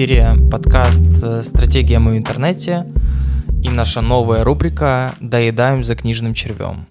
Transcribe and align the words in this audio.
эфире 0.00 0.34
подкаст 0.50 0.98
«Стратегия 1.42 1.98
мы 1.98 2.12
в 2.12 2.16
интернете» 2.16 2.86
и 3.62 3.68
наша 3.68 4.00
новая 4.00 4.44
рубрика 4.44 5.14
«Доедаем 5.20 5.84
за 5.84 5.94
книжным 5.94 6.32
червем». 6.32 6.86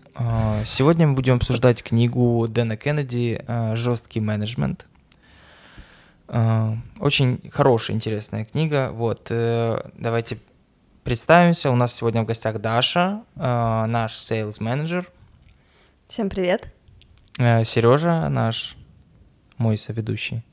Сегодня 0.64 1.08
мы 1.08 1.16
будем 1.16 1.38
обсуждать 1.38 1.82
книгу 1.82 2.46
Дэна 2.48 2.78
Кеннеди 2.78 3.44
«Жесткий 3.74 4.20
менеджмент». 4.20 4.86
Очень 6.28 7.42
хорошая, 7.52 7.96
интересная 7.96 8.46
книга. 8.46 8.92
Вот, 8.94 9.26
э, 9.32 9.90
давайте 9.98 10.38
представимся. 11.04 11.72
У 11.72 11.76
нас 11.76 11.96
сегодня 11.96 12.22
в 12.22 12.28
гостях 12.28 12.62
Даша, 12.62 13.24
наш 13.36 14.20
sales 14.20 14.62
менеджер. 14.62 15.10
Всем 16.08 16.30
привет. 16.30 16.72
Э, 17.40 17.64
Сережа, 17.64 18.30
наш 18.30 18.78
мой 19.58 19.80
соведущий. 19.80 20.44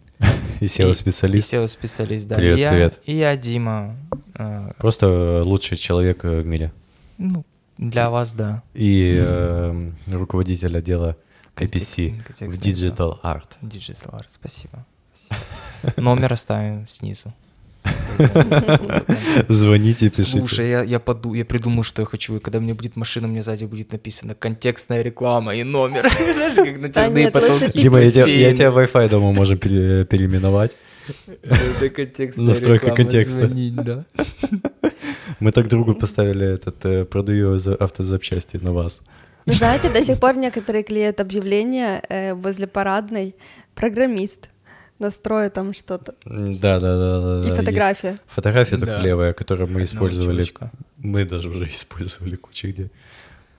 И 0.60 0.66
SEO-специалист. 0.66 1.52
И 1.52 1.56
SEO-специалист, 1.56 2.26
да. 2.26 2.36
Привет, 2.36 2.58
и 2.58 2.60
я, 2.60 2.70
привет. 2.70 3.00
И 3.04 3.14
я 3.16 3.36
Дима. 3.36 3.96
э, 4.34 4.70
Просто 4.78 5.42
лучший 5.44 5.76
человек 5.76 6.24
э, 6.24 6.40
в 6.40 6.46
мире. 6.46 6.72
Ну, 7.18 7.44
для 7.78 8.10
вас, 8.10 8.32
да. 8.32 8.62
И 8.74 9.16
э, 9.18 9.90
руководитель 10.06 10.76
отдела 10.76 11.16
KPC 11.56 12.14
в 12.40 12.58
Digital 12.58 13.20
Art. 13.22 13.48
Digital 13.62 14.12
Art, 14.12 14.26
спасибо. 14.32 14.84
Спасибо. 15.14 16.00
Номер 16.00 16.32
оставим 16.32 16.86
снизу. 16.88 17.32
Звоните, 19.48 20.10
пишите. 20.10 20.38
Слушай, 20.38 20.68
я, 20.70 20.82
я, 20.82 20.98
поду, 21.00 21.34
я 21.34 21.44
придумал, 21.44 21.84
что 21.84 22.02
я 22.02 22.06
хочу, 22.06 22.36
и 22.36 22.40
когда 22.40 22.60
мне 22.60 22.74
будет 22.74 22.96
машина, 22.96 23.28
мне 23.28 23.42
сзади 23.42 23.64
будет 23.64 23.92
написано 23.92 24.34
контекстная 24.34 25.02
реклама 25.02 25.54
и 25.54 25.64
номер. 25.64 26.10
Знаешь, 26.34 26.54
как 26.54 26.78
натяжные 26.80 27.30
потолки. 27.30 27.82
Дима, 27.82 28.00
я 28.00 28.10
тебя, 28.10 28.26
я 28.26 28.50
бассейн. 28.50 28.56
тебя 28.56 28.68
Wi-Fi 28.68 29.08
дома 29.08 29.32
можем 29.32 29.58
пере- 29.58 30.04
переименовать. 30.04 30.76
Это 31.42 31.88
контекстная 31.90 32.46
Настройка 32.46 32.90
контекста. 32.90 33.48
да. 33.48 34.04
Мы 35.40 35.52
так 35.52 35.68
другу 35.68 35.94
поставили 35.94 36.54
этот, 36.54 36.84
э, 36.84 37.04
продаю 37.04 37.58
за- 37.58 37.74
автозапчасти 37.74 38.56
на 38.56 38.72
вас. 38.72 39.02
Вы 39.46 39.54
знаете, 39.54 39.90
до 39.90 40.02
сих 40.02 40.18
пор 40.18 40.36
некоторые 40.36 40.82
клеят 40.82 41.20
объявления 41.20 42.02
э, 42.08 42.34
возле 42.34 42.66
парадной 42.66 43.36
«Программист». 43.74 44.48
Настроя 44.98 45.50
там 45.50 45.74
что-то. 45.74 46.14
Да, 46.24 46.80
да, 46.80 46.96
да. 46.98 47.20
да, 47.20 47.38
И 47.40 47.42
да, 47.42 47.46
есть. 47.48 47.56
фотография. 47.58 48.16
Фотография 48.26 48.76
Да. 48.76 48.86
только 48.86 48.98
левая, 49.02 49.32
которую 49.32 49.66
мы 49.68 49.82
Одного 49.82 49.84
использовали. 49.84 50.42
чувачка. 50.44 50.70
Мы 50.98 51.24
даже 51.24 51.48
уже 51.50 51.68
использовали 51.68 52.36
кучу 52.36 52.68
где. 52.68 52.90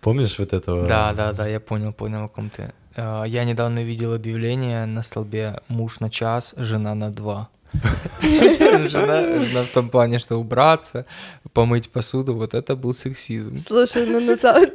Помнишь 0.02 0.40
вот 0.40 0.54
этого? 0.54 0.88
Да, 0.88 1.14
да, 1.14 1.34
да, 1.34 1.48
я 1.48 1.60
понял, 1.60 1.94
понял, 1.94 2.24
о 2.26 2.28
ком 2.28 2.50
ты. 2.50 2.72
Э, 2.96 3.24
Я 3.28 3.44
недавно 3.44 3.84
видел 3.84 4.14
объявление 4.14 4.86
на 4.86 5.04
столбе 5.04 5.60
«Муж 5.68 6.00
на 6.00 6.10
час, 6.10 6.54
жена 6.58 6.96
на 6.96 7.12
два». 7.12 7.50
Жена, 8.22 9.40
жена 9.44 9.64
в 9.64 9.72
том 9.74 9.90
плане, 9.90 10.20
что 10.20 10.38
убраться, 10.38 11.06
помыть 11.54 11.90
посуду, 11.90 12.34
вот 12.34 12.54
это 12.54 12.76
был 12.76 12.94
сексизм. 12.94 13.58
Слушай, 13.58 14.06
ну 14.08 14.20
на 14.20 14.38
самом 14.38 14.70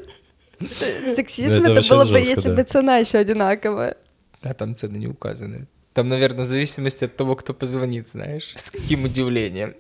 Сексизм 1.17 1.65
это 1.65 1.83
было 1.89 2.05
бы, 2.05 2.19
жестко, 2.19 2.31
если 2.31 2.49
да. 2.49 2.55
бы 2.55 2.63
цена 2.63 2.97
еще 2.99 3.19
одинаковая. 3.19 3.97
Да, 4.43 4.55
там 4.55 4.77
цены 4.77 4.99
не 4.99 5.07
указаны. 5.09 5.67
Там, 5.95 6.09
наверное, 6.09 6.45
в 6.45 6.49
зависимости 6.49 7.05
от 7.05 7.17
того, 7.17 7.35
кто 7.37 7.53
позвонит, 7.55 8.09
знаешь, 8.13 8.55
с 8.57 8.71
каким 8.71 9.05
удивлением. 9.05 9.75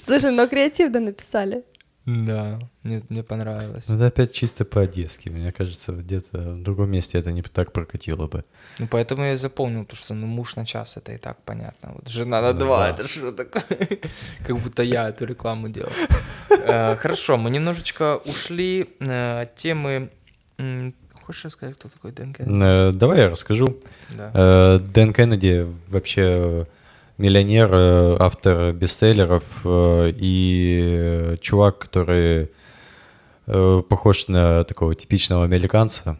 Слушай, 0.00 0.30
но 0.30 0.46
креативно 0.48 1.00
написали. 1.00 1.64
Да, 2.06 2.58
мне, 2.82 3.02
мне 3.08 3.22
понравилось. 3.22 3.84
Ну, 3.88 3.96
это 3.96 4.06
опять 4.08 4.32
чисто 4.32 4.66
по-одесски. 4.66 5.30
Мне 5.30 5.52
кажется, 5.52 5.92
где-то 5.92 6.38
в 6.38 6.62
другом 6.62 6.90
месте 6.90 7.18
это 7.18 7.32
не 7.32 7.40
так 7.42 7.72
прокатило 7.72 8.26
бы. 8.26 8.44
Ну, 8.78 8.86
поэтому 8.86 9.22
я 9.24 9.32
и 9.32 9.36
запомнил, 9.36 9.86
то, 9.86 9.96
что 9.96 10.12
ну, 10.12 10.26
муж 10.26 10.56
на 10.56 10.66
час, 10.66 10.98
это 10.98 11.12
и 11.12 11.16
так 11.16 11.38
понятно. 11.44 11.92
Вот 11.94 12.08
жена 12.08 12.42
на 12.42 12.52
Ну 12.52 12.60
два, 12.60 12.80
да. 12.80 12.94
это 12.94 13.08
что 13.08 13.32
такое? 13.32 13.64
Как 14.46 14.58
будто 14.58 14.82
я 14.82 15.08
эту 15.08 15.24
рекламу 15.24 15.68
делал. 15.68 15.92
Э, 16.66 16.96
Хорошо, 16.96 17.36
мы 17.36 17.50
немножечко 17.50 18.16
ушли 18.24 18.88
э, 19.00 19.42
от 19.42 19.54
темы... 19.56 20.10
Хочешь 21.26 21.46
рассказать, 21.46 21.76
кто 21.76 21.88
такой 21.88 22.12
Дэн 22.12 22.34
Кеннеди? 22.34 22.62
Э, 22.62 22.92
Давай 22.92 23.20
я 23.20 23.30
расскажу. 23.30 23.78
Да. 24.10 24.30
Э, 24.34 24.78
Дэн 24.78 25.14
Кеннеди 25.14 25.66
вообще 25.88 26.66
миллионер, 27.16 27.70
э, 27.72 28.16
автор 28.20 28.74
бестселлеров 28.74 29.42
и 29.64 31.36
чувак, 31.40 31.78
который 31.78 32.50
похож 33.46 34.28
на 34.28 34.64
такого 34.64 34.94
типичного 34.94 35.44
американца. 35.44 36.18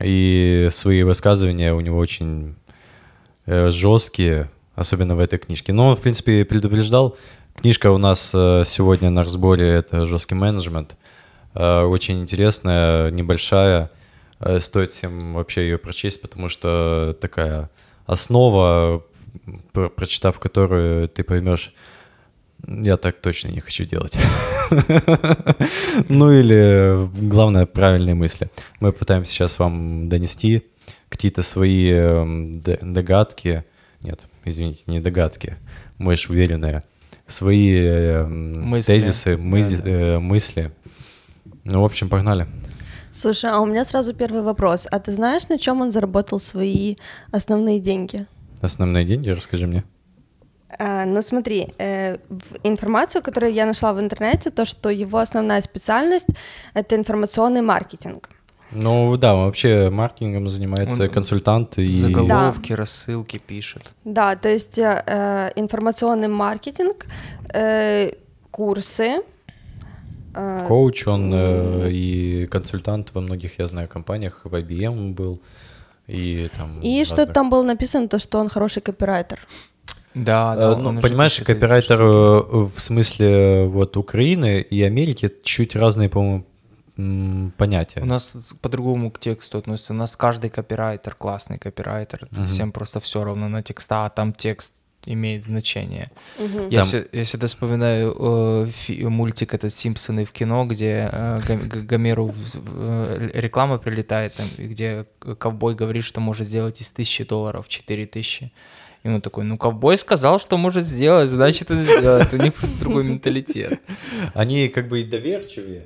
И 0.00 0.68
свои 0.70 1.02
высказывания 1.02 1.72
у 1.74 1.80
него 1.80 1.98
очень 1.98 2.56
жесткие, 3.46 4.50
особенно 4.74 5.16
в 5.16 5.20
этой 5.20 5.38
книжке. 5.38 5.72
Но 5.72 5.88
он, 5.88 5.96
в 5.96 6.00
принципе, 6.00 6.44
предупреждал. 6.44 7.16
Книжка 7.56 7.90
у 7.90 7.96
нас 7.96 8.30
сегодня 8.30 9.08
на 9.08 9.22
разборе— 9.22 9.68
это 9.70 10.04
«Жесткий 10.04 10.34
менеджмент». 10.34 10.94
Очень 11.54 12.20
интересная, 12.20 13.10
небольшая. 13.10 13.90
Э, 14.42 14.58
Стоит 14.60 14.90
всем 14.92 15.34
вообще 15.34 15.62
ее 15.62 15.78
прочесть, 15.78 16.20
потому 16.20 16.48
что 16.48 17.16
такая 17.20 17.70
основа, 18.06 19.02
про- 19.72 19.88
прочитав 19.88 20.38
которую 20.38 21.08
ты 21.08 21.22
поймешь, 21.22 21.72
я 22.66 22.96
так 22.96 23.20
точно 23.20 23.48
не 23.48 23.60
хочу 23.60 23.84
делать. 23.84 24.16
Ну 26.08 26.30
или, 26.32 27.08
главное, 27.28 27.66
правильные 27.66 28.14
мысли. 28.14 28.50
Мы 28.80 28.92
пытаемся 28.92 29.30
сейчас 29.32 29.58
вам 29.58 30.08
донести 30.08 30.62
какие-то 31.08 31.42
свои 31.42 31.90
эм, 31.90 32.60
догадки. 32.62 33.64
Нет, 34.02 34.26
извините, 34.44 34.82
не 34.86 35.00
догадки. 35.00 35.56
Мы 35.98 36.16
же 36.16 36.28
уверенные. 36.30 36.82
Свои 37.26 37.74
эм, 37.78 38.62
Мысли. 38.62 38.92
тезисы, 38.92 39.34
мызи- 39.34 39.76
Да-да. 39.76 39.90
э, 39.90 40.18
мысли. 40.18 40.72
Ну, 41.64 41.82
в 41.82 41.84
общем, 41.84 42.08
погнали. 42.08 42.46
Слушай, 43.12 43.50
а 43.50 43.60
у 43.60 43.66
меня 43.66 43.84
сразу 43.84 44.14
первый 44.14 44.42
вопрос. 44.42 44.86
А 44.90 44.98
ты 44.98 45.12
знаешь, 45.12 45.48
на 45.48 45.58
чем 45.58 45.80
он 45.80 45.92
заработал 45.92 46.40
свои 46.40 46.96
основные 47.30 47.78
деньги? 47.78 48.26
Основные 48.62 49.04
деньги, 49.04 49.30
расскажи 49.30 49.66
мне. 49.66 49.84
А, 50.78 51.04
ну 51.04 51.20
смотри, 51.22 51.68
э, 51.78 52.16
информацию, 52.64 53.22
которую 53.22 53.52
я 53.52 53.66
нашла 53.66 53.92
в 53.92 54.00
интернете, 54.00 54.50
то, 54.50 54.64
что 54.64 54.88
его 54.88 55.18
основная 55.18 55.60
специальность— 55.60 56.28
это 56.74 56.96
информационный 56.96 57.60
маркетинг. 57.60 58.30
Ну 58.70 59.16
да, 59.18 59.34
вообще 59.34 59.90
маркетингом 59.90 60.48
занимается 60.48 61.02
Он 61.02 61.08
консультант 61.10 61.78
и 61.78 62.00
Заголовки, 62.00 62.72
рассылки 62.72 63.38
пишет. 63.38 63.82
Да, 64.04 64.34
то 64.36 64.48
есть 64.48 64.78
э, 64.78 65.02
э, 65.06 65.50
информационный 65.56 66.28
маркетинг, 66.28 67.06
э, 67.52 68.12
курсы. 68.50 69.22
Э, 70.34 70.64
коуч, 70.66 71.06
он 71.06 71.32
э, 71.34 71.90
и 71.90 72.46
консультант 72.46 73.14
во 73.14 73.20
многих, 73.20 73.58
я 73.58 73.66
знаю, 73.66 73.88
компаниях, 73.88 74.40
в 74.44 74.54
IBM 74.54 75.14
был, 75.14 75.40
и 76.08 76.48
там... 76.56 76.80
И 76.80 77.00
разных. 77.00 77.06
что 77.06 77.26
там 77.26 77.50
было 77.50 77.62
написано, 77.62 78.08
то, 78.08 78.18
что 78.18 78.38
он 78.38 78.48
хороший 78.48 78.82
копирайтер. 78.82 79.38
Да, 80.14 80.54
Э, 80.54 80.58
да. 80.58 80.76
ну, 80.76 81.00
понимаешь, 81.00 81.40
копирайтер 81.40 82.00
э, 82.02 82.06
в 82.76 82.78
смысле 82.78 83.66
вот 83.66 83.96
Украины 83.96 84.60
и 84.60 84.82
Америки 84.82 85.30
чуть 85.42 85.76
разные, 85.76 86.08
по-моему, 86.08 86.44
понятия. 87.56 88.00
У 88.02 88.06
нас 88.06 88.36
по-другому 88.60 89.10
к 89.10 89.18
тексту 89.18 89.58
относится. 89.58 89.92
У 89.92 89.96
нас 89.96 90.16
каждый 90.16 90.50
копирайтер 90.50 91.14
классный 91.14 91.58
копирайтер. 91.58 92.28
Мгм. 92.30 92.46
Всем 92.46 92.72
просто 92.72 93.00
все 93.00 93.24
равно 93.24 93.48
на 93.48 93.62
текста, 93.62 94.04
а 94.04 94.10
там 94.10 94.32
текст 94.32 94.74
имеет 95.06 95.44
значение. 95.44 96.10
Мгм. 96.38 96.68
Я, 96.68 96.78
Там- 96.78 96.86
все- 96.86 97.06
я 97.12 97.24
всегда 97.24 97.46
вспоминаю 97.46 98.16
э, 98.18 98.66
фи- 98.70 99.04
мультик 99.04 99.52
этот 99.54 99.72
«Симпсоны» 99.72 100.24
в 100.24 100.32
кино, 100.32 100.64
где 100.64 101.08
э, 101.12 101.38
Гомеру 101.88 102.32
э, 102.54 103.30
реклама 103.34 103.78
прилетает, 103.78 104.34
там, 104.34 104.46
и 104.58 104.66
где 104.66 105.06
ковбой 105.38 105.74
говорит, 105.74 106.04
что 106.04 106.20
может 106.20 106.46
сделать 106.46 106.80
из 106.80 106.88
тысячи 106.90 107.24
долларов 107.24 107.68
4 107.68 108.06
тысячи. 108.06 108.52
И 109.02 109.08
он 109.08 109.20
такой, 109.20 109.42
ну, 109.42 109.58
ковбой 109.58 109.96
сказал, 109.96 110.38
что 110.38 110.56
может 110.56 110.84
сделать, 110.84 111.28
значит, 111.28 111.70
он 111.72 111.78
сделает. 111.78 112.32
У 112.32 112.36
них 112.36 112.54
просто 112.54 112.78
другой 112.78 113.02
менталитет. 113.02 113.80
Они 114.34 114.68
как 114.68 114.86
бы 114.88 115.00
и 115.00 115.04
доверчивее, 115.04 115.82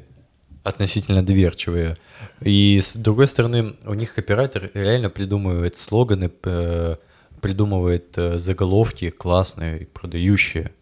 относительно 0.63 1.23
доверчивые. 1.25 1.97
И 2.43 2.79
с 2.83 2.95
другой 2.95 3.27
стороны, 3.29 3.75
у 3.87 3.95
них 3.95 4.13
копирайтер 4.13 4.71
реально 4.75 5.09
придумывает 5.09 5.77
слоганы, 5.77 6.31
э, 6.45 6.97
придумывает 7.41 8.17
э, 8.19 8.39
заголовки 8.39 9.11
классные, 9.11 9.87
продающие. 9.87 10.73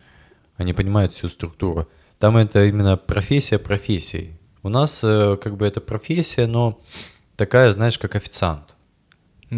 Они 0.57 0.73
понимают 0.73 1.13
всю 1.13 1.29
структуру. 1.29 1.89
Там 2.19 2.37
это 2.37 2.65
именно 2.65 2.97
профессия 2.97 3.59
профессией. 3.59 4.39
У 4.63 4.69
нас 4.69 5.01
э, 5.03 5.37
как 5.43 5.57
бы 5.57 5.67
это 5.67 5.81
профессия, 5.81 6.47
но 6.47 6.81
такая, 7.37 7.73
знаешь, 7.73 7.99
как 7.99 8.17
официант. 8.17 8.74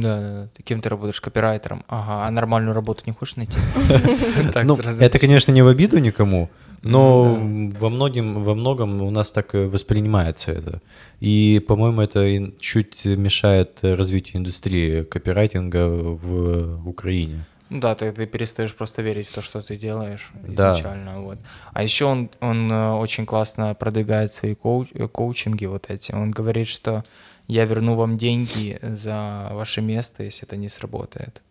Да, 0.03 0.21
да, 0.21 0.31
да. 0.43 0.49
Ты 0.55 0.63
кем 0.63 0.81
ты 0.81 0.89
работаешь? 0.89 1.21
Копирайтером. 1.21 1.85
Ага, 1.89 2.27
а 2.27 2.31
нормальную 2.31 2.75
работу 2.75 3.03
не 3.07 3.13
хочешь 3.13 3.37
найти? 3.37 3.59
Так 4.53 4.65
ну, 4.65 4.77
сразу 4.77 5.03
это, 5.03 5.19
конечно, 5.19 5.53
не 5.53 5.63
в 5.63 5.69
обиду 5.69 5.99
никому, 5.99 6.49
но 6.83 7.37
Ну 7.37 7.73
во, 7.79 7.89
многим, 7.91 8.43
во 8.45 8.55
многом 8.55 9.03
у 9.03 9.11
нас 9.11 9.33
так 9.33 9.55
и 9.55 9.59
воспринимается 9.59 10.53
это. 10.53 10.81
И, 11.21 11.65
по-моему, 11.67 12.01
это 12.03 12.53
чуть 12.61 13.05
мешает 13.05 13.79
развитию 13.83 14.37
индустрии 14.39 15.03
копирайтинга 15.03 15.89
в 15.89 16.89
Украине. 16.89 17.45
Ну 17.69 17.81
да, 17.81 17.95
ты, 17.97 18.13
ты 18.13 18.27
перестаешь 18.27 18.73
просто 18.75 19.03
верить 19.03 19.27
в 19.29 19.35
то, 19.35 19.43
что 19.43 19.61
ты 19.61 19.77
делаешь 19.77 20.31
Да. 20.35 20.73
изначально. 20.73 21.21
Вот. 21.21 21.39
А 21.73 21.83
еще 21.83 22.05
он, 22.05 22.31
он 22.41 22.71
э, 22.71 22.93
очень 22.93 23.27
классно 23.27 23.75
продвигает 23.75 24.33
свои 24.33 24.53
коуч- 24.55 24.93
э, 24.95 25.09
коучинги 25.09 25.67
вот 25.67 25.87
эти. 25.91 26.13
Он 26.13 26.31
говорит, 26.31 26.69
что 26.69 27.03
я 27.49 27.65
верну 27.65 27.95
вам 27.95 28.19
деньги 28.19 28.79
за 28.83 29.49
ваше 29.53 29.81
место, 29.81 30.23
если 30.23 30.47
это 30.47 30.57
не 30.57 30.69
сработает. 30.69 31.43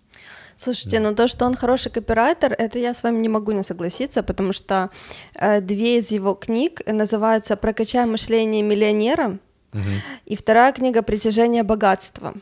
Слушайте, 0.57 0.99
ну 0.99 1.13
то, 1.13 1.27
что 1.27 1.45
он 1.45 1.55
хороший 1.55 1.91
копирайтер, 1.91 2.53
это 2.57 2.79
я 2.79 2.93
с 2.93 3.03
вами 3.03 3.17
не 3.17 3.29
могу 3.29 3.51
не 3.51 3.63
согласиться, 3.63 4.23
потому 4.23 4.53
что 4.53 4.89
э, 5.33 5.59
две 5.59 5.97
из 5.97 6.11
его 6.11 6.33
книг 6.33 6.81
называются 6.87 7.57
«Прокачай 7.57 8.05
мышление 8.05 8.63
миллионера» 8.63 9.37
Мгм. 9.73 10.01
и 10.25 10.35
вторая 10.37 10.71
книга 10.71 11.01
«Притяжение 11.01 11.63
богатства». 11.63 12.33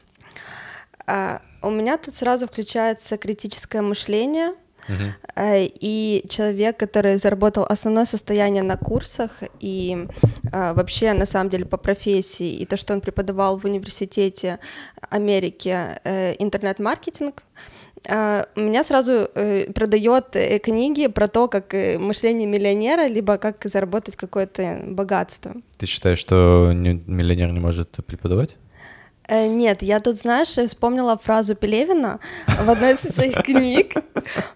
А, 1.08 1.42
у 1.64 1.72
меня 1.72 1.98
тут 1.98 2.14
сразу 2.14 2.48
включается 2.48 3.18
критическое 3.18 3.82
мышление, 3.82 4.54
Э, 5.36 5.66
и 5.66 6.26
человек, 6.30 6.78
который 6.78 7.18
заработал 7.18 7.66
основное 7.70 8.06
состояние 8.06 8.64
на 8.64 8.78
курсах 8.78 9.32
и 9.60 10.08
э, 10.52 10.74
вообще 10.74 11.14
на 11.14 11.26
самом 11.26 11.50
деле 11.50 11.66
по 11.66 11.78
профессии, 11.78 12.54
и 12.54 12.66
то, 12.66 12.78
что 12.78 12.94
он 12.94 13.02
преподавал 13.02 13.58
в 13.60 13.66
университете 13.66 14.60
Америки 15.10 15.76
э, 16.04 16.36
интернет-маркетинг, 16.40 17.44
э, 18.08 18.44
меня 18.56 18.84
сразу 18.84 19.30
э, 19.36 19.72
продает 19.74 20.36
книги 20.64 21.08
про 21.08 21.28
то, 21.28 21.48
как 21.48 21.74
мышление 22.00 22.48
миллионера, 22.48 23.08
либо 23.08 23.38
как 23.38 23.66
заработать 23.66 24.16
какое-то 24.16 24.82
богатство. 24.88 25.54
Ты 25.78 25.86
считаешь, 25.86 26.20
что 26.20 26.72
не- 26.74 27.04
миллионер 27.08 27.52
не 27.52 27.60
может 27.60 27.90
преподавать? 28.06 28.58
Э, 29.28 29.48
Нет, 29.48 29.81
я 29.81 30.00
тут, 30.00 30.16
знаешь, 30.16 30.50
вспомнила 30.50 31.18
фразу 31.18 31.56
Пелевина 31.56 32.20
в 32.48 32.70
одной 32.70 32.94
из 32.94 33.00
своих 33.00 33.44
книг. 33.44 33.94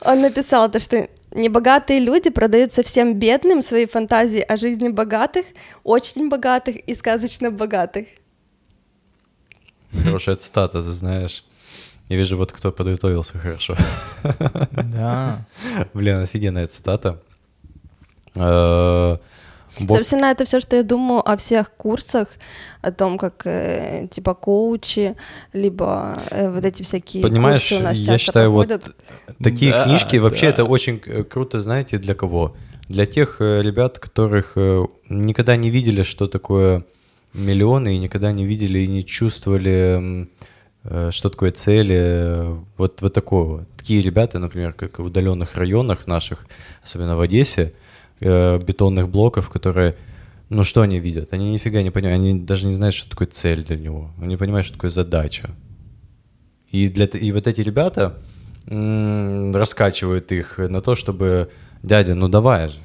Он 0.01 0.21
написал 0.21 0.69
то, 0.71 0.79
что 0.79 1.07
небогатые 1.31 1.99
люди 1.99 2.29
продают 2.29 2.73
совсем 2.73 3.13
бедным 3.13 3.61
свои 3.61 3.85
фантазии 3.85 4.41
о 4.41 4.57
жизни 4.57 4.89
богатых, 4.89 5.45
очень 5.83 6.29
богатых 6.29 6.75
и 6.75 6.95
сказочно 6.95 7.51
богатых. 7.51 8.07
Хорошая 10.03 10.35
цитата, 10.35 10.81
ты 10.81 10.91
знаешь. 10.91 11.43
Я 12.09 12.17
вижу, 12.17 12.37
вот 12.37 12.51
кто 12.51 12.71
подготовился 12.71 13.37
хорошо. 13.37 13.75
Да. 14.71 15.45
Блин, 15.93 16.19
офигенная 16.19 16.67
цитата. 16.67 17.21
Боб- 19.79 19.97
Собственно, 19.97 20.25
это 20.25 20.45
все, 20.45 20.59
что 20.59 20.75
я 20.75 20.83
думаю 20.83 21.21
о 21.29 21.35
всех 21.37 21.71
курсах, 21.71 22.27
о 22.81 22.91
том, 22.91 23.17
как 23.17 23.45
э, 23.45 24.07
типа 24.09 24.33
коучи, 24.33 25.15
либо 25.53 26.19
э, 26.31 26.49
вот 26.49 26.63
эти 26.65 26.83
всякие 26.83 27.21
Понимаешь, 27.23 27.61
курсы 27.61 27.75
у 27.75 27.83
нас 27.83 27.97
я 27.97 28.05
часто 28.05 28.17
считаю, 28.19 28.51
вот 28.51 28.67
проходят. 28.67 28.95
Такие 29.43 29.71
Да, 29.71 29.83
книжки 29.85 30.17
вообще 30.17 30.47
да. 30.47 30.53
это 30.53 30.63
очень 30.65 30.99
круто, 30.99 31.61
знаете, 31.61 31.97
для 31.97 32.13
кого? 32.15 32.55
Для 32.89 33.05
тех 33.05 33.37
э, 33.39 33.61
ребят, 33.61 33.99
которых 33.99 34.53
э, 34.55 34.85
никогда 35.09 35.55
не 35.57 35.69
видели, 35.69 36.03
что 36.03 36.27
такое 36.27 36.83
миллионы, 37.33 37.95
и 37.95 37.99
никогда 37.99 38.31
не 38.31 38.45
видели 38.45 38.79
и 38.79 38.87
не 38.87 39.03
чувствовали, 39.05 40.27
э, 40.83 41.09
что 41.11 41.29
такое 41.29 41.51
цели. 41.51 41.95
э, 41.99 42.57
Вот, 42.77 43.01
вот 43.01 43.13
такого. 43.13 43.65
Такие 43.77 44.01
ребята, 44.01 44.39
например, 44.39 44.73
как 44.73 44.99
в 44.99 45.03
удаленных 45.03 45.55
районах 45.55 46.07
наших, 46.07 46.45
особенно 46.83 47.15
в 47.15 47.21
Одессе, 47.21 47.73
э, 48.19 48.59
бетонных 48.59 49.09
блоков, 49.09 49.49
которые, 49.49 49.95
ну 50.49 50.63
что 50.63 50.81
они 50.81 50.99
видят? 50.99 51.33
Они 51.33 51.51
нифига 51.51 51.81
не 51.81 51.91
понимают, 51.91 52.19
они 52.19 52.39
даже 52.39 52.65
не 52.65 52.73
знают, 52.73 52.95
что 52.95 53.09
такое 53.09 53.27
цель 53.27 53.63
для 53.63 53.77
него. 53.77 54.11
Они 54.17 54.29
не 54.29 54.37
понимают, 54.37 54.65
что 54.65 54.75
такое 54.75 54.89
задача. 54.89 55.51
И, 56.69 56.89
для, 56.89 57.05
и 57.05 57.31
вот 57.31 57.47
эти 57.47 57.61
ребята 57.61 58.17
м, 58.67 59.55
раскачивают 59.55 60.31
их 60.31 60.57
на 60.57 60.81
то, 60.81 60.95
чтобы, 60.95 61.49
дядя, 61.83 62.15
ну 62.15 62.27
давай 62.27 62.69
же, 62.69 62.77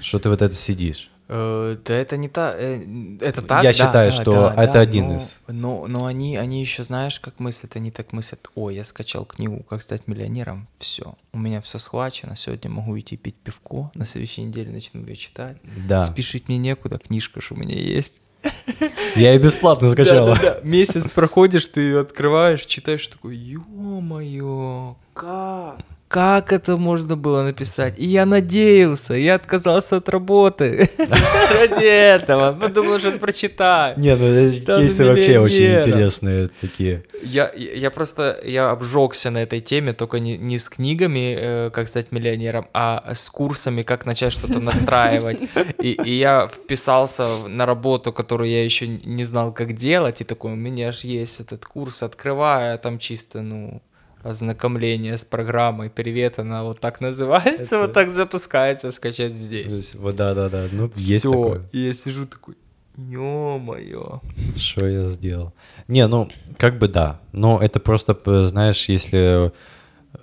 что 0.00 0.18
ты 0.18 0.28
вот 0.28 0.42
это 0.42 0.54
сидишь. 0.54 1.11
Э, 1.34 1.76
Да 1.84 1.94
это 1.94 2.16
не 2.18 2.28
та, 2.28 2.54
э, 2.56 2.82
это 3.20 3.40
так. 3.40 3.62
Я 3.62 3.70
да, 3.70 3.72
считаю, 3.72 4.10
да, 4.10 4.16
что 4.22 4.32
да, 4.32 4.54
это 4.64 4.72
да, 4.74 4.80
один 4.80 5.08
но- 5.08 5.14
из. 5.16 5.40
Но, 5.48 5.86
но 5.86 6.04
они, 6.04 6.36
они 6.36 6.60
еще 6.60 6.84
знаешь, 6.84 7.18
как 7.20 7.40
мыслят, 7.40 7.74
они 7.76 7.90
так 7.90 8.12
мыслят, 8.12 8.50
ой, 8.54 8.74
я 8.74 8.84
скачал 8.84 9.24
книгу 9.24 9.62
«Как 9.68 9.80
стать 9.82 10.06
миллионером», 10.06 10.68
все, 10.78 11.14
у 11.32 11.38
меня 11.38 11.60
все 11.62 11.78
схвачено, 11.78 12.36
сегодня 12.36 12.70
могу 12.70 12.98
идти 12.98 13.16
пить 13.16 13.36
пивко, 13.36 13.90
на 13.94 14.04
следующей 14.04 14.42
неделе 14.42 14.70
начну 14.72 15.00
ее 15.06 15.16
читать. 15.16 15.56
Да. 15.88 16.02
Спешить 16.04 16.48
мне 16.48 16.58
некуда, 16.58 16.98
книжка 16.98 17.40
ж 17.40 17.52
у 17.52 17.54
меня 17.56 17.78
есть. 17.78 18.20
Я 19.16 19.34
и 19.34 19.38
бесплатно. 19.38 19.94
Да-да-да. 19.94 20.58
Месяц 20.64 21.08
проходишь, 21.08 21.66
ты 21.66 21.80
ее 21.80 22.00
открываешь, 22.00 22.66
читаешь, 22.66 23.06
такой, 23.06 23.36
ё-моё, 23.36 24.96
как? 25.14 25.78
Как 26.12 26.52
это 26.52 26.76
можно 26.76 27.16
было 27.16 27.42
написать? 27.42 27.98
И 27.98 28.04
я 28.04 28.26
надеялся, 28.26 29.14
я 29.14 29.36
отказался 29.36 29.96
от 29.96 30.10
работы 30.10 30.90
ради 30.98 31.86
этого. 31.86 32.52
Подумал, 32.52 32.98
сейчас 32.98 33.16
прочитаю. 33.16 33.98
Не, 33.98 34.14
ну 34.14 34.52
Стану 34.52 34.80
кейсы 34.80 35.06
вообще 35.06 35.38
очень 35.38 35.78
интересные 35.78 36.50
такие. 36.60 37.04
Я, 37.22 37.50
я 37.54 37.90
просто, 37.90 38.38
я 38.44 38.72
обжегся 38.72 39.30
на 39.30 39.42
этой 39.42 39.60
теме, 39.60 39.94
только 39.94 40.18
не, 40.18 40.36
не 40.36 40.58
с 40.58 40.64
книгами, 40.64 41.34
э, 41.40 41.70
как 41.72 41.88
стать 41.88 42.12
миллионером, 42.12 42.68
а 42.74 43.14
с 43.14 43.30
курсами, 43.30 43.80
как 43.80 44.04
начать 44.04 44.34
что-то 44.34 44.60
настраивать. 44.60 45.40
И, 45.80 45.98
я 46.04 46.46
вписался 46.46 47.48
на 47.48 47.64
работу, 47.64 48.12
которую 48.12 48.50
я 48.50 48.62
еще 48.62 48.86
не 48.86 49.24
знал, 49.24 49.50
как 49.50 49.72
делать, 49.72 50.20
и 50.20 50.24
такой, 50.24 50.52
у 50.52 50.56
меня 50.56 50.92
же 50.92 51.06
есть 51.06 51.40
этот 51.40 51.64
курс, 51.64 52.02
открываю, 52.02 52.74
а 52.74 52.78
там 52.78 52.98
чисто, 52.98 53.40
ну, 53.40 53.80
ознакомление 54.22 55.16
с 55.18 55.24
программой, 55.24 55.90
привет, 55.90 56.38
она 56.38 56.62
вот 56.64 56.80
так 56.80 57.00
называется, 57.00 57.62
Это- 57.76 57.78
вот 57.82 57.92
так 57.92 58.08
запускается, 58.10 58.90
скачать 58.92 59.34
здесь. 59.34 59.72
есть, 59.72 59.94
Вот 59.96 60.16
да, 60.16 60.34
да, 60.34 60.48
да. 60.48 60.66
Ну, 60.72 60.90
есть 60.94 61.20
Все, 61.20 61.30
такое. 61.30 61.62
и 61.72 61.78
я 61.80 61.94
сижу 61.94 62.26
такой, 62.26 62.54
ё-моё. 62.96 64.20
Что 64.56 64.86
я 64.86 65.08
сделал? 65.08 65.52
Не, 65.88 66.06
ну, 66.06 66.30
как 66.58 66.78
бы 66.78 66.88
да. 66.88 67.20
Но 67.32 67.58
это 67.60 67.80
просто, 67.80 68.16
знаешь, 68.48 68.88
если 68.88 69.52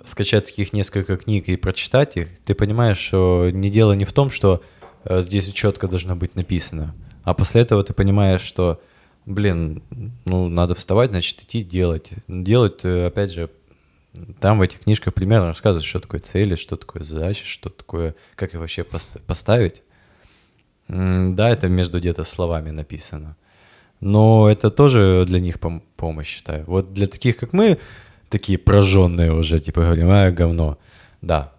скачать 0.04 0.46
таких 0.46 0.72
несколько 0.72 1.16
книг 1.16 1.48
и 1.48 1.56
прочитать 1.56 2.16
их, 2.16 2.28
ты 2.44 2.54
понимаешь, 2.54 2.98
что 2.98 3.50
не 3.52 3.70
дело 3.70 3.92
не 3.92 4.04
в 4.04 4.12
том, 4.12 4.30
что 4.30 4.62
э, 5.04 5.20
здесь 5.22 5.48
четко 5.52 5.88
должно 5.88 6.14
быть 6.14 6.34
написано, 6.36 6.94
а 7.24 7.34
после 7.34 7.62
этого 7.62 7.82
ты 7.82 7.92
понимаешь, 7.92 8.40
что, 8.42 8.80
блин, 9.26 9.82
ну, 10.26 10.48
надо 10.48 10.74
вставать, 10.74 11.10
значит, 11.10 11.40
идти 11.42 11.62
делать. 11.62 12.10
Делать, 12.28 12.80
э, 12.84 13.06
опять 13.06 13.32
же, 13.32 13.50
там 14.40 14.58
в 14.58 14.62
этих 14.62 14.80
книжках 14.80 15.14
примерно 15.14 15.48
рассказывают, 15.48 15.86
что 15.86 16.00
такое 16.00 16.20
цели, 16.20 16.54
что 16.54 16.76
такое 16.76 17.02
задачи, 17.02 17.44
что 17.44 17.70
такое, 17.70 18.14
как 18.34 18.54
их 18.54 18.60
вообще 18.60 18.82
пост- 18.84 19.20
поставить. 19.26 19.82
Да, 20.88 21.50
это 21.50 21.68
между 21.68 21.98
где-то 21.98 22.24
словами 22.24 22.70
написано. 22.70 23.36
Но 24.00 24.50
это 24.50 24.70
тоже 24.70 25.24
для 25.26 25.40
них 25.40 25.58
пом- 25.58 25.82
помощь, 25.96 26.26
считаю. 26.26 26.64
Вот 26.66 26.92
для 26.92 27.06
таких, 27.06 27.36
как 27.36 27.52
мы, 27.52 27.78
такие 28.28 28.58
прожженные 28.58 29.32
уже, 29.32 29.58
типа, 29.58 29.82
говорим, 29.82 30.10
а, 30.10 30.30
говно. 30.30 30.78
Да, 31.20 31.52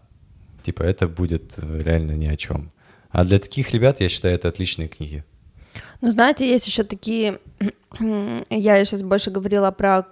типа, 0.64 0.82
это 0.82 1.08
будет 1.08 1.54
э, 1.58 1.82
реально 1.84 2.14
ни 2.14 2.26
о 2.26 2.36
чем. 2.36 2.72
А 3.12 3.24
для 3.24 3.40
таких 3.40 3.72
ребят, 3.72 4.02
я 4.02 4.10
считаю, 4.10 4.36
это 4.36 4.48
отличные 4.48 4.88
книги. 4.88 5.24
Ну, 6.02 6.10
знаете, 6.10 6.50
есть 6.50 6.66
еще 6.68 6.84
такие, 6.84 7.40
я 8.50 8.86
сейчас 8.86 9.04
больше 9.04 9.30
говорила 9.30 9.72
про 9.72 10.08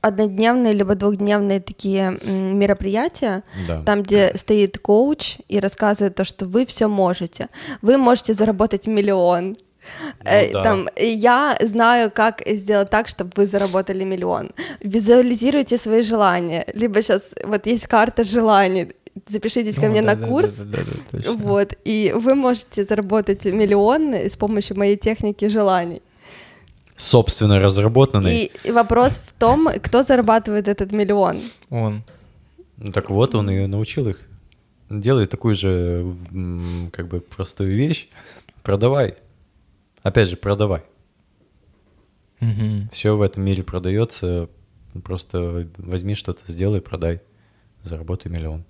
однодневные 0.00 0.72
либо 0.72 0.94
двухдневные 0.94 1.60
такие 1.60 2.18
мероприятия, 2.24 3.42
Да. 3.68 3.82
там, 3.82 4.02
где 4.02 4.32
стоит 4.36 4.78
коуч 4.78 5.38
и 5.48 5.58
рассказывает 5.60 6.14
то, 6.14 6.24
что 6.24 6.46
вы 6.46 6.64
все 6.66 6.86
можете, 6.88 7.48
вы 7.82 7.98
можете 7.98 8.34
заработать 8.34 8.86
миллион. 8.86 9.56
Э, 10.24 10.46
Ну 10.46 10.52
да. 10.52 10.62
Там, 10.64 10.88
э, 10.96 11.12
я 11.14 11.56
знаю, 11.62 12.10
как 12.10 12.42
сделать 12.46 12.90
так, 12.90 13.08
чтобы 13.08 13.30
вы 13.36 13.46
заработали 13.46 14.04
миллион. 14.04 14.50
Визуализируйте 14.82 15.78
свои 15.78 16.02
желания. 16.02 16.64
Либо 16.74 17.02
сейчас 17.02 17.34
вот 17.44 17.66
есть 17.66 17.86
карта 17.86 18.24
желаний. 18.24 18.88
Запишитесь 19.28 19.76
ко 19.76 19.86
мне 19.86 20.02
на 20.02 20.14
да-да-да-да-да, 20.14 20.28
курс. 20.28 20.62
точно. 21.10 21.32
Вот, 21.32 21.72
и 21.84 22.12
вы 22.16 22.34
можете 22.34 22.84
заработать 22.84 23.44
миллион 23.46 24.14
с 24.14 24.36
помощью 24.36 24.76
моей 24.76 24.96
техники 24.96 25.48
желаний. 25.48 26.02
Собственно 26.96 27.60
разработанный. 27.60 28.50
И, 28.64 28.70
вопрос 28.70 29.18
в 29.18 29.32
том, 29.38 29.68
кто 29.82 30.02
зарабатывает 30.02 30.66
этот 30.66 30.92
миллион. 30.92 31.40
Он. 31.68 32.02
Ну 32.78 32.92
так 32.92 33.10
вот, 33.10 33.34
он 33.34 33.50
и 33.50 33.66
научил 33.66 34.08
их. 34.08 34.20
Делай 34.88 35.26
такую 35.26 35.54
же, 35.54 36.14
как 36.92 37.08
бы, 37.08 37.20
простую 37.20 37.76
вещь. 37.76 38.08
Продавай. 38.62 39.16
Опять 40.02 40.28
же, 40.28 40.36
продавай. 40.36 40.82
Мгм. 42.40 42.88
Все 42.92 43.16
в 43.16 43.22
этом 43.22 43.44
мире 43.44 43.62
продается. 43.62 44.48
Просто 45.04 45.68
возьми 45.78 46.14
что-то, 46.14 46.42
сделай, 46.46 46.80
продай. 46.80 47.20
Заработай 47.82 48.30
миллион. 48.32 48.64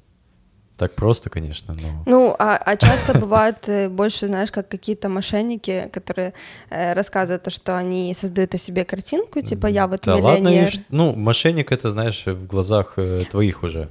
Так 0.77 0.93
просто, 0.95 1.31
конечно, 1.31 1.75
но... 1.75 2.03
Ну, 2.05 2.37
а, 2.39 2.57
а 2.59 2.77
часто 2.77 3.19
бывает 3.19 3.67
э, 3.67 3.89
больше, 3.89 4.27
знаешь, 4.27 4.51
как 4.53 4.69
какие-то 4.69 5.09
мошенники, 5.09 5.89
которые 5.91 6.35
э, 6.69 6.93
рассказывают 6.93 7.43
то, 7.45 7.51
что 7.51 7.79
они 7.79 8.15
создают 8.15 8.55
о 8.55 8.59
себе 8.59 8.85
картинку, 8.85 9.41
типа 9.41 9.69
я 9.69 9.87
вот 9.87 10.03
Да 10.05 10.17
миллионер. 10.17 10.45
ладно, 10.45 10.71
ш- 10.71 10.81
ну, 10.91 11.15
мошенник 11.15 11.73
это, 11.73 11.91
знаешь, 11.91 12.27
в 12.27 12.47
глазах 12.47 12.95
э, 12.99 13.23
твоих 13.31 13.63
уже. 13.63 13.89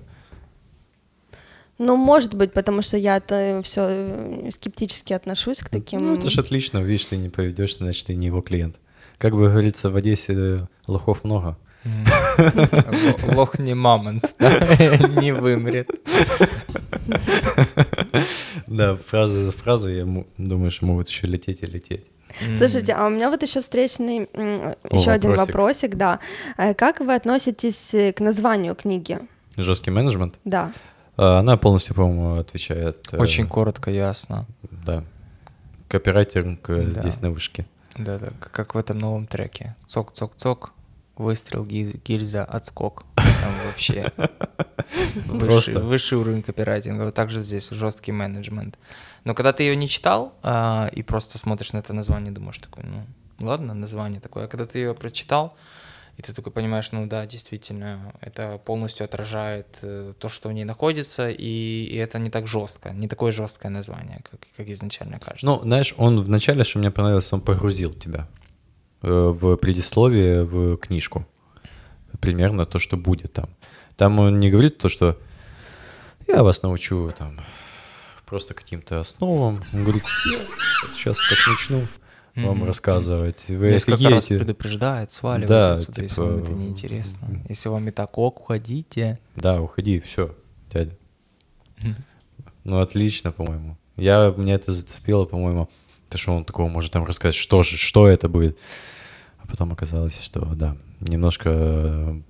Ну, 1.77 1.97
может 1.97 2.35
быть, 2.35 2.53
потому 2.53 2.81
что 2.81 2.97
я-то 2.97 3.61
все 3.63 4.49
скептически 4.51 5.11
отношусь 5.13 5.59
к 5.59 5.69
таким. 5.69 6.01
Ну, 6.05 6.13
это 6.19 6.29
ж 6.29 6.37
отлично, 6.37 6.77
видишь, 6.77 7.05
ты 7.07 7.17
не 7.17 7.29
поведешься, 7.29 7.79
значит, 7.79 8.05
ты 8.07 8.15
не 8.15 8.27
его 8.27 8.41
клиент. 8.41 8.75
Как 9.17 9.33
бы 9.33 9.49
говорится, 9.49 9.89
в 9.89 9.95
Одессе 9.95 10.33
э, 10.33 10.57
лохов 10.87 11.23
много. 11.23 11.57
Лох 13.35 13.59
не 13.59 13.73
мамонт, 13.75 14.33
да, 14.39 14.59
не 15.21 15.31
вымрет. 15.33 15.89
Да, 18.67 18.95
фраза 18.97 19.45
за 19.45 19.51
фразой, 19.51 19.97
я 19.97 20.23
думаю, 20.37 20.71
что 20.71 20.85
могут 20.85 21.09
еще 21.09 21.27
лететь 21.27 21.63
и 21.63 21.65
лететь. 21.67 22.05
Слушайте, 22.57 22.93
а 22.93 23.05
у 23.05 23.09
меня 23.09 23.29
вот 23.29 23.43
еще 23.43 23.61
встречный 23.61 24.27
еще 24.91 25.11
один 25.11 25.35
вопросик. 25.35 25.95
да. 25.95 26.19
Э, 26.57 26.73
Как 26.73 26.99
вы 26.99 27.15
относитесь 27.15 27.93
э, 27.93 28.11
к 28.11 28.19
названию 28.19 28.75
книги? 28.75 29.19
Жесткий 29.55 29.91
менеджмент. 29.91 30.37
Да. 30.43 30.73
А, 31.15 31.39
Она 31.39 31.55
полностью, 31.55 31.95
по-моему, 31.95 32.35
отвечает. 32.39 33.07
э, 33.13 33.17
Очень 33.17 33.47
коротко, 33.47 33.89
ясно. 33.89 34.45
Да. 34.85 35.03
Копирайтинг 35.87 36.59
Да. 36.67 36.89
здесь 36.89 37.21
на 37.21 37.31
вышке. 37.31 37.65
Да-да, 37.97 38.31
к- 38.39 38.51
как 38.51 38.75
в 38.75 38.77
этом 38.77 38.99
новом 38.99 39.27
треке. 39.27 39.75
Цок-цок-цок, 39.87 40.71
выстрел, 41.17 41.65
гильза, 41.65 42.43
отскок. 42.43 43.05
Там 43.15 43.53
вообще 43.67 44.11
высший, 45.27 46.17
уровень 46.17 46.43
копирайтинга. 46.43 47.11
Также 47.11 47.41
здесь 47.43 47.69
жесткий 47.69 48.11
менеджмент. 48.11 48.77
Но 49.23 49.33
когда 49.33 49.53
ты 49.53 49.63
ее 49.63 49.75
не 49.75 49.87
читал 49.87 50.33
а, 50.43 50.89
и 50.91 51.03
просто 51.03 51.37
смотришь 51.37 51.73
на 51.73 51.79
это 51.79 51.93
название, 51.93 52.31
думаешь 52.31 52.59
такой, 52.59 52.83
ну, 52.83 53.05
ладно, 53.39 53.73
название 53.73 54.21
такое. 54.21 54.45
А 54.45 54.47
когда 54.47 54.65
ты 54.65 54.79
ее 54.79 54.93
прочитал, 54.93 55.55
и 56.17 56.21
ты 56.21 56.33
такой 56.33 56.51
понимаешь, 56.51 56.91
ну 56.91 57.07
да, 57.07 57.25
действительно, 57.25 58.13
это 58.21 58.57
полностью 58.57 59.03
отражает 59.03 59.67
э, 59.81 60.13
то, 60.17 60.29
что 60.29 60.47
в 60.47 60.53
ней 60.53 60.63
находится, 60.63 61.29
и, 61.29 61.85
и 61.91 61.95
это 61.97 62.19
не 62.19 62.29
так 62.29 62.47
жестко, 62.47 62.91
не 62.91 63.09
такое 63.09 63.33
жесткое 63.33 63.69
название, 63.69 64.21
как, 64.29 64.39
как 64.55 64.67
изначально 64.69 65.19
кажется. 65.19 65.45
Ну, 65.45 65.59
знаешь, 65.59 65.93
он 65.97 66.21
вначале, 66.21 66.63
что 66.63 66.79
мне 66.79 66.89
понравилось, 66.89 67.33
он 67.33 67.41
погрузил 67.41 67.93
тебя 67.93 68.29
в 69.01 69.55
предисловие, 69.57 70.43
в 70.43 70.77
книжку. 70.77 71.25
Примерно 72.19 72.65
то, 72.65 72.79
что 72.79 72.97
будет 72.97 73.33
там. 73.33 73.49
Там 73.97 74.19
он 74.19 74.39
не 74.39 74.49
говорит 74.49 74.77
то, 74.77 74.89
что 74.89 75.17
я 76.27 76.43
вас 76.43 76.63
научу 76.63 77.11
там 77.17 77.39
просто 78.25 78.53
каким-то 78.53 78.99
основам. 78.99 79.63
Он 79.73 79.83
говорит, 79.83 80.03
я 80.31 80.39
сейчас 80.95 81.17
как 81.21 81.37
начну 81.47 81.87
вам 82.35 82.57
Мгм. 82.57 82.65
рассказывать. 82.65 83.45
Вы 83.47 83.69
Несколько 83.69 84.09
раз 84.09 84.25
офигеете. 84.25 84.37
предупреждает, 84.43 85.11
сваливайте 85.11 85.47
Да, 85.53 85.73
отсюда, 85.73 86.01
если 86.01 86.21
вам 86.21 86.39
типа, 86.39 86.43
это 86.49 86.53
неинтересно. 86.57 87.27
Если 87.47 87.69
вам 87.69 87.87
и 87.87 87.91
так 87.91 88.17
ок, 88.17 88.39
уходите. 88.41 89.19
Да, 89.35 89.61
уходи, 89.61 89.99
все, 90.01 90.35
дядя. 90.73 90.97
Мгм. 91.77 91.95
Ну, 92.65 92.79
отлично, 92.79 93.31
по-моему. 93.31 93.77
Я, 93.95 94.33
меня 94.35 94.55
это 94.55 94.71
зацепило, 94.73 95.25
по-моему. 95.25 95.69
То, 96.15 96.19
что 96.19 96.31
он 96.33 96.45
такого 96.45 96.69
может 96.69 96.93
там 96.93 97.03
рассказать, 97.03 97.35
что 97.35 97.61
же, 97.61 97.75
что 97.75 98.07
это 98.07 98.29
будет. 98.29 98.57
А 99.39 99.47
потом 99.47 99.73
оказалось, 99.73 100.17
что, 100.23 100.45
да, 100.55 100.77
немножко 101.01 101.49
э, 101.53 102.21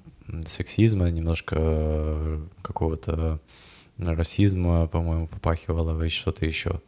сексизма, 0.48 1.12
немножко 1.12 1.56
э, 1.60 2.40
какого-то 2.64 3.40
расизма, 4.00 4.88
по-моему, 4.88 5.28
попахивало 5.28 6.04
и 6.04 6.10
что-то 6.10 6.48
еще. 6.48 6.82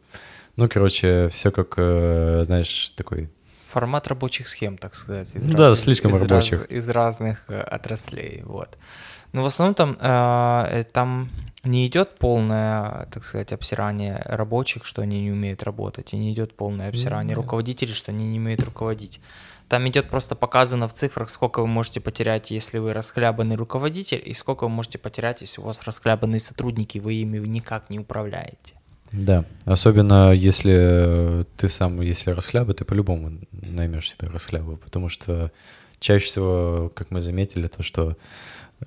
Ну, 0.56 0.68
короче, 0.68 1.28
все 1.28 1.52
как, 1.52 1.74
э, 1.76 2.42
знаешь, 2.44 2.90
такой... 2.96 3.30
Формат 3.78 4.08
рабочих 4.08 4.48
схем, 4.48 4.76
так 4.76 4.94
сказать. 4.94 5.34
из 5.36 5.46
Ну 5.46 5.52
да, 5.56 5.68
разных- 5.68 5.84
слишком 5.84 6.10
из 6.14 6.22
рабочих. 6.22 6.60
раз- 6.62 6.70
из 6.70 6.88
разных 6.88 7.44
э, 7.48 7.60
отраслей, 7.60 8.42
вот. 8.44 8.76
Но 9.32 9.42
в 9.42 9.46
основном 9.46 9.74
там, 9.74 9.96
э, 10.00 10.84
там 10.92 11.28
не 11.64 11.86
идет 11.86 12.18
полное, 12.18 13.06
так 13.12 13.24
сказать, 13.24 13.52
обсирание 13.52 14.20
рабочих, 14.24 14.84
что 14.84 15.02
они 15.02 15.20
не 15.20 15.30
умеют 15.30 15.62
работать, 15.62 16.12
и 16.12 16.16
не 16.16 16.32
идет 16.32 16.56
полное 16.56 16.88
обсирание 16.88 17.36
нет. 17.36 17.36
руководителей, 17.36 17.92
что 17.94 18.10
они 18.10 18.26
не 18.26 18.38
умеют 18.38 18.62
руководить. 18.62 19.20
Там 19.68 19.86
идет 19.86 20.08
просто 20.08 20.34
показано 20.34 20.88
в 20.88 20.94
цифрах, 20.94 21.28
сколько 21.28 21.60
вы 21.60 21.66
можете 21.66 22.00
потерять, 22.00 22.50
если 22.50 22.78
вы 22.78 22.94
расхлябанный 22.94 23.56
руководитель, 23.56 24.22
и 24.24 24.32
сколько 24.32 24.64
вы 24.64 24.70
можете 24.70 24.96
потерять, 24.98 25.42
если 25.42 25.60
у 25.60 25.64
вас 25.64 25.82
расхлябанные 25.84 26.40
сотрудники, 26.40 26.98
вы 26.98 27.14
ими 27.14 27.38
никак 27.46 27.90
не 27.90 27.98
управляете. 27.98 28.74
Да, 29.12 29.44
особенно 29.64 30.32
если 30.32 30.74
э, 31.40 31.44
ты 31.56 31.68
сам, 31.68 32.00
если 32.02 32.30
расхляба, 32.30 32.74
ты 32.74 32.84
по-любому 32.84 33.40
наймешь 33.52 34.10
себе 34.10 34.28
расхлябу, 34.28 34.76
потому 34.76 35.08
что 35.08 35.50
чаще 35.98 36.26
всего, 36.26 36.92
как 36.94 37.10
мы 37.10 37.22
заметили, 37.22 37.68
то, 37.68 37.82
что 37.82 38.16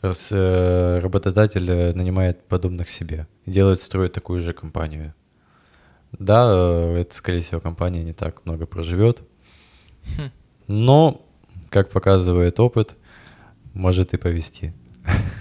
э, 0.02 1.00
работодатель 1.02 1.70
э, 1.70 1.94
нанимает 1.94 2.44
подобных 2.46 2.90
себе, 2.90 3.28
делает, 3.48 3.82
строит 3.82 4.14
такую 4.14 4.42
же 4.42 4.54
компанию. 4.54 5.16
Да, 6.20 6.94
это, 6.98 7.16
скорее 7.16 7.42
всего, 7.42 7.60
компания 7.60 8.04
не 8.04 8.14
так 8.14 8.46
много 8.46 8.66
проживет, 8.66 9.24
Хм. 10.18 10.30
но, 10.68 11.26
как 11.70 11.90
показывает 11.90 12.60
опыт, 12.60 12.96
может 13.74 14.14
и 14.14 14.18
повести. 14.18 14.74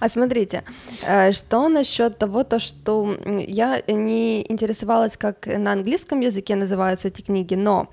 А 0.00 0.08
смотрите, 0.08 0.62
э, 1.06 1.32
что 1.32 1.68
насчет 1.68 2.18
того, 2.18 2.44
то, 2.44 2.58
что 2.60 3.16
я 3.26 3.82
не 3.86 4.44
интересовалась, 4.50 5.16
как 5.16 5.46
на 5.46 5.72
английском 5.72 6.20
языке 6.20 6.56
называются 6.56 7.08
эти 7.08 7.22
книги, 7.22 7.54
но 7.54 7.88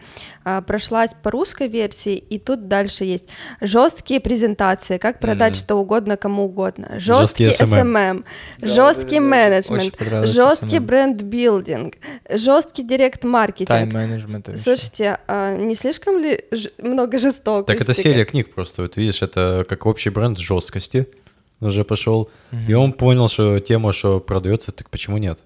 э, 0.45 0.61
прошлась 0.61 1.11
по 1.21 1.31
русской 1.31 1.67
версии, 1.67 2.15
и 2.15 2.39
тут 2.39 2.67
дальше 2.67 3.03
есть 3.05 3.25
жесткие 3.61 4.19
презентации, 4.19 4.97
как 4.97 5.19
продать 5.19 5.53
Мгм. 5.53 5.59
что 5.59 5.75
угодно 5.75 6.17
кому 6.17 6.45
угодно, 6.45 6.99
Жесткий 6.99 7.45
SMM. 7.45 7.83
SMM, 7.83 8.25
Да, 8.59 8.67
жесткий 8.67 9.15
да, 9.19 9.21
менеджмент, 9.25 9.95
жесткий 10.27 10.77
SMM. 10.77 10.79
бренд-билдинг, 10.85 11.95
жесткий 12.29 12.83
директ-маркетинг. 12.83 13.67
Тайм-менеджмент. 13.69 14.49
Слушайте, 14.59 15.19
а 15.27 15.55
не 15.55 15.75
слишком 15.75 16.19
ли 16.19 16.43
много 16.79 17.19
жестокости? 17.19 17.77
Так 17.77 17.81
это 17.81 17.93
серия 17.93 18.25
книг 18.25 18.53
просто, 18.53 18.81
вот 18.83 18.97
видишь, 18.97 19.21
это 19.21 19.65
как 19.67 19.85
общий 19.85 20.09
бренд 20.09 20.37
жесткости 20.37 21.07
уже 21.65 21.83
пошел. 21.83 22.29
И 22.67 22.73
он 22.73 22.93
понял, 22.93 23.27
что 23.27 23.59
тема, 23.59 23.93
что 23.93 24.19
продается, 24.19 24.71
так 24.71 24.89
почему 24.89 25.17
нет? 25.17 25.39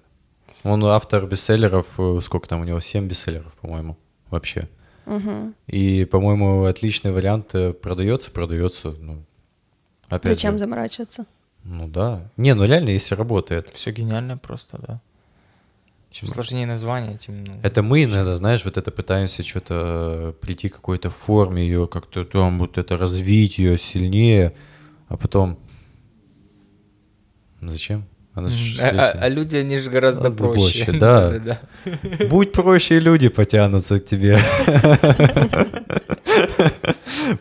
Он 0.62 0.84
автор 0.84 1.26
бестселлеров, 1.26 1.86
э, 1.98 2.18
сколько 2.22 2.46
там 2.48 2.60
у 2.60 2.64
него, 2.64 2.80
7 2.80 3.08
бестселлеров, 3.08 3.52
по-моему, 3.54 3.96
вообще. 4.28 4.68
Мгм. 5.06 5.54
И, 5.66 6.04
по-моему, 6.04 6.64
отличный 6.64 7.12
вариант 7.12 7.54
э, 7.54 7.72
продается, 7.72 8.30
продается, 8.30 8.94
ну, 9.00 9.24
опять 10.08 10.32
Зачем 10.34 10.54
же. 10.54 10.60
заморачиваться? 10.60 11.24
Ну 11.64 11.88
да. 11.88 12.30
Не, 12.36 12.54
ну 12.54 12.64
реально, 12.64 12.90
если 12.90 13.14
работает. 13.14 13.70
Все 13.74 13.90
гениально 13.90 14.36
просто, 14.36 14.78
да. 14.86 15.00
Чем 16.10 16.28
сложнее 16.28 16.66
название, 16.66 17.18
тем... 17.18 17.44
ну, 17.44 17.54
Это 17.62 17.82
мы 17.82 18.02
иногда, 18.02 18.34
знаешь, 18.34 18.64
вот 18.64 18.76
это 18.76 18.90
пытаемся 18.90 19.44
что-то 19.44 19.74
э, 19.76 20.32
прийти 20.40 20.68
к 20.68 20.74
какой-то 20.74 21.08
форме 21.08 21.62
ее, 21.62 21.86
как-то 21.86 22.24
там 22.24 22.58
вот 22.58 22.78
это 22.78 22.96
развить 22.96 23.58
ее 23.58 23.78
сильнее, 23.78 24.54
а 25.08 25.16
потом... 25.16 25.58
Зачем? 27.62 28.04
Она 28.34 28.46
Мгм. 28.48 28.56
ж, 28.56 28.78
А, 28.80 28.88
а- 28.88 29.18
а 29.24 29.28
люди, 29.28 29.56
они 29.58 29.76
же 29.78 29.90
гораздо 29.90 30.28
А, 30.28 30.30
проще. 30.30 30.84
проще, 30.84 30.92
да. 31.00 31.58
Будь 32.30 32.52
проще, 32.52 32.96
и 32.96 33.00
люди 33.00 33.28
потянутся 33.28 33.98
к 34.00 34.04
тебе. 34.06 34.38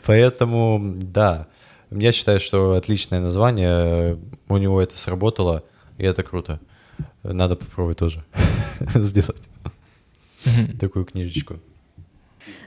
Поэтому, 0.05 0.79
да, 0.95 1.47
я 1.91 2.11
считаю, 2.11 2.39
что 2.39 2.73
отличное 2.73 3.19
название, 3.19 4.17
у 4.47 4.57
него 4.57 4.81
это 4.81 4.97
сработало, 4.97 5.63
и 5.97 6.03
это 6.05 6.23
круто. 6.23 6.59
Надо 7.23 7.55
попробовать 7.55 7.97
тоже 7.97 8.23
сделать 8.95 9.41
такую 10.79 11.05
книжечку. 11.05 11.59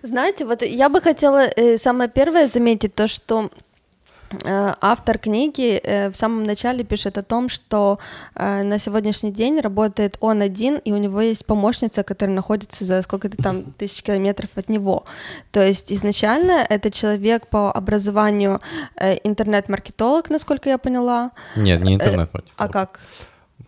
Знаете, 0.02 0.44
вот 0.44 0.62
я 0.62 0.88
бы 0.88 1.00
хотела 1.00 1.47
э, 1.56 1.78
самое 1.78 2.09
первое 2.09 2.47
заметить 2.47 2.94
то, 2.94 3.09
что 3.09 3.50
автор 4.81 5.19
книги 5.19 5.81
э, 5.83 6.11
в 6.11 6.15
самом 6.15 6.45
начале 6.45 6.85
пишет 6.85 7.19
о 7.19 7.23
том, 7.23 7.49
что 7.49 7.99
э, 8.35 8.62
на 8.62 8.79
сегодняшний 8.79 9.33
день 9.33 9.61
работает 9.61 10.17
он 10.21 10.43
один, 10.43 10.77
и 10.77 10.93
у 10.93 10.97
него 10.97 11.21
есть 11.21 11.47
помощница, 11.47 12.03
которая 12.03 12.35
находится 12.35 12.85
за 12.85 13.03
сколько-то 13.03 13.37
там 13.37 13.73
тысяч 13.73 14.03
километров 14.03 14.51
от 14.57 14.69
него. 14.69 15.05
То 15.51 15.67
есть 15.67 15.93
изначально 15.93 16.65
это 16.69 16.91
человек 16.91 17.49
по 17.49 17.71
образованию 17.71 18.61
э, 18.97 19.17
интернет-маркетолог, 19.25 20.31
насколько 20.31 20.69
я 20.69 20.79
поняла. 20.79 21.31
Нет, 21.57 21.83
не 21.83 21.95
интернет 21.95 22.31
А 22.57 22.69
как? 22.69 23.01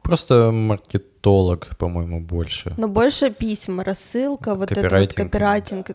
Просто 0.02 0.50
маркетолог, 0.52 1.76
по-моему, 1.78 2.20
больше. 2.20 2.74
Но 2.76 2.88
больше 2.88 3.30
письма, 3.30 3.84
рассылка, 3.84 4.54
вот 4.54 4.70
это 4.70 4.82
вот 4.82 5.14
Копирайтинг. 5.14 5.90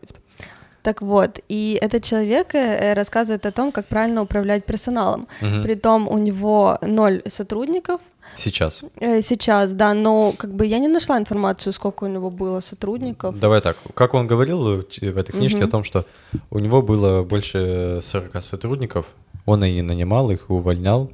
Так 0.81 1.01
вот, 1.01 1.39
и 1.49 1.77
этот 1.81 2.03
человек 2.03 2.55
э, 2.55 2.93
рассказывает 2.93 3.45
о 3.45 3.51
том, 3.51 3.71
как 3.71 3.87
правильно 3.87 4.21
управлять 4.21 4.65
персоналом. 4.65 5.27
Мгм. 5.41 5.63
Притом 5.63 6.07
у 6.07 6.17
него 6.17 6.77
ноль 6.81 7.21
сотрудников 7.29 7.99
Сейчас. 8.35 8.83
э, 8.99 9.21
сейчас, 9.21 9.73
да, 9.73 9.93
но 9.93 10.33
как 10.37 10.53
бы 10.53 10.65
я 10.65 10.79
не 10.79 10.87
нашла 10.87 11.17
информацию, 11.17 11.73
сколько 11.73 12.05
у 12.05 12.07
него 12.07 12.29
было 12.29 12.61
сотрудников. 12.61 13.39
Давай 13.39 13.61
так. 13.61 13.77
Как 13.93 14.13
он 14.13 14.27
говорил 14.27 14.63
в 14.63 15.17
этой 15.17 15.31
книжке 15.33 15.57
Мгм. 15.57 15.67
о 15.67 15.71
том, 15.71 15.83
что 15.83 16.05
у 16.49 16.59
него 16.59 16.81
было 16.81 17.23
больше 17.23 17.99
40 18.01 18.41
сотрудников, 18.41 19.05
он 19.45 19.63
и 19.63 19.81
нанимал 19.81 20.31
их, 20.31 20.45
и 20.49 20.53
увольнял, 20.53 21.11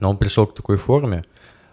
но 0.00 0.10
он 0.10 0.16
пришел 0.16 0.46
к 0.46 0.54
такой 0.54 0.76
форме 0.76 1.24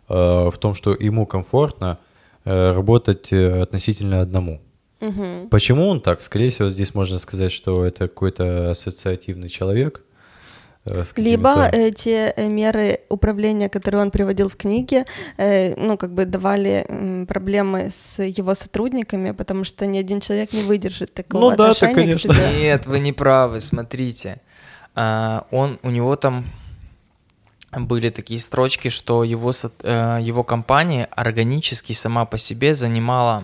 э, 0.09 0.49
в 0.49 0.57
том, 0.59 0.73
что 0.73 0.93
ему 0.93 1.25
комфортно 1.25 1.97
э, 2.45 2.73
работать 2.73 3.31
э, 3.33 3.61
относительно 3.61 4.21
одному. 4.21 4.61
Мгм. 4.99 5.49
Почему 5.49 5.87
он 5.87 6.01
так? 6.01 6.21
Скорее 6.21 6.49
всего, 6.49 6.69
здесь 6.69 6.95
можно 6.95 7.19
сказать, 7.19 7.51
что 7.51 7.85
это 7.85 8.07
какой-то 8.07 8.71
ассоциативный 8.71 9.49
человек. 9.49 10.01
э, 10.85 11.03
с 11.03 11.13
Либо 11.17 11.67
эти 11.71 12.33
э, 12.35 12.47
меры 12.49 13.01
управления, 13.09 13.69
которые 13.69 14.01
он 14.01 14.09
приводил 14.11 14.49
в 14.49 14.55
книге, 14.55 15.05
э, 15.37 15.75
ну, 15.75 15.97
как 15.97 16.13
бы 16.13 16.25
давали 16.25 17.25
проблемы 17.27 17.89
с 17.91 18.23
его 18.23 18.55
сотрудниками, 18.55 19.31
потому 19.31 19.63
что 19.65 19.85
ни 19.85 19.99
один 19.99 20.19
человек 20.19 20.53
не 20.53 20.63
выдержит 20.63 21.13
такого 21.13 21.41
Ну 21.41 21.49
да, 21.51 21.73
так, 21.73 21.75
отношения 21.75 21.95
конечно. 21.95 22.33
к 22.33 22.37
себе. 22.37 22.59
Нет, 22.59 22.85
вы 22.87 22.99
не 22.99 23.13
правы, 23.13 23.59
смотрите. 23.61 24.41
А, 24.95 25.45
Он, 25.51 25.77
у 25.83 25.91
него 25.91 26.15
там 26.15 26.45
были 27.71 28.09
такие 28.09 28.39
строчки, 28.39 28.89
что 28.89 29.23
его, 29.23 29.51
его 29.83 30.43
компания 30.43 31.07
органически 31.11 31.93
сама 31.93 32.25
по 32.25 32.37
себе 32.39 32.73
занимала 32.73 33.43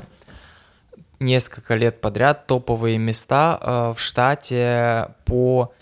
несколько 1.23 1.75
лет 1.75 2.01
подряд 2.01 2.45
топовые 2.47 2.97
места 2.97 3.59
э, 3.59 3.93
в 3.95 3.99
штате 3.99 5.09
по 5.25 5.73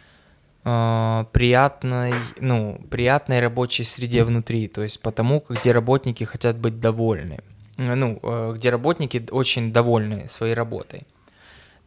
э, 0.64 1.26
приятной, 1.32 2.14
ну, 2.40 2.80
приятной 2.90 3.40
рабочей 3.40 3.84
среде 3.84 4.24
внутри, 4.24 4.68
то 4.68 4.84
есть 4.84 5.02
потому, 5.02 5.44
где 5.50 5.72
работники 5.72 6.24
хотят 6.24 6.58
быть 6.58 6.80
довольны, 6.80 7.40
Э, 7.78 7.96
ну, 7.96 8.54
где 8.54 8.70
работники 8.70 9.26
очень 9.32 9.74
довольны 9.74 10.28
своей 10.28 10.54
работой. 10.54 11.04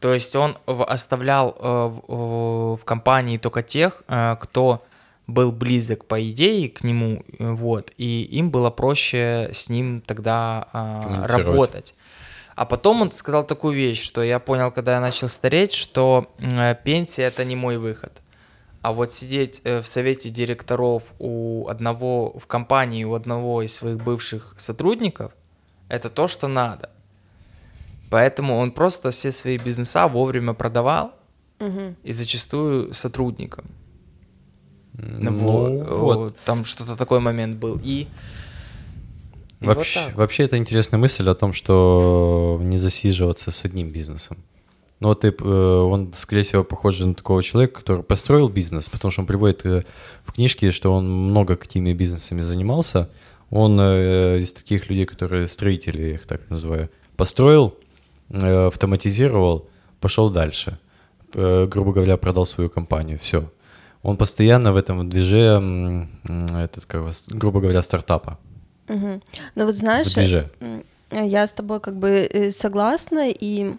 То 0.01 0.13
есть 0.13 0.37
он 0.37 0.59
оставлял 0.67 1.57
в, 1.59 2.81
компании 2.85 3.39
только 3.39 3.63
тех, 3.63 4.03
кто 4.41 4.85
был 5.27 5.51
близок 5.51 6.05
по 6.05 6.21
идее 6.31 6.69
к 6.69 6.85
нему, 6.85 7.25
вот, 7.39 7.91
и 7.97 8.23
им 8.25 8.51
было 8.51 8.69
проще 8.69 9.49
с 9.55 9.71
ним 9.71 10.03
тогда 10.03 10.69
работать. 11.27 11.95
А 12.57 12.65
потом 12.67 13.03
он 13.03 13.11
сказал 13.13 13.45
такую 13.45 13.75
вещь, 13.75 14.01
что 14.03 14.23
я 14.23 14.39
понял, 14.39 14.71
когда 14.71 14.93
я 14.95 15.01
начал 15.01 15.29
стареть, 15.29 15.73
что 15.73 16.33
э, 16.39 16.75
пенсия 16.85 17.25
это 17.25 17.45
не 17.45 17.57
мой 17.57 17.79
выход. 17.79 18.23
А 18.83 18.93
вот 18.93 19.13
сидеть 19.13 19.61
э, 19.65 19.81
в 19.81 19.87
совете 19.87 20.31
директоров 20.31 21.15
у 21.19 21.67
одного 21.69 22.39
в 22.39 22.47
компании, 22.47 23.05
у 23.05 23.15
одного 23.15 23.63
из 23.63 23.75
своих 23.75 23.97
бывших 23.97 24.55
сотрудников, 24.59 25.33
это 25.89 26.11
то, 26.11 26.29
что 26.29 26.49
надо. 26.49 26.91
Поэтому 28.11 28.59
он 28.59 28.71
просто 28.71 29.11
все 29.11 29.33
свои 29.33 29.59
бизнеса 29.59 30.07
вовремя 30.07 30.53
продавал 30.53 31.13
Мгм. 31.59 31.97
и 32.05 32.13
зачастую 32.13 32.93
сотрудникам. 32.95 33.65
Ну, 34.93 35.31
Вот, 35.33 35.89
вот. 35.89 36.37
Там 36.45 36.65
что-то 36.65 36.95
такой 36.97 37.19
момент 37.19 37.57
был. 37.59 37.81
И, 37.83 38.07
и 39.65 39.67
Вообще, 39.67 40.01
вот 40.01 40.07
так. 40.09 40.17
вообще 40.17 40.45
это 40.45 40.57
интересная 40.57 40.99
мысль 40.99 41.29
о 41.29 41.35
том, 41.35 41.53
что 41.53 42.59
не 42.63 42.77
засиживаться 42.77 43.51
с 43.51 43.65
одним 43.65 43.91
бизнесом. 43.91 44.37
Ну 45.01 45.09
вот 45.09 45.21
ты, 45.21 45.29
э, 45.29 45.45
он, 45.45 46.13
скорее 46.15 46.43
всего, 46.43 46.65
похож 46.65 47.01
на 47.01 47.15
такого 47.15 47.43
человека, 47.43 47.81
который 47.81 48.03
построил 48.03 48.49
бизнес, 48.49 48.89
потому 48.89 49.11
что 49.13 49.23
он 49.23 49.27
приводит 49.27 49.67
э, 49.67 49.85
в 50.25 50.33
книжке, 50.33 50.71
что 50.71 50.93
он 50.93 51.11
много 51.11 51.57
какими 51.57 51.93
бизнесами 51.93 52.43
занимался. 52.43 53.11
Он 53.51 53.79
э, 53.81 54.39
из 54.39 54.53
таких 54.53 54.89
людей, 54.89 55.05
которые 55.05 55.47
строители, 55.49 56.03
я 56.03 56.15
их 56.15 56.27
так 56.27 56.49
называю, 56.49 56.91
построил, 57.17 57.75
автоматизировал, 58.31 59.69
пошел 60.01 60.31
дальше. 60.31 60.79
Грубо 61.35 61.93
говоря, 61.93 62.17
продал 62.17 62.47
свою 62.47 62.71
компанию, 62.71 63.19
все. 63.19 63.51
Он 64.03 64.17
постоянно 64.17 64.73
в 64.73 64.77
этом 64.77 65.09
движе, 65.09 65.39
м, 65.39 66.09
м, 66.29 66.47
этот, 66.57 66.85
как 66.85 67.13
грубо 67.31 67.61
говоря, 67.61 67.83
стартапа. 67.83 68.39
Мгм. 68.89 69.23
Ну 69.55 69.67
вот 69.67 69.75
знаешь, 69.75 70.09
м, 70.61 70.85
я 71.11 71.47
с 71.47 71.53
тобой 71.53 71.81
как 71.81 71.97
бы 71.97 72.09
э, 72.31 72.51
согласна 72.51 73.31
и 73.31 73.75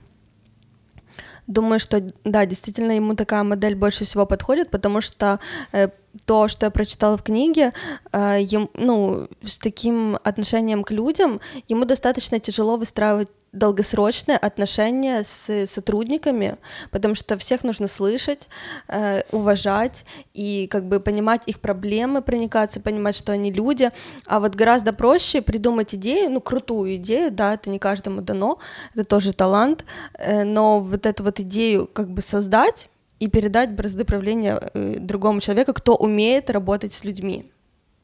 думаю, 1.47 1.79
что 1.79 2.01
да, 2.23 2.45
действительно 2.45 2.91
ему 2.93 3.15
такая 3.15 3.43
модель 3.43 3.75
больше 3.75 4.03
всего 4.05 4.25
подходит, 4.25 4.71
потому 4.71 5.01
что 5.01 5.39
э, 5.71 5.89
то, 6.25 6.47
что 6.47 6.65
я 6.65 6.71
прочитала 6.71 7.17
в 7.17 7.23
книге, 7.23 7.71
э, 8.11 8.37
ем- 8.41 8.69
ну, 8.73 9.27
с 9.43 9.57
таким 9.57 10.17
отношением 10.23 10.83
к 10.83 10.91
людям, 10.91 11.39
ему 11.67 11.85
достаточно 11.85 12.39
тяжело 12.39 12.77
выстраивать 12.77 13.29
долгосрочные 13.55 14.37
отношения 14.37 15.23
с 15.23 15.65
сотрудниками, 15.67 16.57
потому 16.91 17.15
что 17.15 17.37
всех 17.37 17.63
нужно 17.63 17.87
слышать, 17.87 18.47
э, 18.87 19.21
уважать 19.31 20.05
и 20.33 20.67
как 20.67 20.87
бы 20.87 20.99
понимать 20.99 21.43
их 21.47 21.59
проблемы, 21.59 22.21
проникаться, 22.21 22.79
понимать, 22.79 23.15
что 23.15 23.31
они 23.31 23.51
люди. 23.51 23.91
А 24.27 24.39
вот 24.39 24.55
гораздо 24.55 24.93
проще 24.93 25.41
придумать 25.41 25.95
идею, 25.95 26.31
ну 26.31 26.41
крутую 26.41 26.95
идею, 26.97 27.31
да, 27.31 27.53
это 27.53 27.69
не 27.69 27.79
каждому 27.79 28.21
дано, 28.21 28.59
это 28.93 29.03
тоже 29.05 29.33
талант, 29.33 29.85
э, 30.13 30.43
но 30.43 30.79
вот 30.79 31.05
эту 31.05 31.23
вот 31.23 31.39
идею 31.39 31.87
как 31.87 32.09
бы 32.11 32.21
создать 32.21 32.89
и 33.19 33.27
передать 33.27 33.71
бразды 33.75 34.03
правления 34.03 34.59
э, 34.73 34.97
другому 34.99 35.39
человеку, 35.41 35.73
кто 35.73 35.95
умеет 35.95 36.49
работать 36.49 36.93
с 36.93 37.03
людьми. 37.03 37.45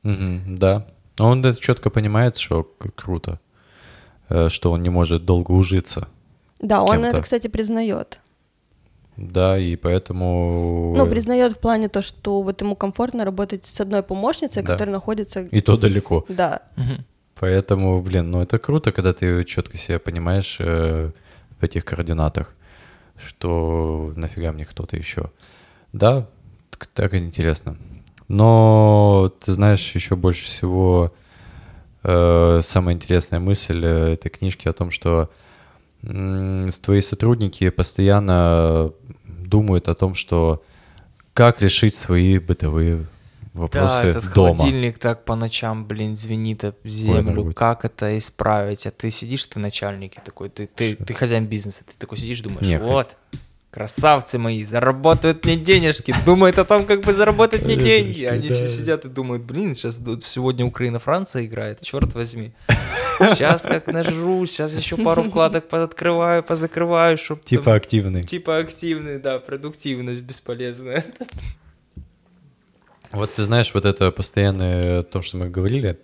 Мгм, 0.04 0.56
да. 0.58 0.88
Он 1.20 1.46
это 1.46 1.60
четко 1.60 1.90
понимает, 1.90 2.38
что 2.38 2.64
круто, 2.96 3.40
что 4.50 4.72
он 4.72 4.84
не 4.84 4.90
может 4.90 5.26
долго 5.26 5.52
ужиться. 5.52 6.08
Да, 6.60 6.78
С 6.78 6.82
он 6.82 6.92
кем-то. 6.92 7.08
это, 7.10 7.22
кстати, 7.22 7.48
признает. 7.48 8.20
Да, 9.18 9.58
и 9.58 9.76
поэтому... 9.76 10.94
Ну, 10.98 11.06
признает 11.08 11.54
в 11.54 11.58
плане 11.60 11.90
то, 11.90 12.02
что 12.02 12.42
вот 12.42 12.62
ему 12.62 12.76
комфортно 12.76 13.26
работать 13.26 13.66
с 13.66 13.82
одной 13.82 14.04
помощницей, 14.04 14.64
Да. 14.64 14.74
которая 14.74 14.94
находится. 14.94 15.42
И 15.42 15.62
то 15.62 15.78
далеко. 15.78 16.26
Да. 16.30 16.62
Поэтому, 17.40 18.02
блин, 18.02 18.30
ну 18.32 18.42
это 18.42 18.60
круто, 18.60 18.92
когда 18.92 19.14
ты 19.14 19.44
четко 19.44 19.76
себя 19.76 19.98
понимаешь 20.00 20.58
э, 20.60 21.12
в 21.60 21.64
этих 21.64 21.86
координатах, 21.86 22.54
что 23.18 24.14
нафига 24.16 24.52
мне 24.52 24.66
кто-то 24.66 24.96
еще. 24.96 25.32
Да, 25.92 26.28
так, 26.70 26.86
так 26.88 27.14
интересно. 27.16 27.78
Но 28.28 29.34
ты 29.44 29.54
знаешь, 29.54 29.92
еще 29.96 30.16
больше 30.16 30.46
всего 30.46 31.12
э, 31.16 31.21
самая 32.04 32.96
интересная 32.96 33.40
мысль 33.40 33.84
э, 33.84 34.14
этой 34.14 34.30
книжки 34.30 34.68
о 34.68 34.74
том, 34.74 34.92
что 34.92 35.30
твои 36.02 37.02
сотрудники 37.02 37.70
постоянно 37.70 38.92
думают 39.24 39.88
о 39.88 39.94
том, 39.94 40.16
что 40.16 40.64
как 41.34 41.62
решить 41.62 41.94
свои 41.94 42.40
бытовые 42.40 43.06
вопросы 43.54 44.02
Да, 44.02 44.08
этот 44.08 44.34
дома. 44.34 44.56
холодильник 44.56 44.98
так 44.98 45.26
по 45.26 45.36
ночам, 45.36 45.86
блин, 45.86 46.16
звенит 46.16 46.64
об 46.64 46.76
землю. 46.86 47.46
Ой, 47.48 47.54
как 47.54 47.86
это 47.86 48.18
исправить? 48.18 48.88
А 48.88 48.92
ты 48.92 49.12
сидишь, 49.12 49.46
ты 49.46 49.60
начальник 49.60 50.18
и 50.18 50.22
такой, 50.22 50.50
ты, 50.50 50.68
ты, 50.68 50.96
ты 50.96 51.14
хозяин 51.14 51.46
бизнеса, 51.46 51.84
ты 51.86 51.94
такой 51.98 52.18
сидишь, 52.18 52.42
думаешь, 52.42 52.66
Не, 52.66 52.80
вот, 52.80 53.16
красавцы 53.72 54.38
мои, 54.38 54.64
заработают 54.66 55.46
мне 55.46 55.56
денежки, 55.56 56.14
думают 56.26 56.60
о 56.60 56.66
том, 56.66 56.86
как 56.86 57.04
бы 57.04 57.14
заработать 57.14 57.64
мне 57.64 57.78
деньги. 57.78 58.26
Они 58.26 58.50
все 58.50 58.68
сидят 58.68 59.06
и 59.06 59.10
думают, 59.10 59.44
блин, 59.44 59.74
сейчас 59.74 59.98
сегодня 60.26 60.66
Украина-Франция 60.66 61.46
играет, 61.46 61.82
черт 61.82 62.14
возьми. 62.14 62.52
Сейчас 63.20 63.62
как 63.62 63.88
нажру, 63.88 64.46
сейчас 64.46 64.78
еще 64.78 64.98
пару 64.98 65.24
вкладок 65.24 65.72
открываю, 65.72 66.44
позакрываю, 66.44 67.18
чтобы 67.18 67.42
Типа 67.44 67.76
активный. 67.76 68.24
Типа 68.24 68.58
активный, 68.58 69.20
да, 69.20 69.40
продуктивность 69.40 70.22
бесполезная. 70.22 71.06
Вот 73.12 73.34
ты 73.34 73.44
знаешь, 73.44 73.74
вот 73.74 73.86
это 73.86 74.10
постоянное 74.12 75.04
то, 75.04 75.22
что 75.22 75.38
мы 75.38 75.50
говорили, 75.50 76.00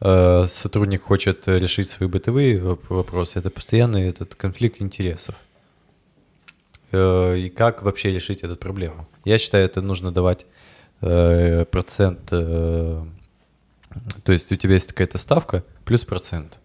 э, 0.00 0.46
сотрудник 0.48 1.02
хочет 1.02 1.48
решить 1.48 1.90
свои 1.90 2.08
бытовые 2.08 2.58
воп- 2.58 2.86
вопросы, 2.88 3.40
это 3.40 3.50
постоянный 3.50 4.08
этот 4.08 4.34
конфликт 4.36 4.80
интересов. 4.80 5.34
Э, 6.94 7.36
И 7.36 7.48
как 7.48 7.82
вообще 7.82 8.12
решить 8.12 8.42
эту 8.42 8.56
проблему? 8.56 9.08
Я 9.24 9.38
считаю, 9.38 9.64
это 9.64 9.80
нужно 9.80 10.12
давать 10.12 10.46
э, 11.00 11.64
процент, 11.64 12.28
э, 12.30 13.04
то 14.22 14.32
есть 14.32 14.52
у 14.52 14.56
тебя 14.56 14.74
есть 14.74 14.88
какая-то 14.88 15.18
ставка 15.18 15.64
плюс 15.84 16.04
процент. 16.04 16.60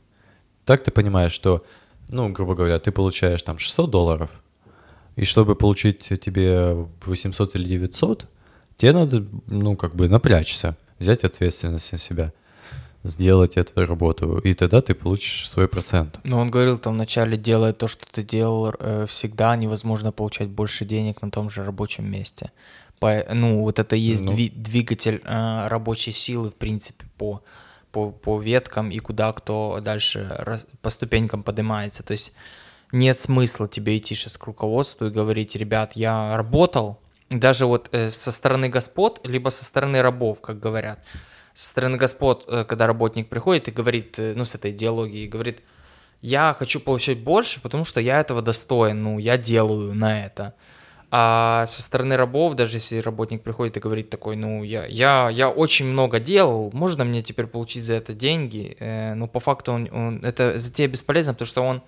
Так 0.65 0.83
ты 0.83 0.91
понимаешь, 0.91 1.31
что, 1.31 1.63
ну, 2.09 2.29
грубо 2.29 2.53
говоря, 2.53 2.79
ты 2.79 2.91
получаешь 2.91 3.41
там 3.41 3.57
600 3.57 3.89
долларов, 3.89 4.29
и 5.15 5.25
чтобы 5.25 5.55
получить 5.55 6.07
тебе 6.21 6.73
800 7.05 7.55
или 7.55 7.63
900, 7.67 8.27
тебе 8.77 8.93
надо, 8.93 9.25
ну, 9.47 9.75
как 9.75 9.95
бы 9.95 10.07
напрячься, 10.07 10.77
взять 10.99 11.23
ответственность 11.23 11.91
на 11.91 11.97
себя. 11.97 12.33
Сделать 13.03 13.57
эту 13.57 13.85
работу, 13.85 14.39
и 14.39 14.53
тогда 14.53 14.81
ты 14.81 14.93
получишь 14.93 15.49
свой 15.49 15.67
процент. 15.67 16.19
Но 16.23 16.39
он 16.39 16.51
говорил 16.51 16.77
там 16.77 16.93
вначале, 16.93 17.37
делая 17.37 17.73
то, 17.73 17.87
что 17.87 18.05
ты 18.11 18.23
делал 18.23 18.73
э, 18.77 19.05
всегда, 19.07 19.55
невозможно 19.55 20.11
получать 20.11 20.49
больше 20.49 20.85
денег 20.85 21.21
на 21.21 21.31
том 21.31 21.49
же 21.49 21.63
рабочем 21.63 22.09
месте. 22.11 22.51
По, 22.99 23.23
ну, 23.33 23.61
вот 23.61 23.79
это 23.79 23.95
есть 23.95 24.25
Ну. 24.25 24.33
дви- 24.33 24.51
двигатель 24.53 25.21
э, 25.23 25.67
рабочей 25.67 26.11
силы, 26.11 26.49
в 26.49 26.55
принципе, 26.55 27.05
по, 27.17 27.41
по, 27.91 28.11
по 28.11 28.39
веткам 28.39 28.91
и 28.91 28.99
куда 28.99 29.31
кто 29.31 29.79
дальше 29.81 30.35
рас- 30.37 30.65
по 30.81 30.89
ступенькам 30.89 31.41
поднимается. 31.43 32.03
То 32.03 32.11
есть 32.11 32.33
нет 32.91 33.17
смысла 33.17 33.69
тебе 33.69 33.97
идти 33.97 34.15
сейчас 34.15 34.37
к 34.37 34.45
руководству 34.45 35.07
и 35.07 35.09
говорить, 35.09 35.55
ребят, 35.55 35.93
я 35.95 36.35
работал, 36.35 36.99
даже 37.29 37.65
вот 37.65 37.87
э, 37.93 38.09
со 38.09 38.31
стороны 38.31 38.67
господ, 38.67 39.21
либо 39.23 39.49
со 39.49 39.63
стороны 39.63 40.01
рабов, 40.01 40.41
как 40.41 40.59
говорят. 40.59 40.99
Со 41.59 41.71
стороны 41.71 41.97
господ, 41.97 42.45
э, 42.47 42.63
когда 42.63 42.87
работник 42.87 43.27
приходит 43.27 43.67
и 43.67 43.71
говорит, 43.71 44.17
э, 44.17 44.33
ну, 44.33 44.45
с 44.45 44.55
этой 44.55 44.71
идеологией, 44.71 45.27
говорит, 45.27 45.61
я 46.21 46.55
хочу 46.57 46.79
получать 46.79 47.19
больше, 47.19 47.59
потому 47.59 47.83
что 47.83 47.99
я 47.99 48.21
этого 48.21 48.41
достоин, 48.41 49.03
ну, 49.03 49.19
я 49.19 49.37
делаю 49.37 49.93
на 49.93 50.23
это. 50.25 50.53
А 51.11 51.65
со 51.67 51.81
стороны 51.81 52.15
рабов, 52.15 52.53
даже 52.53 52.77
если 52.77 52.99
работник 52.99 53.43
приходит 53.43 53.75
и 53.75 53.81
говорит 53.81 54.09
такой, 54.09 54.37
ну, 54.37 54.63
я, 54.63 54.85
я, 54.85 55.29
я 55.29 55.49
очень 55.49 55.85
много 55.87 56.21
делал, 56.21 56.71
можно 56.71 57.03
мне 57.03 57.21
теперь 57.23 57.47
получить 57.47 57.83
за 57.83 57.95
это 57.95 58.13
деньги? 58.13 58.77
Э, 58.79 59.13
но 59.15 59.27
по 59.27 59.41
факту 59.41 59.73
он, 59.73 59.89
он, 59.91 60.23
это 60.23 60.59
затея 60.59 60.87
бесполезна, 60.87 61.33
потому 61.33 61.47
что 61.47 61.63
он 61.63 61.81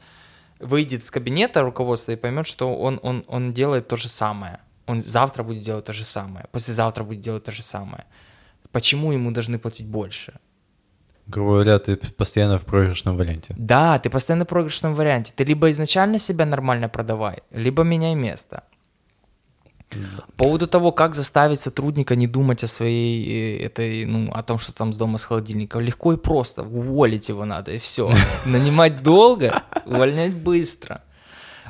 выйдет 0.60 1.02
из 1.06 1.12
кабинета 1.12 1.62
руководства 1.62 2.12
и 2.12 2.18
поймет, 2.18 2.46
что 2.46 2.76
он, 2.76 3.00
он, 3.04 3.24
он 3.26 3.54
делает 3.54 3.88
то 3.88 3.96
же 3.96 4.10
самое. 4.10 4.60
Он 4.86 5.02
завтра 5.02 5.44
будет 5.44 5.64
делать 5.64 5.86
то 5.86 5.94
же 5.94 6.04
самое, 6.04 6.48
послезавтра 6.52 7.06
будет 7.06 7.22
делать 7.22 7.46
то 7.46 7.54
же 7.54 7.64
самое. 7.64 8.04
Почему 8.72 9.12
ему 9.12 9.32
должны 9.32 9.60
платить 9.60 9.88
больше? 9.88 10.34
Грубо 11.28 11.52
говоря, 11.52 11.80
ты 11.80 11.96
постоянно 11.96 12.58
в 12.58 12.66
проигрышном 12.66 13.18
варианте. 13.18 13.54
Да, 13.58 14.00
ты 14.00 14.10
постоянно 14.10 14.44
в 14.46 14.48
проигрышном 14.48 14.96
варианте. 14.96 15.32
Ты 15.36 15.44
либо 15.46 15.70
изначально 15.70 16.20
себя 16.20 16.46
нормально 16.46 16.90
продавай, 16.90 17.44
либо 17.52 17.84
меняй 17.84 18.16
место. 18.16 18.64
По 20.38 20.46
поводу 20.46 20.68
того, 20.68 20.92
как 20.92 21.16
заставить 21.16 21.60
сотрудника 21.60 22.16
не 22.16 22.28
думать 22.28 22.64
о 22.64 22.68
своей 22.68 23.60
э, 23.60 23.66
этой, 23.66 24.06
ну, 24.06 24.32
о 24.32 24.42
том, 24.42 24.58
что 24.58 24.74
там 24.74 24.94
с 24.94 24.98
дома 24.98 25.18
с 25.18 25.26
холодильника, 25.26 25.80
легко 25.80 26.14
и 26.14 26.18
просто. 26.18 26.64
Уволить 26.64 27.30
его 27.30 27.46
надо, 27.46 27.72
и 27.72 27.78
все. 27.78 28.10
Нанимать 28.46 29.04
долго, 29.04 29.64
увольнять 29.86 30.34
быстро. 30.34 31.02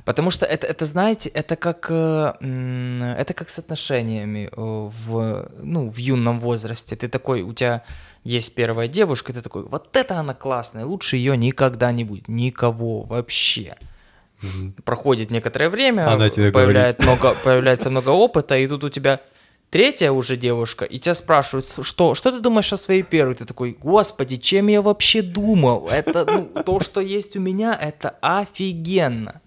Потому 0.05 0.31
что 0.31 0.45
это, 0.45 0.67
это, 0.67 0.85
знаете, 0.85 1.29
это 1.29 1.55
как, 1.55 1.87
э, 1.89 3.15
это 3.17 3.33
как 3.33 3.49
с 3.49 3.59
отношениями 3.59 4.49
э, 4.51 4.55
в, 4.55 5.49
ну, 5.61 5.89
в 5.89 5.97
юном 5.97 6.39
возрасте. 6.39 6.95
Ты 6.95 7.07
такой, 7.07 7.41
у 7.43 7.53
тебя 7.53 7.83
есть 8.23 8.55
первая 8.55 8.87
девушка, 8.87 9.31
и 9.31 9.35
ты 9.35 9.41
такой, 9.41 9.63
вот 9.63 9.95
это 9.95 10.17
она 10.19 10.33
классная, 10.33 10.85
лучше 10.85 11.17
ее 11.17 11.37
никогда 11.37 11.91
не 11.91 12.03
будет, 12.03 12.27
никого 12.27 13.01
вообще. 13.01 13.75
Проходит 14.85 15.29
некоторое 15.29 15.69
время, 15.69 16.11
Она 16.11 16.29
тебе 16.29 16.51
появляет 16.51 16.99
много, 16.99 17.35
появляется 17.43 17.89
много 17.91 18.09
опыта, 18.09 18.57
и 18.57 18.67
тут 18.67 18.83
у 18.83 18.89
тебя 18.89 19.19
третья 19.69 20.11
уже 20.11 20.35
девушка, 20.35 20.85
и 20.85 20.97
тебя 20.97 21.13
спрашивают, 21.13 21.67
что, 21.83 22.15
что 22.15 22.31
ты 22.31 22.39
думаешь 22.39 22.73
о 22.73 22.77
своей 22.77 23.03
первой? 23.03 23.35
Ты 23.35 23.45
такой, 23.45 23.77
господи, 23.79 24.37
чем 24.37 24.67
я 24.67 24.81
вообще 24.81 25.21
думал? 25.21 25.87
Это, 25.89 26.25
ну, 26.25 26.63
то, 26.63 26.79
что 26.79 27.01
есть 27.01 27.35
у 27.35 27.39
меня, 27.39 27.77
это 27.79 28.15
офигенно. 28.21 29.41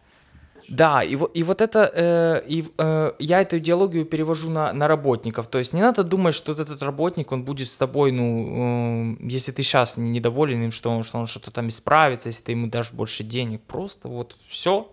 Да, 0.68 1.02
и, 1.02 1.16
вот- 1.16 1.30
и 1.36 1.42
вот 1.42 1.60
это, 1.60 1.90
э, 1.94 2.42
и, 2.48 2.64
э, 2.78 3.12
я 3.18 3.40
эту 3.42 3.58
идеологию 3.58 4.04
перевожу 4.06 4.50
на, 4.50 4.72
на 4.72 4.88
работников. 4.88 5.46
То 5.46 5.58
есть 5.58 5.72
не 5.74 5.80
надо 5.82 6.04
думать, 6.04 6.34
что 6.34 6.52
вот 6.52 6.60
этот 6.60 6.82
работник, 6.82 7.32
он 7.32 7.44
будет 7.44 7.66
с 7.68 7.76
тобой, 7.76 8.12
ну, 8.12 9.16
э, 9.20 9.26
если 9.32 9.52
ты 9.52 9.62
сейчас 9.62 9.96
недоволен 9.96 10.62
им, 10.64 10.72
что 10.72 10.90
он, 10.90 11.02
что 11.02 11.18
он 11.18 11.26
что-то 11.26 11.50
там 11.50 11.68
исправится, 11.68 12.28
если 12.28 12.42
ты 12.42 12.52
ему 12.52 12.68
дашь 12.68 12.92
больше 12.92 13.24
денег, 13.24 13.60
просто 13.62 14.08
вот 14.08 14.36
все, 14.48 14.90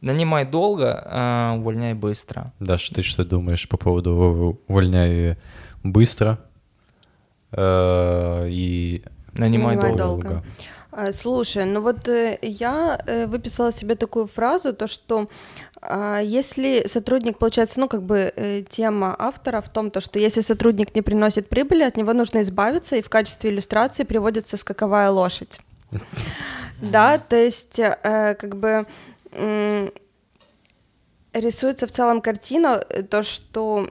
нанимай 0.00 0.44
долго, 0.44 1.02
э, 1.06 1.58
увольняй 1.58 1.94
быстро. 1.94 2.52
Даша, 2.60 2.94
ты 2.94 3.02
что 3.02 3.24
думаешь 3.24 3.68
по 3.68 3.76
поводу 3.76 4.58
увольняй 4.68 5.36
быстро 5.84 6.38
э, 7.52 8.48
и 8.50 9.02
Нанимай, 9.34 9.76
Нанимай 9.76 9.96
долго. 9.96 10.22
долго. 10.22 10.44
А, 10.96 11.12
Слушай, 11.12 11.66
ну 11.66 11.82
вот 11.82 12.08
э, 12.08 12.38
я 12.40 12.98
э, 13.06 13.26
выписала 13.26 13.70
себе 13.70 13.96
такую 13.96 14.26
фразу, 14.28 14.72
то 14.72 14.88
что 14.88 15.28
а, 15.82 16.20
если 16.20 16.86
сотрудник, 16.86 17.36
получается, 17.36 17.80
ну 17.80 17.86
как 17.86 18.02
бы 18.02 18.32
э, 18.34 18.62
тема 18.62 19.14
автора 19.18 19.60
в 19.60 19.68
том, 19.68 19.90
то, 19.90 20.00
что 20.00 20.18
если 20.18 20.40
сотрудник 20.40 20.94
не 20.94 21.02
приносит 21.02 21.50
прибыли, 21.50 21.82
от 21.82 21.98
него 21.98 22.14
нужно 22.14 22.40
избавиться, 22.40 22.96
и 22.96 23.02
в 23.02 23.10
качестве 23.10 23.50
иллюстрации 23.50 24.04
приводится 24.04 24.56
скаковая 24.56 25.10
лошадь. 25.10 25.60
Да, 26.80 27.18
то 27.18 27.36
есть 27.36 27.78
э, 27.78 28.34
как 28.38 28.56
бы 28.56 28.86
рисуется 31.34 31.86
в 31.86 31.92
целом 31.92 32.22
картина, 32.22 32.82
э, 32.88 33.02
то, 33.02 33.22
что 33.22 33.90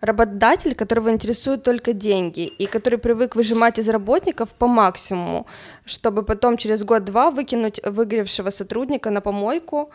работодатель, 0.00 0.74
которого 0.74 1.10
интересуют 1.10 1.64
только 1.64 1.92
деньги, 1.92 2.46
и 2.46 2.66
который 2.66 2.98
привык 2.98 3.36
выжимать 3.36 3.78
из 3.78 3.88
работников 3.88 4.48
по 4.50 4.66
максимуму, 4.66 5.46
чтобы 5.84 6.22
потом 6.22 6.56
через 6.56 6.82
год-два 6.84 7.30
выкинуть 7.30 7.80
выгоревшего 7.84 8.50
сотрудника 8.50 9.10
на 9.10 9.20
помойку, 9.20 9.90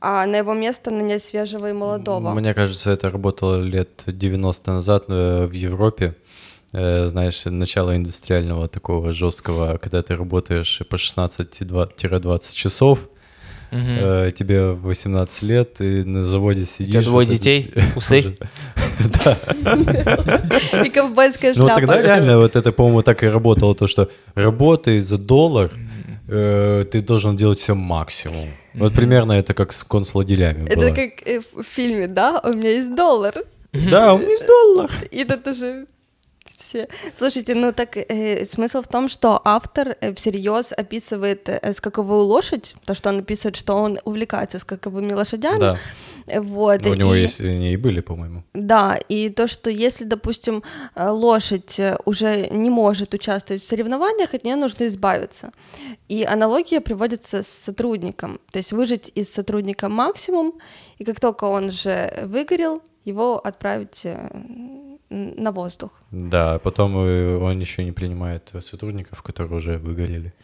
а 0.00 0.26
на 0.26 0.36
его 0.36 0.52
место 0.54 0.90
нанять 0.90 1.24
свежего 1.24 1.70
и 1.70 1.72
молодого. 1.72 2.34
Мне 2.34 2.52
кажется, 2.54 2.90
это 2.90 3.10
работало 3.10 3.56
лет 3.62 4.02
90 4.06 4.72
назад 4.72 5.04
э, 5.08 5.46
в 5.46 5.52
Европе. 5.52 6.14
Э, 6.74 7.06
Знаешь, 7.08 7.42
начало 7.46 7.96
индустриального 7.96 8.68
такого 8.68 9.12
жесткого, 9.12 9.78
когда 9.78 10.02
ты 10.02 10.14
работаешь 10.16 10.82
по 10.90 10.96
16-20 10.96 12.54
часов, 12.54 12.98
э, 13.70 14.30
тебе 14.36 14.72
18 14.72 15.42
лет, 15.42 15.80
и 15.80 16.04
на 16.04 16.24
заводе 16.26 16.62
У 16.62 16.64
сидишь. 16.66 16.90
тебя 16.92 17.02
двое 17.02 17.26
вот 17.26 17.32
это- 17.34 17.38
детей, 17.44 17.72
усы. 17.96 18.36
И 20.84 20.88
ковбойская 20.90 21.52
Ну 21.56 21.64
шляпа. 21.64 21.80
тогда 21.80 22.02
реально 22.02 22.38
вот 22.38 22.56
это, 22.56 22.72
по-моему, 22.72 23.02
так 23.02 23.22
и 23.22 23.26
работало, 23.28 23.74
то, 23.74 23.86
что 23.86 24.08
работай 24.34 25.00
за 25.00 25.18
доллар, 25.18 25.70
э, 26.28 26.84
ты 26.90 27.02
должен 27.02 27.36
делать 27.36 27.58
все 27.58 27.74
максимум. 27.74 28.48
Вот 28.74 28.94
примерно 28.94 29.32
это 29.32 29.54
как 29.54 29.72
с 29.72 29.82
концлагерями. 29.84 30.66
Это 30.68 30.90
как 30.90 31.26
э, 31.26 31.40
в 31.40 31.62
фильме, 31.62 32.06
да? 32.06 32.40
У 32.44 32.52
меня 32.52 32.70
есть 32.70 32.94
доллар. 32.94 33.34
Да, 33.72 34.14
у 34.14 34.18
меня 34.18 34.30
есть 34.30 34.46
доллар. 34.46 34.90
И 35.10 35.24
тут 35.24 35.46
уже 35.46 35.86
все. 36.76 36.88
Слушайте, 37.16 37.54
ну 37.54 37.72
так 37.72 37.96
э, 37.96 38.44
смысл 38.46 38.82
в 38.82 38.88
том, 38.88 39.08
что 39.08 39.40
автор 39.44 39.96
э, 40.00 40.12
всерьез 40.14 40.72
описывает 40.72 41.48
э, 41.48 41.72
скаковую 41.72 42.20
лошадь, 42.24 42.74
то, 42.84 42.94
что 42.94 43.08
он 43.10 43.18
описывает, 43.20 43.56
что 43.56 43.74
он 43.74 43.98
увлекается 44.04 44.58
скаковыми 44.58 45.12
лошадями. 45.12 45.58
Да, 45.58 45.78
Вот. 46.40 46.86
у 46.86 46.94
него 46.94 47.14
и- 47.14 47.22
есть, 47.22 47.40
они 47.40 47.72
и 47.72 47.76
были, 47.76 48.00
по-моему. 48.00 48.42
Да, 48.54 48.98
и 49.08 49.28
то, 49.30 49.48
что 49.48 49.70
если, 49.70 50.04
допустим, 50.04 50.62
э, 50.94 51.08
лошадь 51.08 51.80
уже 52.04 52.48
не 52.50 52.70
может 52.70 53.14
участвовать 53.14 53.62
в 53.62 53.66
соревнованиях, 53.66 54.34
от 54.34 54.44
нее 54.44 54.56
нужно 54.56 54.86
избавиться. 54.86 55.52
И 56.08 56.24
аналогия 56.24 56.80
приводится 56.80 57.42
с 57.42 57.48
сотрудником, 57.48 58.38
то 58.52 58.58
есть 58.58 58.72
выжить 58.72 59.10
из 59.14 59.32
сотрудника 59.32 59.88
максимум, 59.88 60.52
и 60.98 61.04
как 61.04 61.20
только 61.20 61.44
он 61.44 61.72
же 61.72 62.12
выгорел, 62.26 62.82
его 63.04 63.38
отправить 63.38 64.04
на 65.10 65.52
воздух. 65.52 65.90
Да, 66.10 66.54
а 66.54 66.58
потом 66.58 66.96
э, 66.98 67.36
он 67.36 67.58
еще 67.60 67.84
не 67.84 67.92
принимает 67.92 68.52
сотрудников, 68.62 69.22
которые 69.22 69.56
уже 69.56 69.78
выгорели. 69.78 70.34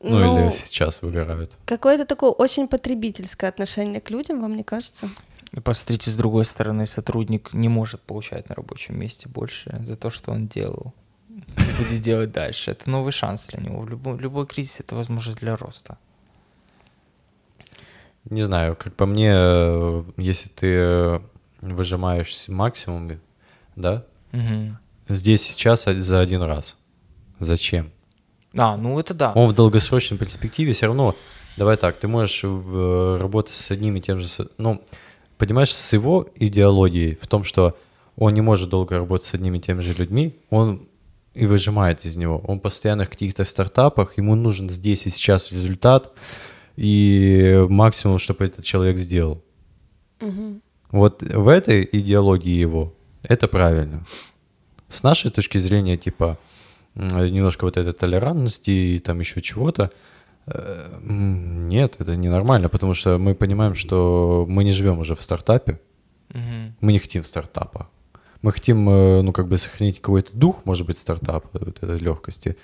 Ну, 0.00 0.46
или 0.46 0.50
сейчас 0.50 1.00
выгорают. 1.02 1.52
какое-то 1.64 2.04
такое 2.04 2.30
очень 2.30 2.68
потребительское 2.68 3.48
отношение 3.48 4.00
к 4.00 4.10
людям, 4.10 4.42
вам 4.42 4.56
не 4.56 4.62
кажется? 4.62 5.08
И 5.52 5.60
посмотрите, 5.60 6.10
с 6.10 6.16
другой 6.16 6.44
стороны, 6.44 6.86
сотрудник 6.86 7.54
не 7.54 7.68
может 7.68 8.02
получать 8.02 8.48
на 8.48 8.54
рабочем 8.54 8.98
месте 8.98 9.28
больше 9.28 9.80
за 9.80 9.96
то, 9.96 10.10
что 10.10 10.32
он 10.32 10.48
делал. 10.48 10.92
Будет 11.28 12.02
делать 12.02 12.32
дальше. 12.32 12.72
Это 12.72 12.90
новый 12.90 13.12
шанс 13.12 13.46
для 13.46 13.60
него. 13.60 13.80
В 13.80 13.88
любой, 13.88 14.18
любой 14.18 14.46
кризис— 14.46 14.76
это 14.78 14.94
возможность 14.94 15.40
для 15.40 15.56
роста. 15.56 15.98
Не 18.24 18.42
знаю, 18.42 18.76
как 18.76 18.94
по 18.94 19.06
мне, 19.06 19.32
э, 19.34 20.04
если 20.16 20.48
ты 20.48 20.66
э, 20.66 21.20
выжимаешь 21.60 22.48
максимум, 22.48 23.20
да, 23.76 24.04
Мгм. 24.32 24.78
здесь 25.08 25.42
сейчас 25.42 25.84
за 25.84 26.20
один 26.20 26.42
раз. 26.42 26.76
Зачем? 27.38 27.90
А, 28.56 28.76
ну 28.76 28.98
это 28.98 29.14
да. 29.14 29.32
Он 29.34 29.48
в 29.48 29.54
долгосрочной 29.54 30.18
перспективе 30.18 30.72
все 30.72 30.86
равно, 30.86 31.14
давай 31.56 31.76
так, 31.76 31.98
ты 31.98 32.08
можешь 32.08 32.42
в- 32.44 33.18
работать 33.20 33.54
с 33.54 33.70
одним 33.70 33.96
и 33.96 34.00
тем 34.00 34.18
же, 34.18 34.26
ну, 34.58 34.82
понимаешь, 35.38 35.74
с 35.74 35.92
его 35.92 36.28
идеологией 36.34 37.14
в 37.20 37.26
том, 37.26 37.44
что 37.44 37.76
он 38.16 38.32
не 38.32 38.40
может 38.40 38.70
долго 38.70 38.96
работать 38.96 39.26
с 39.26 39.34
одними 39.34 39.58
и 39.58 39.60
теми 39.60 39.80
же 39.80 39.92
людьми, 39.92 40.38
он 40.48 40.88
и 41.34 41.44
выжимает 41.44 42.06
из 42.06 42.16
него. 42.16 42.38
Он 42.48 42.60
постоянно 42.60 43.04
в 43.04 43.10
каких-то 43.10 43.44
стартапах, 43.44 44.16
ему 44.16 44.34
нужен 44.34 44.70
здесь 44.70 45.04
и 45.06 45.10
сейчас 45.10 45.52
результат, 45.52 46.12
и 46.76 47.66
максимум, 47.68 48.18
чтобы 48.18 48.46
этот 48.46 48.64
человек 48.64 48.96
сделал. 48.96 49.42
Вот 50.90 51.22
в 51.22 51.48
этой 51.48 51.86
идеологии 51.92 52.58
его 52.58 52.94
это 53.28 53.48
правильно. 53.48 54.04
С 54.88 55.02
нашей 55.02 55.30
точки 55.30 55.58
зрения, 55.58 55.96
типа, 55.96 56.38
немножко 56.94 57.64
вот 57.64 57.76
этой 57.76 57.92
толерантности 57.92 58.70
и 58.70 58.98
там 58.98 59.20
еще 59.20 59.42
чего-то. 59.42 59.90
Э, 60.46 60.98
нет, 61.02 61.96
это 61.98 62.16
ненормально, 62.16 62.68
потому 62.68 62.94
что 62.94 63.18
мы 63.18 63.34
понимаем, 63.34 63.74
что 63.74 64.46
мы 64.48 64.64
не 64.64 64.72
живем 64.72 64.98
уже 64.98 65.14
в 65.14 65.22
стартапе, 65.22 65.80
угу. 66.30 66.74
мы 66.80 66.92
не 66.92 66.98
хотим 66.98 67.24
стартапа. 67.24 67.88
Мы 68.42 68.52
хотим, 68.52 68.88
э, 68.88 69.22
ну, 69.22 69.32
как 69.32 69.48
бы 69.48 69.56
сохранить 69.56 70.00
какой-то 70.00 70.36
дух, 70.36 70.64
может 70.64 70.86
быть, 70.86 70.98
стартапа, 70.98 71.48
вот 71.52 71.82
этой 71.82 71.98
легкости, 71.98 72.56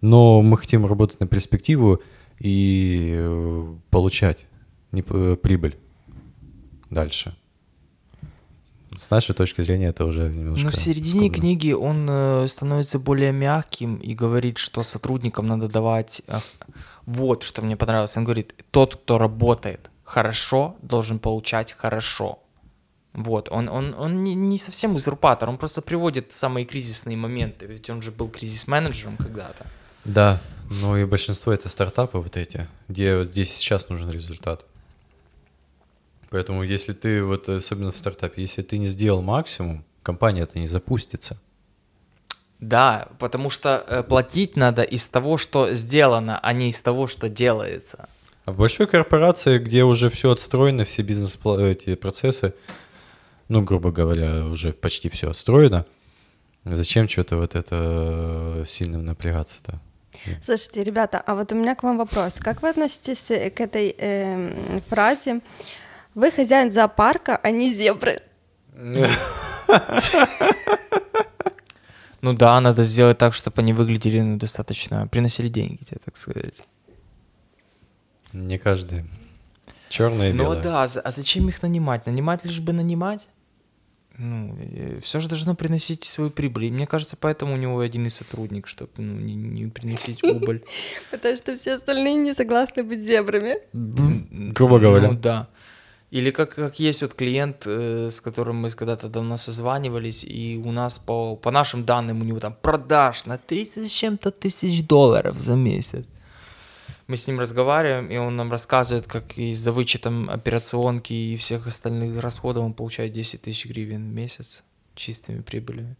но 0.00 0.42
мы 0.42 0.58
хотим 0.58 0.86
работать 0.86 1.20
на 1.20 1.26
перспективу 1.26 2.02
и 2.40 3.14
э, 3.18 3.74
получать 3.90 4.46
прибыль 4.90 5.76
дальше. 6.90 7.36
С 8.98 9.10
нашей 9.10 9.34
точки 9.34 9.62
зрения 9.62 9.88
это 9.88 10.04
уже 10.04 10.28
немножко... 10.28 10.64
Ну, 10.64 10.70
в 10.72 10.76
середине 10.76 11.28
скудно. 11.28 11.34
книги 11.34 11.72
он 11.72 12.06
э, 12.10 12.48
становится 12.48 12.98
более 12.98 13.30
мягким 13.30 13.96
и 13.96 14.12
говорит, 14.12 14.58
что 14.58 14.82
сотрудникам 14.82 15.46
надо 15.46 15.68
давать... 15.68 16.22
Э, 16.26 16.38
вот, 17.06 17.44
что 17.44 17.62
мне 17.62 17.76
понравилось. 17.76 18.16
Он 18.16 18.24
говорит, 18.24 18.54
тот, 18.72 18.96
кто 18.96 19.18
работает 19.18 19.90
хорошо, 20.02 20.76
должен 20.82 21.20
получать 21.20 21.72
хорошо. 21.72 22.40
Вот, 23.12 23.48
он, 23.50 23.68
он, 23.68 23.94
он 23.96 24.18
не, 24.24 24.34
не 24.34 24.58
совсем 24.58 24.94
узурпатор, 24.94 25.48
он 25.48 25.58
просто 25.58 25.80
приводит 25.80 26.32
самые 26.32 26.66
кризисные 26.66 27.16
моменты, 27.16 27.66
ведь 27.66 27.88
он 27.90 28.02
же 28.02 28.10
был 28.10 28.28
кризис-менеджером 28.28 29.16
когда-то. 29.16 29.66
Да, 30.04 30.40
ну 30.70 30.96
и 30.96 31.04
большинство 31.04 31.52
это 31.52 31.68
стартапы 31.68 32.18
вот 32.18 32.36
эти, 32.36 32.66
где 32.88 33.16
вот 33.16 33.28
здесь 33.28 33.54
сейчас 33.54 33.88
нужен 33.88 34.10
результат. 34.10 34.64
Поэтому 36.30 36.62
если 36.62 36.92
ты, 36.92 37.22
вот 37.22 37.48
особенно 37.48 37.90
в 37.90 37.96
стартапе, 37.96 38.42
если 38.42 38.62
ты 38.62 38.78
не 38.78 38.86
сделал 38.86 39.22
максимум, 39.22 39.84
компания 40.02 40.42
это 40.42 40.58
не 40.58 40.66
запустится. 40.66 41.40
Да, 42.60 43.08
потому 43.18 43.50
что 43.50 43.84
э, 43.86 44.02
платить 44.02 44.56
надо 44.56 44.82
из 44.82 45.04
того, 45.04 45.38
что 45.38 45.72
сделано, 45.72 46.40
а 46.42 46.52
не 46.52 46.70
из 46.70 46.80
того, 46.80 47.06
что 47.06 47.28
делается. 47.28 48.08
А 48.44 48.52
в 48.52 48.56
большой 48.56 48.86
корпорации, 48.86 49.58
где 49.58 49.84
уже 49.84 50.08
все 50.08 50.32
отстроено, 50.32 50.84
все 50.84 51.02
бизнес 51.02 51.38
эти 51.44 51.94
процессы, 51.94 52.54
ну, 53.48 53.62
грубо 53.62 53.92
говоря, 53.92 54.46
уже 54.46 54.72
почти 54.72 55.08
все 55.08 55.30
отстроено, 55.30 55.86
зачем 56.64 57.08
что-то 57.08 57.36
вот 57.36 57.54
это 57.54 57.76
э, 58.60 58.64
сильно 58.66 58.98
напрягаться-то? 58.98 59.80
Слушайте, 60.42 60.82
ребята, 60.82 61.22
а 61.24 61.34
вот 61.34 61.52
у 61.52 61.54
меня 61.54 61.74
к 61.74 61.82
вам 61.82 61.98
вопрос. 61.98 62.38
Как 62.40 62.62
вы 62.62 62.70
относитесь 62.70 63.30
э, 63.30 63.50
к 63.50 63.60
этой 63.60 63.94
э, 63.96 64.80
фразе 64.88 65.40
вы 66.18 66.32
хозяин 66.32 66.72
зоопарка, 66.72 67.36
а 67.36 67.50
не 67.52 67.72
зебры. 67.72 68.20
Ну 72.20 72.32
да, 72.32 72.60
надо 72.60 72.82
сделать 72.82 73.18
так, 73.18 73.32
чтобы 73.32 73.60
они 73.62 73.72
выглядели 73.72 74.20
ну, 74.20 74.36
достаточно, 74.36 75.06
приносили 75.06 75.48
деньги, 75.48 75.84
тебе 75.84 76.00
так 76.04 76.16
сказать. 76.16 76.64
Не 78.32 78.58
каждый. 78.58 79.04
Черное 79.88 80.30
и 80.30 80.32
Ну 80.32 80.60
да, 80.60 80.82
а 80.82 81.10
зачем 81.12 81.48
их 81.48 81.62
нанимать? 81.62 82.06
Нанимать 82.06 82.44
лишь 82.44 82.58
бы 82.58 82.72
нанимать? 82.72 83.28
Ну, 84.16 84.58
все 85.00 85.20
же 85.20 85.28
должно 85.28 85.54
приносить 85.54 86.02
свою 86.04 86.30
прибыль. 86.30 86.64
И 86.64 86.70
мне 86.72 86.88
кажется, 86.88 87.16
поэтому 87.16 87.54
у 87.54 87.56
него 87.56 87.78
один 87.78 88.04
из 88.06 88.14
сотрудник, 88.14 88.66
чтобы 88.66 88.90
ну, 88.96 89.12
не, 89.12 89.36
не 89.36 89.66
приносить 89.68 90.24
убыль. 90.24 90.64
Потому 91.12 91.36
что 91.36 91.54
все 91.56 91.74
остальные 91.74 92.14
не 92.16 92.34
согласны 92.34 92.82
быть 92.82 93.00
зебрами. 93.00 93.54
Грубо 94.52 94.80
говоря. 94.80 95.12
Ну 95.12 95.14
да. 95.14 95.48
Или 96.10 96.30
как, 96.30 96.54
как 96.54 96.80
есть 96.80 97.02
вот 97.02 97.14
клиент, 97.14 97.66
э, 97.66 98.10
с 98.10 98.20
которым 98.20 98.56
мы 98.56 98.70
когда-то 98.70 99.08
давно 99.08 99.36
созванивались, 99.36 100.24
и 100.24 100.60
у 100.64 100.72
нас 100.72 100.98
по, 100.98 101.36
по 101.36 101.50
нашим 101.50 101.84
данным 101.84 102.22
у 102.22 102.24
него 102.24 102.40
там 102.40 102.56
продаж 102.62 103.26
на 103.26 103.36
30 103.36 103.86
с 103.86 103.90
чем-то 103.90 104.30
тысяч 104.30 104.86
долларов 104.86 105.38
за 105.38 105.54
месяц. 105.54 106.06
Мы 107.08 107.16
с 107.16 107.26
ним 107.26 107.40
разговариваем, 107.40 108.10
и 108.10 108.16
он 108.16 108.36
нам 108.36 108.50
рассказывает, 108.50 109.06
как 109.06 109.36
и 109.36 109.54
за 109.54 109.70
вычетом 109.70 110.30
операционки 110.30 111.12
и 111.12 111.36
всех 111.36 111.66
остальных 111.66 112.18
расходов 112.22 112.64
он 112.64 112.72
получает 112.72 113.12
10 113.12 113.42
тысяч 113.42 113.66
гривен 113.66 114.10
в 114.10 114.14
месяц 114.14 114.62
чистыми 114.94 115.42
прибылями. 115.42 115.96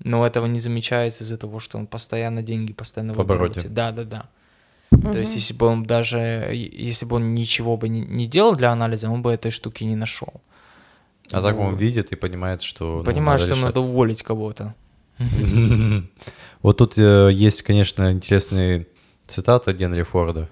Но 0.00 0.26
этого 0.26 0.46
не 0.46 0.60
замечается 0.60 1.24
из-за 1.24 1.38
того, 1.38 1.60
что 1.60 1.78
он 1.78 1.86
постоянно 1.86 2.42
деньги 2.42 2.72
постоянно 2.72 3.12
в, 3.12 3.16
в 3.16 3.20
обороте. 3.20 3.60
обороте. 3.60 3.68
Да, 3.68 3.92
да, 3.92 4.04
да. 4.04 4.30
Угу. 4.90 5.12
То 5.12 5.18
есть, 5.18 5.34
если 5.34 5.54
бы 5.54 5.66
он 5.66 5.84
даже, 5.84 6.50
если 6.52 7.06
бы 7.06 7.16
он 7.16 7.34
ничего 7.34 7.76
бы 7.76 7.88
не, 7.88 8.26
делал 8.26 8.54
для 8.54 8.70
анализа, 8.70 9.10
он 9.10 9.22
бы 9.22 9.32
этой 9.32 9.50
штуки 9.50 9.84
не 9.84 9.96
нашел. 9.96 10.40
А 11.32 11.42
так 11.42 11.58
он 11.58 11.74
видит 11.74 12.12
и 12.12 12.16
понимает, 12.16 12.62
что... 12.62 13.02
Понимает, 13.04 13.40
ну, 13.40 13.46
надо 13.46 13.46
что 13.46 13.50
решать. 13.50 13.64
надо 13.64 13.80
уволить 13.80 14.22
кого-то. 14.22 14.74
Вот 16.62 16.78
тут 16.78 16.98
э, 16.98 17.30
есть, 17.32 17.62
конечно, 17.62 18.10
интересные 18.10 18.86
цитаты 19.26 19.72
Генри 19.72 20.02
Форда. 20.02 20.48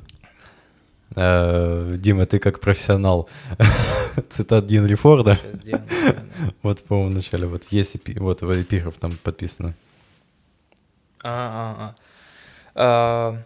Э, 1.16 1.97
Дима, 1.99 2.27
ты 2.27 2.38
как 2.38 2.61
профессионал. 2.61 3.29
Цитат 4.31 4.66
Генри 4.66 4.94
Форда. 4.94 5.38
Вот, 6.62 6.83
по-моему, 6.83 7.11
в 7.11 7.14
начале. 7.14 7.47
Вот 7.47 7.64
есть, 7.66 7.97
вот 8.16 8.42
эпиграф 8.42 8.94
там 8.94 9.16
подписано. 9.23 9.75
А, 11.23 11.33
а, 11.33 11.75
а. 11.79 11.94
А, 12.75 13.42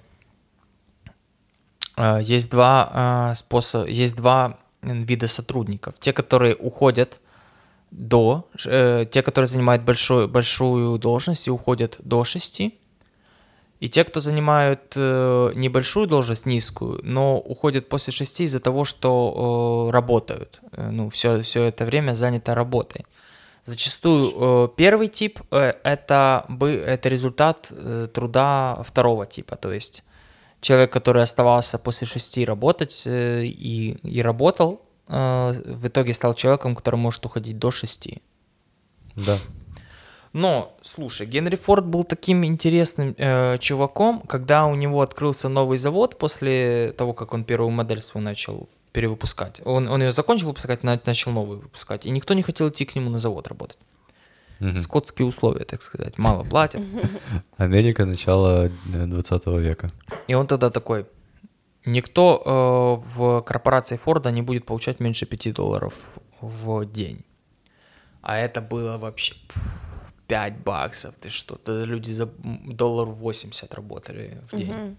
есть 2.21 2.51
два 2.51 2.91
а, 2.93 3.35
способа, 3.35 3.87
есть 3.87 4.17
два 4.17 4.59
вида 4.83 5.27
сотрудников. 5.27 5.95
Те, 5.99 6.13
которые 6.13 6.55
уходят 6.55 7.21
до, 7.91 8.49
э, 8.67 9.07
те, 9.11 9.23
которые 9.23 9.49
занимают 9.49 9.83
большую, 9.83 10.29
большую 10.29 10.99
должность 10.99 11.47
и 11.47 11.51
уходят 11.51 11.97
до 11.99 12.25
6, 12.25 12.61
и 13.81 13.89
те, 13.89 14.05
кто 14.05 14.21
занимают 14.21 14.93
э, 14.97 15.53
небольшую 15.55 16.07
должность, 16.09 16.47
низкую, 16.47 17.01
но 17.03 17.39
уходят 17.39 17.89
после 17.89 18.13
6 18.13 18.41
из-за 18.41 18.61
того, 18.61 18.85
что 18.85 19.89
э, 19.89 19.93
работают. 19.93 20.61
Э, 20.73 20.91
ну, 20.91 21.09
все, 21.11 21.43
все 21.43 21.65
это 21.65 21.85
время 21.85 22.15
занято 22.15 22.55
работой. 22.55 23.07
Зачастую 23.65 24.33
э, 24.35 24.69
первый 24.77 25.09
тип 25.09 25.41
э, 25.51 25.75
это, 25.85 26.47
это 26.61 27.09
результат 27.09 27.69
э, 27.71 28.09
труда 28.13 28.83
второго 28.85 29.27
типа, 29.27 29.57
то 29.57 29.73
есть 29.73 30.03
человек, 30.61 30.93
который 30.93 31.23
оставался 31.23 31.79
после 31.79 32.07
шести 32.07 32.45
работать 32.45 33.03
э, 33.05 33.45
и, 33.45 33.99
и 34.03 34.23
работал, 34.23 34.81
э, 35.09 35.63
в 35.65 35.87
итоге 35.87 36.13
стал 36.13 36.35
человеком, 36.35 36.75
который 36.75 36.97
может 36.97 37.25
уходить 37.25 37.59
до 37.59 37.71
шести. 37.71 38.23
Да. 39.15 39.37
Но, 40.33 40.77
слушай, 40.83 41.27
Генри 41.27 41.57
Форд 41.57 41.87
был 41.87 42.05
таким 42.05 42.45
интересным 42.45 43.15
э, 43.17 43.59
чуваком, 43.59 44.21
когда 44.21 44.67
у 44.67 44.75
него 44.75 45.01
открылся 45.01 45.49
новый 45.49 45.79
завод 45.79 46.19
после 46.19 46.93
того, 46.97 47.13
как 47.15 47.33
он 47.33 47.45
первую 47.45 47.71
модель 47.71 48.03
свою 48.03 48.25
начал 48.25 48.69
перевыпускать. 48.93 49.61
Он, 49.65 49.89
он 49.89 50.03
ее 50.03 50.13
закончил 50.13 50.49
выпускать, 50.49 50.83
начал 50.83 51.33
новую 51.33 51.61
выпускать, 51.61 52.07
и 52.07 52.11
никто 52.11 52.35
не 52.35 52.43
хотел 52.43 52.69
идти 52.69 52.85
к 52.85 52.95
нему 52.95 53.11
на 53.11 53.19
завод 53.19 53.49
работать. 53.49 53.79
Угу. 54.61 54.77
Скотские 54.79 55.27
условия, 55.27 55.65
так 55.65 55.83
сказать. 55.83 56.19
Мало 56.19 56.45
платят. 56.45 56.83
Америка 57.57 58.05
начала 58.05 58.71
20 58.87 59.47
века. 59.47 59.89
И 60.27 60.35
он 60.35 60.47
тогда 60.47 60.71
такой, 60.71 61.07
никто 61.85 62.43
э, 62.45 63.09
в 63.17 63.43
корпорации 63.43 63.97
Форда 63.97 64.31
не 64.31 64.43
будет 64.43 64.67
получать 64.67 65.01
меньше 65.01 65.27
5 65.27 65.55
долларов 65.55 65.95
в 66.41 66.85
день. 66.85 67.25
А 68.21 68.37
это 68.37 68.61
было 68.61 68.99
вообще 68.99 69.35
5 70.27 70.59
баксов. 70.65 71.15
Ты 71.21 71.31
что? 71.31 71.59
Люди 71.67 72.11
за 72.13 72.27
доллар 72.27 73.07
80 73.07 73.75
работали 73.75 74.39
в 74.51 74.57
день. 74.57 74.71
Угу. 74.71 74.97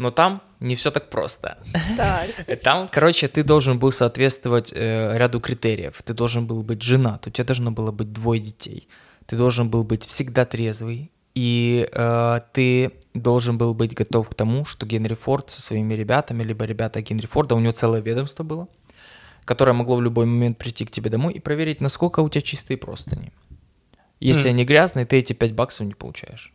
Но 0.00 0.10
там 0.10 0.40
не 0.60 0.74
все 0.74 0.90
так 0.90 1.10
просто. 1.10 1.58
Так. 1.96 2.30
Там, 2.62 2.88
короче, 2.88 3.28
ты 3.28 3.42
должен 3.44 3.78
был 3.78 3.92
соответствовать 3.92 4.72
э, 4.74 5.18
ряду 5.18 5.40
критериев. 5.40 6.02
Ты 6.02 6.14
должен 6.14 6.46
был 6.46 6.62
быть 6.62 6.82
женат, 6.82 7.26
у 7.26 7.30
тебя 7.30 7.44
должно 7.44 7.70
было 7.70 7.92
быть 7.92 8.10
двое 8.10 8.40
детей. 8.40 8.88
Ты 9.26 9.36
должен 9.36 9.68
был 9.68 9.84
быть 9.84 10.06
всегда 10.06 10.44
трезвый, 10.46 11.10
и 11.34 11.86
э, 11.92 12.40
ты 12.54 12.92
должен 13.12 13.58
был 13.58 13.74
быть 13.74 13.94
готов 13.94 14.30
к 14.30 14.34
тому, 14.34 14.64
что 14.64 14.86
Генри 14.86 15.14
Форд 15.14 15.50
со 15.50 15.60
своими 15.60 15.92
ребятами, 15.94 16.44
либо 16.44 16.64
ребята 16.64 17.02
Генри 17.02 17.26
Форда, 17.26 17.54
у 17.54 17.60
него 17.60 17.72
целое 17.72 18.00
ведомство 18.00 18.42
было, 18.42 18.68
которое 19.44 19.72
могло 19.74 19.96
в 19.96 20.02
любой 20.02 20.24
момент 20.24 20.56
прийти 20.56 20.86
к 20.86 20.90
тебе 20.90 21.10
домой 21.10 21.34
и 21.34 21.40
проверить, 21.40 21.82
насколько 21.82 22.20
у 22.20 22.28
тебя 22.30 22.40
чистые 22.40 22.78
простыни. 22.78 23.32
Если 24.18 24.46
mm. 24.46 24.50
они 24.50 24.64
грязные, 24.64 25.04
ты 25.04 25.18
эти 25.18 25.34
5 25.34 25.52
баксов 25.52 25.86
не 25.86 25.94
получаешь. 25.94 26.54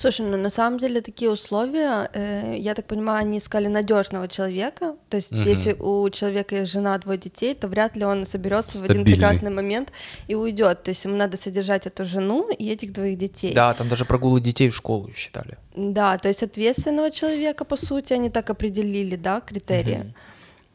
Слушай, 0.00 0.26
ну 0.26 0.38
на 0.38 0.48
самом 0.48 0.78
деле 0.78 1.02
такие 1.02 1.30
условия, 1.30 2.08
э, 2.14 2.56
я 2.58 2.74
так 2.74 2.86
понимаю, 2.86 3.20
они 3.20 3.36
искали 3.36 3.68
надежного 3.68 4.28
человека. 4.28 4.96
То 5.10 5.18
есть, 5.18 5.30
угу. 5.30 5.42
если 5.42 5.76
у 5.78 6.08
человека 6.08 6.56
есть 6.56 6.72
жена, 6.72 6.96
двое 6.96 7.18
детей, 7.18 7.54
то 7.54 7.68
вряд 7.68 7.96
ли 7.96 8.04
он 8.04 8.24
соберется 8.24 8.78
в 8.78 8.90
один 8.90 9.04
прекрасный 9.04 9.50
момент 9.50 9.92
и 10.26 10.34
уйдет. 10.34 10.84
То 10.84 10.90
есть 10.92 11.04
ему 11.04 11.16
надо 11.16 11.36
содержать 11.36 11.86
эту 11.86 12.06
жену 12.06 12.48
и 12.50 12.70
этих 12.70 12.94
двоих 12.94 13.18
детей. 13.18 13.52
Да, 13.52 13.74
там 13.74 13.90
даже 13.90 14.06
прогулы 14.06 14.40
детей 14.40 14.70
в 14.70 14.74
школу 14.74 15.12
считали. 15.14 15.58
Да, 15.76 16.16
то 16.16 16.28
есть 16.28 16.42
ответственного 16.42 17.10
человека, 17.10 17.66
по 17.66 17.76
сути, 17.76 18.14
они 18.14 18.30
так 18.30 18.48
определили, 18.48 19.16
да, 19.16 19.40
критерии. 19.40 20.14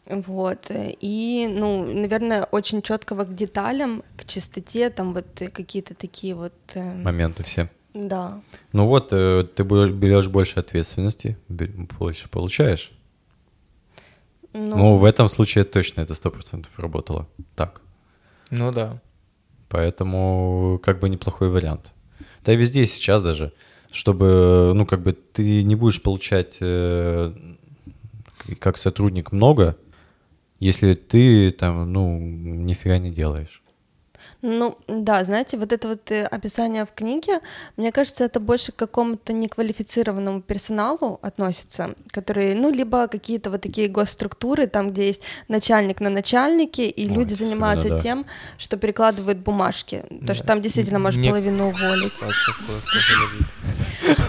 Угу. 0.05 0.21
Вот. 0.27 0.69
И, 1.01 1.47
ну, 1.49 1.83
наверное, 1.83 2.43
очень 2.51 2.83
четкого 2.83 3.23
к 3.23 3.33
деталям, 3.35 4.03
к 4.17 4.25
чистоте, 4.25 4.91
там 4.91 5.15
вот 5.15 5.25
какие-то 5.51 5.95
такие 5.95 6.35
вот... 6.35 6.53
Э... 6.75 6.93
Моменты 7.01 7.41
все 7.41 7.69
Да. 7.95 8.41
Ну 8.73 8.85
вот, 8.87 9.07
э, 9.11 9.45
ты 9.55 9.63
берешь 9.63 10.27
больше 10.27 10.59
ответственности, 10.59 11.37
больше 11.47 12.27
получаешь. 12.29 12.91
Ну, 14.51 14.77
Ну, 14.77 14.95
в 14.97 15.05
этом 15.05 15.29
случае 15.29 15.63
точно 15.63 16.01
это 16.01 16.13
сто 16.13 16.29
процентов 16.29 16.77
работало 16.77 17.27
так. 17.55 17.81
Ну 18.51 18.71
да. 18.73 19.01
Поэтому 19.69 20.79
как 20.83 20.99
бы 20.99 21.07
неплохой 21.07 21.49
вариант. 21.49 21.93
Да 22.43 22.53
и 22.53 22.57
везде 22.57 22.83
и 22.83 22.85
сейчас 22.85 23.23
даже, 23.23 23.53
чтобы, 23.91 24.73
ну, 24.75 24.85
как 24.85 25.01
бы 25.01 25.13
ты 25.13 25.63
не 25.63 25.75
будешь 25.75 26.01
получать 26.01 26.57
э, 26.59 27.33
как 28.59 28.77
сотрудник 28.77 29.31
много, 29.31 29.77
если 30.59 30.95
ты 30.95 31.51
там, 31.51 31.91
ну, 31.91 32.19
нифига 32.19 32.97
не 32.97 33.11
делаешь. 33.11 33.61
Ну, 34.47 34.77
да, 34.87 35.23
знаете, 35.23 35.57
вот 35.57 35.71
это 35.71 35.87
вот 35.87 36.11
э, 36.11 36.23
описание 36.25 36.85
в 36.85 36.91
книге, 36.93 37.39
мне 37.77 37.91
кажется, 37.91 38.25
это 38.25 38.39
больше 38.39 38.71
к 38.71 38.75
какому-то 38.75 39.33
неквалифицированному 39.33 40.41
персоналу 40.41 41.19
относится, 41.23 41.95
которые, 42.11 42.53
ну, 42.53 42.69
либо 42.69 43.07
какие-то 43.07 43.49
вот 43.49 43.61
такие 43.61 43.87
госструктуры, 43.87 44.67
там, 44.67 44.91
где 44.91 45.07
есть 45.07 45.23
начальник 45.47 45.99
на 45.99 46.11
начальнике, 46.11 46.87
и 46.87 47.09
Ой, 47.09 47.15
люди 47.15 47.33
занимаются 47.33 47.89
да. 47.89 47.97
тем, 47.97 48.25
что 48.59 48.77
перекладывают 48.77 49.39
бумажки. 49.39 50.03
То, 50.27 50.35
что 50.35 50.45
там 50.45 50.61
действительно 50.61 50.99
может 50.99 51.19
Не- 51.19 51.29
половину 51.29 51.69
уволить. 51.69 52.13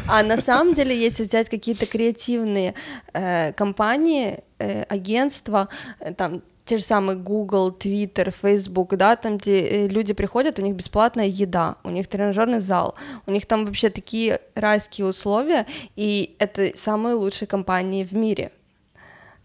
А 0.09 0.23
на 0.23 0.39
самом 0.39 0.73
деле, 0.73 0.99
если 0.99 1.25
взять 1.25 1.51
какие-то 1.51 1.85
креативные 1.85 2.73
э, 3.13 3.53
компании, 3.53 4.39
э, 4.59 4.85
агентства, 4.85 5.69
э, 6.01 6.15
там 6.15 6.43
те 6.67 6.79
же 6.79 6.85
самые 6.85 7.17
Google, 7.17 7.71
Twitter, 7.71 8.35
Facebook, 8.43 8.97
да, 8.97 9.17
там, 9.17 9.39
где 9.39 9.61
э, 9.61 9.89
люди 9.89 10.13
приходят, 10.13 10.59
у 10.59 10.63
них 10.63 10.75
бесплатная 10.75 11.27
еда, 11.27 11.77
у 11.85 11.91
них 11.91 12.09
тренажерный 12.09 12.61
зал, 12.61 12.97
у 13.27 13.31
них 13.31 13.47
там 13.47 13.65
вообще 13.65 13.89
такие 13.89 14.41
райские 14.55 15.07
условия, 15.07 15.67
и 15.95 16.35
это 16.41 16.73
самые 16.75 17.15
лучшие 17.15 17.47
компании 17.47 18.05
в 18.05 18.13
мире. 18.13 18.51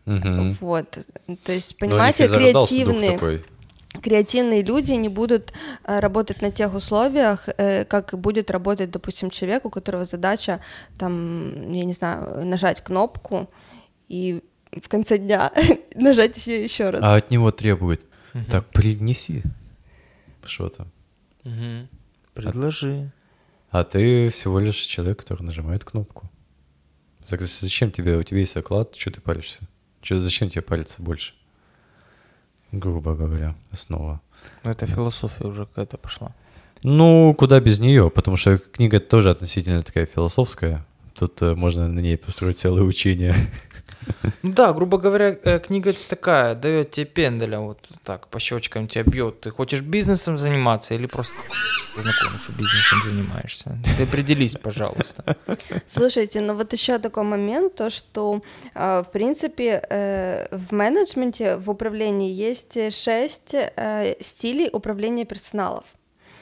Мгм. 0.05 0.57
Вот, 0.60 0.97
то 1.43 1.51
есть, 1.51 1.77
понимаете, 1.77 2.27
креативные, 2.27 3.43
креативные 4.01 4.63
люди 4.63 4.91
не 4.93 5.10
будут 5.10 5.53
э, 5.84 5.99
работать 5.99 6.41
на 6.41 6.51
тех 6.51 6.73
условиях, 6.73 7.47
э, 7.57 7.86
как 7.86 8.17
будет 8.19 8.49
работать, 8.49 8.89
допустим, 8.89 9.29
человек, 9.29 9.65
у 9.65 9.69
которого 9.69 10.05
задача, 10.05 10.60
там, 10.97 11.71
я 11.71 11.86
не 11.86 11.93
знаю, 11.93 12.45
нажать 12.45 12.81
кнопку 12.81 13.47
и 14.10 14.41
в 14.79 14.88
конце 14.88 15.17
дня 15.17 15.51
нажать 15.95 16.38
еще 16.38 16.63
еще 16.63 16.89
раз. 16.89 17.01
А 17.03 17.15
от 17.15 17.31
него 17.31 17.51
требует, 17.51 18.07
так, 18.49 18.67
принеси 18.67 19.43
что-то. 20.45 20.88
Мгм. 21.43 21.88
Предложи. 22.34 23.12
А 23.69 23.84
ты 23.84 24.29
всего 24.29 24.60
лишь 24.60 24.77
человек, 24.77 25.19
который 25.19 25.43
нажимает 25.43 25.84
кнопку. 25.84 26.29
Так 27.27 27.41
зачем 27.41 27.91
тебе, 27.91 28.17
у 28.17 28.23
тебя 28.23 28.39
есть 28.39 28.57
оклад, 28.57 28.95
что 28.95 29.12
ты 29.12 29.21
паришься? 29.21 29.62
Чё, 30.01 30.17
зачем 30.17 30.49
тебе 30.49 30.62
париться 30.62 31.01
больше? 31.01 31.34
Грубо 32.71 33.15
говоря, 33.15 33.55
основа. 33.71 34.21
Ну, 34.63 34.71
это 34.71 34.86
философия 34.86 35.45
уже 35.45 35.65
какая-то 35.65 35.97
пошла. 35.97 36.34
Ну, 36.84 37.34
куда 37.38 37.60
без 37.60 37.79
нее, 37.79 38.10
потому 38.10 38.38
что 38.38 38.57
книга 38.57 38.99
тоже 38.99 39.29
относительно 39.29 39.84
такая 39.84 40.05
философская. 40.05 40.86
Тут 41.13 41.41
э, 41.41 41.53
можно 41.53 41.88
на 41.88 41.99
ней 41.99 42.17
построить 42.17 42.57
целое 42.57 42.84
учение. 42.84 43.36
Ну 44.43 44.53
да, 44.53 44.73
грубо 44.73 44.97
говоря, 44.97 45.37
э, 45.43 45.59
книга 45.59 45.93
такая, 46.09 46.55
дает 46.55 46.91
тебе 46.91 47.05
пенделя, 47.05 47.59
вот 47.59 47.79
так, 48.03 48.27
по 48.27 48.39
щечкам 48.39 48.87
тебя 48.87 49.03
бьет. 49.03 49.41
Ты 49.41 49.51
хочешь 49.51 49.81
бизнесом 49.81 50.37
заниматься 50.37 50.93
или 50.93 51.05
просто 51.05 51.35
знакомый, 51.95 52.39
что 52.39 52.51
бизнесом 52.53 53.03
занимаешься? 53.03 53.77
Ты 53.97 54.03
определись, 54.03 54.55
пожалуйста. 54.55 55.35
Слушайте, 55.87 56.41
ну 56.41 56.55
вот 56.55 56.73
еще 56.73 56.97
такой 56.99 57.23
момент, 57.23 57.75
то 57.75 57.89
что, 57.89 58.41
э, 58.73 59.03
в 59.07 59.11
принципе, 59.11 59.83
э, 59.89 60.47
в 60.51 60.73
менеджменте, 60.73 61.57
в 61.57 61.69
управлении 61.69 62.31
есть 62.31 62.93
шесть 62.93 63.55
стилей 64.19 64.69
управления 64.73 65.25
персоналов. 65.25 65.83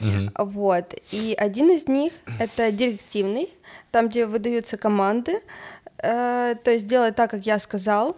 Мгм. 0.00 0.32
Вот. 0.36 0.94
И 1.10 1.34
один 1.38 1.70
из 1.70 1.86
них 1.88 2.12
это 2.38 2.72
директивный, 2.72 3.50
там, 3.90 4.08
где 4.08 4.26
выдаются 4.26 4.76
команды, 4.76 5.40
э, 6.02 6.54
то 6.62 6.70
есть 6.70 6.86
делай 6.86 7.12
так, 7.12 7.30
как 7.30 7.46
я 7.46 7.58
сказал, 7.58 8.16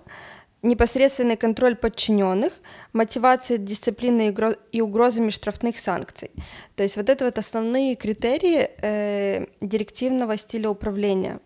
непосредственный 0.63 1.37
контроль 1.37 1.75
подчиненных, 1.75 2.53
мотивация 2.93 3.59
дисциплины 3.59 4.35
и 4.73 4.81
угрозами 4.81 5.31
штрафных 5.31 5.79
санкций. 5.79 6.31
То 6.77 6.83
есть 6.83 6.97
вот 6.97 7.09
это 7.09 7.25
вот 7.25 7.39
основные 7.39 7.97
критерии 7.97 8.71
э, 8.81 9.47
директивного 9.61 10.37
стиля 10.37 10.71
управления. 10.71 11.41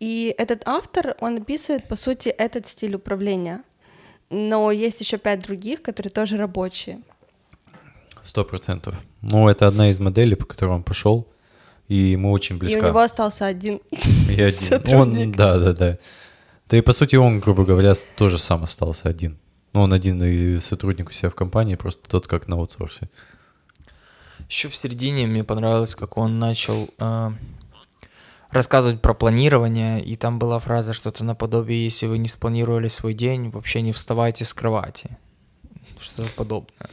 И 0.00 0.34
этот 0.36 0.62
автор, 0.66 1.16
он 1.20 1.38
описывает, 1.38 1.88
по 1.88 1.96
сути, 1.96 2.28
этот 2.28 2.66
стиль 2.66 2.94
управления. 2.94 3.62
Но 4.30 4.70
есть 4.72 5.00
еще 5.00 5.18
пять 5.18 5.40
других, 5.40 5.82
которые 5.82 6.10
тоже 6.10 6.36
рабочие. 6.36 7.00
Сто 8.22 8.44
процентов. 8.44 8.94
Ну, 9.22 9.48
это 9.48 9.68
одна 9.68 9.88
из 9.88 10.00
моделей, 10.00 10.34
по 10.34 10.46
которой 10.46 10.72
он 10.72 10.82
пошел, 10.82 11.26
и 11.88 11.94
ему 11.96 12.32
очень 12.32 12.56
И 12.56 12.58
близка. 12.58 12.80
у 12.80 12.88
него 12.88 12.98
остался 13.00 13.46
один. 13.46 13.80
И 14.28 14.40
один. 14.40 14.50
сотрудник. 14.50 15.26
Он, 15.26 15.32
да, 15.32 15.58
да, 15.58 15.72
да. 15.72 15.98
Да 16.68 16.76
и 16.76 16.80
по 16.80 16.92
сути 16.92 17.16
он, 17.16 17.38
грубо 17.40 17.64
говоря, 17.64 17.94
с- 17.94 18.08
тоже 18.16 18.38
сам 18.38 18.64
остался 18.64 19.08
один. 19.08 19.38
Ну, 19.72 19.82
он 19.82 19.92
один 19.92 20.22
и 20.22 20.58
сотрудник 20.58 21.10
у 21.10 21.12
себя 21.12 21.30
в 21.30 21.34
компании, 21.34 21.74
просто 21.76 22.08
тот 22.08 22.26
как 22.26 22.48
на 22.48 22.56
аутсорсе. 22.56 23.08
Еще 24.48 24.68
в 24.68 24.74
середине 24.74 25.26
мне 25.26 25.44
понравилось, 25.44 25.94
как 25.94 26.16
он 26.16 26.38
начал 26.38 26.88
э, 26.98 27.30
рассказывать 28.50 29.00
про 29.02 29.14
планирование, 29.14 30.02
и 30.04 30.16
там 30.16 30.38
была 30.38 30.58
фраза 30.58 30.92
что-то 30.92 31.24
наподобие, 31.24 31.84
если 31.84 32.06
вы 32.06 32.18
не 32.18 32.28
спланировали 32.28 32.88
свой 32.88 33.14
день, 33.14 33.50
вообще 33.50 33.82
не 33.82 33.92
вставайте 33.92 34.44
с 34.44 34.54
кровати. 34.54 35.16
Что-то 36.00 36.28
подобное. 36.36 36.90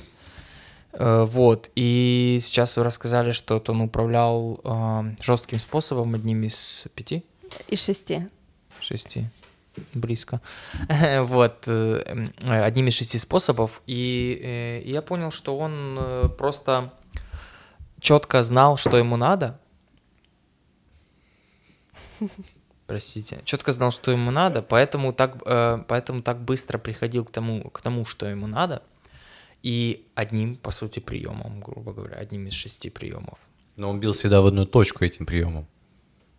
Э, 0.93 1.25
вот, 1.27 1.71
и 1.75 2.39
сейчас 2.41 2.77
вы 2.77 2.83
рассказали, 2.83 3.31
что 3.31 3.61
он 3.67 3.81
управлял 3.81 4.59
э, 4.63 5.15
жестким 5.21 5.59
способом, 5.59 6.13
одним 6.13 6.43
из 6.43 6.87
пяти, 6.95 7.25
Из 7.67 7.83
шести. 7.83 8.27
шести, 8.79 9.29
близко. 9.93 10.39
Вот, 11.21 11.63
э, 11.67 12.29
э, 12.41 12.63
одним 12.63 12.87
из 12.87 12.93
шести 12.93 13.17
способов. 13.17 13.81
И 13.87 14.39
э, 14.43 14.81
я 14.87 15.01
понял, 15.01 15.31
что 15.31 15.57
он 15.57 16.31
просто 16.37 16.93
четко 17.99 18.43
знал, 18.43 18.77
что 18.77 18.97
ему 18.97 19.17
надо. 19.17 19.59
Простите, 22.85 23.41
четко 23.45 23.73
знал, 23.73 23.91
что 23.91 24.11
ему 24.11 24.29
надо, 24.29 24.61
поэтому 24.61 25.13
так, 25.13 25.41
поэтому 25.87 26.21
так 26.21 26.43
быстро 26.43 26.77
приходил 26.77 27.25
к 27.25 27.31
тому, 27.31 27.69
к 27.71 27.81
тому, 27.81 28.05
что 28.05 28.27
ему 28.27 28.45
надо. 28.45 28.83
И 29.63 30.07
одним, 30.15 30.55
по 30.57 30.71
сути, 30.71 30.99
приемом, 30.99 31.61
грубо 31.61 31.93
говоря, 31.93 32.17
одним 32.17 32.47
из 32.47 32.53
шести 32.53 32.89
приемов. 32.89 33.39
Но 33.77 33.87
он 33.89 33.99
бил 33.99 34.11
всегда 34.13 34.41
в 34.41 34.45
одну 34.45 34.65
точку 34.65 35.03
этим 35.05 35.25
приемом. 35.25 35.65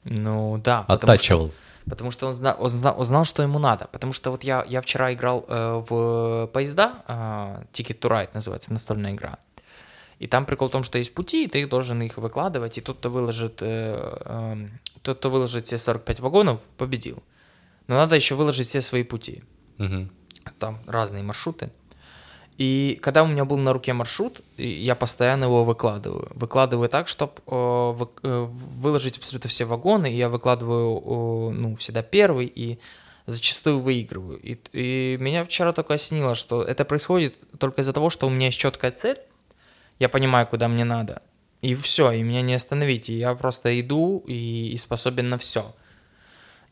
Ну 0.05 0.61
да. 0.63 0.83
потому 0.83 0.99
что- 0.99 1.13
Оттачивал. 1.13 1.51
Потому 1.87 2.11
что 2.11 2.27
он 2.29 2.35
знал, 2.35 2.57
он 2.59 2.69
знал, 2.69 2.95
он 2.99 3.05
знал, 3.05 3.25
что 3.25 3.43
ему 3.43 3.59
надо. 3.59 3.89
Потому 3.93 4.13
что 4.13 4.31
вот 4.31 4.45
я, 4.45 4.65
я 4.69 4.81
вчера 4.81 5.13
играл 5.13 5.45
э, 5.49 5.83
в 5.89 6.47
поезда, 6.53 7.03
э, 7.09 7.13
Ticket 7.73 7.99
to 7.99 8.09
Ride 8.11 8.31
называется, 8.35 8.73
настольная 8.73 9.13
игра. 9.13 9.39
И 10.19 10.27
там 10.27 10.47
прикол 10.47 10.69
в 10.69 10.71
том, 10.73 10.83
что 10.83 10.97
есть 10.99 11.13
пути, 11.15 11.45
и 11.45 11.47
ты 11.49 11.67
должен 11.67 12.01
их 12.03 12.17
выкладывать, 12.17 12.79
и 12.79 12.81
тот, 12.81 12.99
кто 12.99 13.11
выложит, 13.11 13.59
э, 13.61 14.19
э, 14.25 14.69
тот, 15.03 15.19
кто 15.19 15.29
выложит 15.31 15.67
все 15.67 15.79
45 15.79 16.21
вагонов, 16.21 16.61
победил. 16.79 17.23
Но 17.87 17.97
надо 17.97 18.15
еще 18.17 18.35
выложить 18.35 18.69
все 18.69 18.81
свои 18.81 19.03
пути. 19.03 19.43
Мгм. 19.79 20.11
Там 20.59 20.79
разные 20.87 21.23
маршруты. 21.23 21.71
И 22.57 23.01
когда 23.03 23.25
у 23.25 23.27
меня 23.27 23.45
был 23.45 23.57
на 23.57 23.73
руке 23.73 23.93
маршрут, 23.93 24.41
я 24.57 24.95
постоянно 24.95 25.45
его 25.45 25.65
выкладываю. 25.65 26.31
Выкладываю 26.35 26.89
так, 26.89 27.09
чтобы 27.09 27.33
выложить 27.43 29.19
абсолютно 29.19 29.51
все 29.51 29.65
вагоны, 29.65 30.13
и 30.13 30.17
я 30.17 30.29
выкладываю 30.29 31.51
э, 31.51 31.55
ну, 31.55 31.77
всегда 31.77 32.03
первый, 32.03 32.47
и 32.47 32.79
зачастую 33.27 33.81
выигрываю. 33.81 34.39
И, 34.39 34.59
и 34.73 35.17
меня 35.19 35.45
вчера 35.45 35.73
только 35.73 35.95
осенило, 35.95 36.37
что 36.37 36.63
это 36.63 36.85
происходит 36.85 37.37
только 37.59 37.83
из-за 37.83 37.93
того, 37.93 38.09
что 38.09 38.27
у 38.27 38.31
меня 38.31 38.47
есть 38.47 38.59
четкая 38.59 38.93
цель, 38.93 39.19
я 39.99 40.09
понимаю, 40.09 40.47
куда 40.47 40.69
мне 40.69 40.85
надо, 40.85 41.23
и 41.61 41.75
все, 41.75 42.13
и 42.13 42.23
меня 42.23 42.43
не 42.43 42.55
остановить, 42.55 43.09
и 43.09 43.15
я 43.15 43.35
просто 43.35 43.81
иду 43.81 44.23
и, 44.27 44.71
и 44.73 44.77
способен 44.77 45.29
на 45.31 45.39
все. 45.39 45.75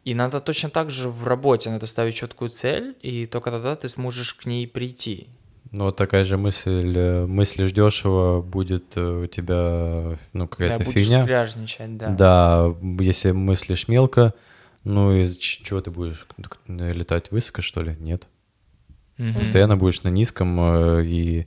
И 0.05 0.15
надо 0.15 0.41
точно 0.41 0.69
так 0.71 0.91
же 0.91 1.09
в 1.09 1.27
работе, 1.27 1.71
надо 1.71 1.87
ставить 1.87 2.17
четкую 2.17 2.51
цель, 2.51 2.97
и 3.03 3.27
только 3.27 3.51
тогда 3.51 3.77
ты 3.77 3.89
сможешь 3.89 4.35
к 4.35 4.47
ней 4.47 4.67
прийти. 4.67 5.29
Ну, 5.71 5.85
вот 5.85 5.97
такая 5.97 6.25
же 6.25 6.37
мысль, 6.37 6.93
э, 6.97 7.27
мыслишь 7.27 7.73
дешево, 7.73 8.43
будет 8.43 8.97
э, 8.97 9.23
у 9.25 9.27
тебя, 9.27 10.19
ну, 10.33 10.45
Да, 10.45 10.47
какая-то 10.49 10.85
будешь 10.85 11.05
фигня. 11.05 11.23
скряжничать, 11.23 11.97
да. 11.97 12.09
Да, 12.15 12.75
если 13.01 13.31
мыслишь 13.31 13.89
мелко, 13.89 14.35
ну, 14.85 15.15
из 15.15 15.37
чего 15.39 15.81
ты 15.81 15.91
будешь 15.91 16.27
летать 16.69 17.31
высоко, 17.31 17.63
что 17.63 17.83
ли? 17.83 17.97
Нет. 18.01 18.29
Мгм. 19.17 19.35
Постоянно 19.39 19.77
будешь 19.77 20.03
на 20.03 20.09
низком, 20.09 20.59
э, 20.61 21.05
и 21.07 21.47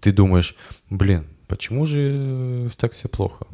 ты 0.00 0.12
думаешь, 0.12 0.56
блин, 0.88 1.26
почему 1.46 1.84
же 1.84 2.70
так 2.78 2.94
все 2.94 3.08
плохо? 3.08 3.46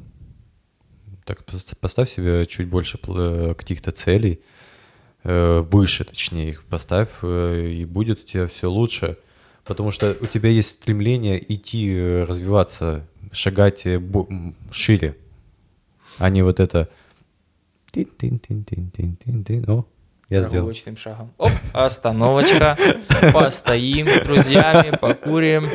Так 1.24 1.40
пос- 1.42 1.76
поставь 1.80 2.08
себе 2.08 2.46
чуть 2.46 2.68
больше 2.68 2.98
каких-то 2.98 3.90
целей, 3.90 4.40
выше, 5.24 6.04
точнее, 6.04 6.50
их 6.50 6.64
поставь, 6.64 7.08
и 7.22 7.84
будет 7.86 8.20
у 8.22 8.26
тебя 8.26 8.46
все 8.46 8.70
лучше. 8.70 9.18
Потому 9.68 9.90
что 9.90 10.16
у 10.20 10.26
тебя 10.26 10.48
есть 10.48 10.70
стремление 10.70 11.40
идти, 11.52 11.92
э, 11.94 12.24
развиваться, 12.24 13.06
шагать 13.32 13.82
э, 13.84 14.00
шире, 14.70 15.14
а 16.16 16.30
не 16.30 16.42
вот 16.42 16.58
это... 16.58 16.88
О, 19.68 19.84
я 20.30 20.40
сделал. 20.40 20.66
Прогулочным 20.66 20.96
шагом. 20.96 21.32
Оп, 21.36 21.52
остановочка. 21.74 22.78
Постоим 23.32 24.08
с 24.08 24.20
друзьями, 24.22 24.96
покурим. 24.96 25.68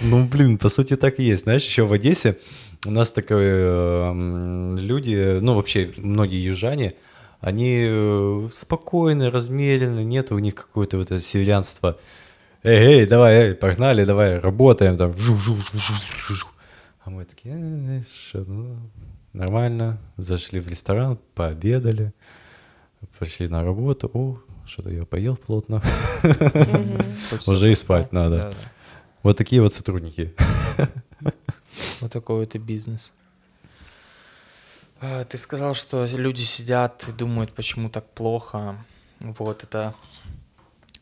Ну, 0.00 0.24
блин, 0.24 0.56
по 0.56 0.70
сути 0.70 0.96
так 0.96 1.20
и 1.20 1.24
есть. 1.24 1.44
Знаешь, 1.44 1.64
еще 1.66 1.84
в 1.84 1.92
Одессе 1.92 2.38
у 2.86 2.90
нас 2.90 3.12
такое 3.12 4.10
м, 4.10 4.78
люди, 4.78 5.38
ну, 5.40 5.54
вообще 5.54 5.92
многие 5.98 6.42
южане, 6.42 6.94
они 7.44 7.84
э, 7.86 8.48
спокойны, 8.54 9.28
размеренны, 9.28 10.02
нет 10.02 10.32
у 10.32 10.38
них 10.38 10.54
какое-то 10.54 10.96
вот 10.96 11.10
это 11.10 11.20
северянство. 11.20 11.98
Эй, 12.62 13.00
эй, 13.02 13.06
давай, 13.06 13.34
эй, 13.34 13.54
погнали, 13.54 14.06
давай, 14.06 14.38
работаем 14.38 14.96
там. 14.96 15.12
А 17.04 17.10
мы 17.10 17.26
такие, 17.26 17.54
«Э, 17.54 18.02
что, 18.10 18.38
ну, 18.46 18.78
нормально. 19.34 19.98
Зашли 20.16 20.58
в 20.58 20.68
ресторан, 20.68 21.18
пообедали, 21.34 22.14
пошли 23.18 23.46
на 23.48 23.62
работу. 23.62 24.10
О, 24.14 24.38
что-то 24.64 24.88
я 24.88 25.04
поел 25.04 25.36
плотно. 25.36 25.82
Уже 27.46 27.70
и 27.70 27.74
спать 27.74 28.10
надо. 28.10 28.54
Вот 29.22 29.36
такие 29.36 29.60
вот 29.60 29.74
сотрудники. 29.74 30.34
Вот 32.00 32.10
такой 32.10 32.40
вот 32.40 32.54
и 32.54 32.58
бизнес. 32.58 33.12
А, 35.04 35.24
Ты 35.24 35.36
сказал, 35.36 35.74
что 35.74 36.06
люди 36.06 36.42
сидят 36.42 37.04
и 37.08 37.12
думают, 37.12 37.52
почему 37.52 37.88
так 37.90 38.04
плохо. 38.14 38.76
Вот 39.20 39.62
это... 39.62 39.94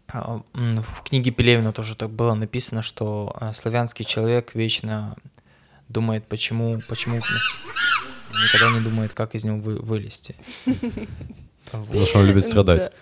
а, 0.08 0.40
В 0.54 1.02
книге 1.04 1.30
Пелевина 1.30 1.72
тоже 1.72 1.96
так 1.96 2.10
было 2.10 2.34
написано, 2.34 2.82
что 2.82 3.32
а, 3.40 3.52
славянский 3.52 4.04
человек 4.04 4.54
вечно 4.54 5.16
думает, 5.88 6.26
почему, 6.26 6.80
почему 6.88 7.16
никогда 8.44 8.70
не 8.72 8.80
думает, 8.80 9.12
как 9.14 9.34
из 9.34 9.44
него 9.44 9.58
вы- 9.58 9.78
вылезти. 9.78 10.34
Потому 11.70 12.06
что 12.06 12.18
он 12.18 12.26
любит 12.26 12.44
страдать. 12.44 12.92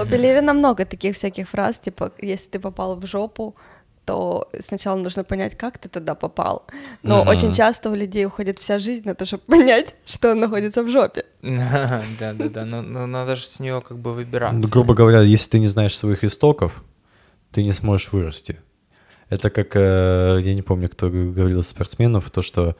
У 0.00 0.06
Пелевина 0.06 0.54
много 0.54 0.84
таких 0.84 1.16
всяких 1.16 1.48
фраз, 1.48 1.78
типа, 1.78 2.12
если 2.22 2.50
ты 2.50 2.58
попал 2.60 2.96
в 2.96 3.06
жопу, 3.06 3.54
то 4.04 4.48
сначала 4.60 4.96
нужно 4.96 5.24
понять, 5.24 5.56
как 5.56 5.78
ты 5.78 5.88
туда 5.88 6.14
попал. 6.14 6.66
Но 7.02 7.20
Мгм. 7.20 7.28
очень 7.28 7.52
часто 7.54 7.90
у 7.90 7.94
людей 7.94 8.26
уходит 8.26 8.58
вся 8.58 8.78
жизнь 8.78 9.06
на 9.06 9.14
то, 9.14 9.26
чтобы 9.26 9.42
понять, 9.46 9.94
что 10.06 10.32
он 10.32 10.40
находится 10.40 10.82
в 10.82 10.88
жопе. 10.88 11.24
Да, 11.42 12.02
да, 12.20 12.32
да, 12.34 12.64
но, 12.64 12.82
но 12.82 13.06
надо 13.06 13.36
же 13.36 13.44
с 13.44 13.60
нее 13.60 13.80
как 13.80 13.98
бы 13.98 14.12
выбираться. 14.14 14.58
Ну, 14.58 14.68
грубо 14.68 14.94
говоря, 14.94 15.20
если 15.20 15.50
ты 15.50 15.58
не 15.58 15.68
знаешь 15.68 15.96
своих 15.96 16.24
истоков, 16.24 16.82
ты 17.50 17.62
не 17.64 17.72
сможешь 17.72 18.12
вырасти. 18.12 18.58
Это 19.30 19.50
как, 19.50 19.74
э, 19.74 20.38
я 20.42 20.54
не 20.54 20.62
помню, 20.62 20.88
кто 20.88 21.08
говорил 21.08 21.60
из 21.60 21.68
спортсменов, 21.68 22.30
то, 22.30 22.42
что, 22.42 22.76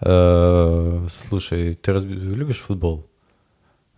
э, 0.00 1.06
слушай, 1.28 1.74
ты 1.74 1.92
любишь 1.92 2.58
футбол? 2.60 3.06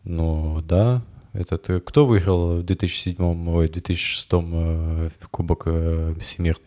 Ну, 0.04 0.60
да. 0.62 1.02
Это 1.32 1.56
ты, 1.56 1.80
кто 1.80 2.06
выиграл 2.06 2.58
в 2.58 2.62
2007, 2.62 3.48
ой, 3.48 3.68
2006 3.68 4.28
э, 4.32 5.10
Кубок 5.30 5.62
э, 5.66 6.14
Всемирный? 6.20 6.62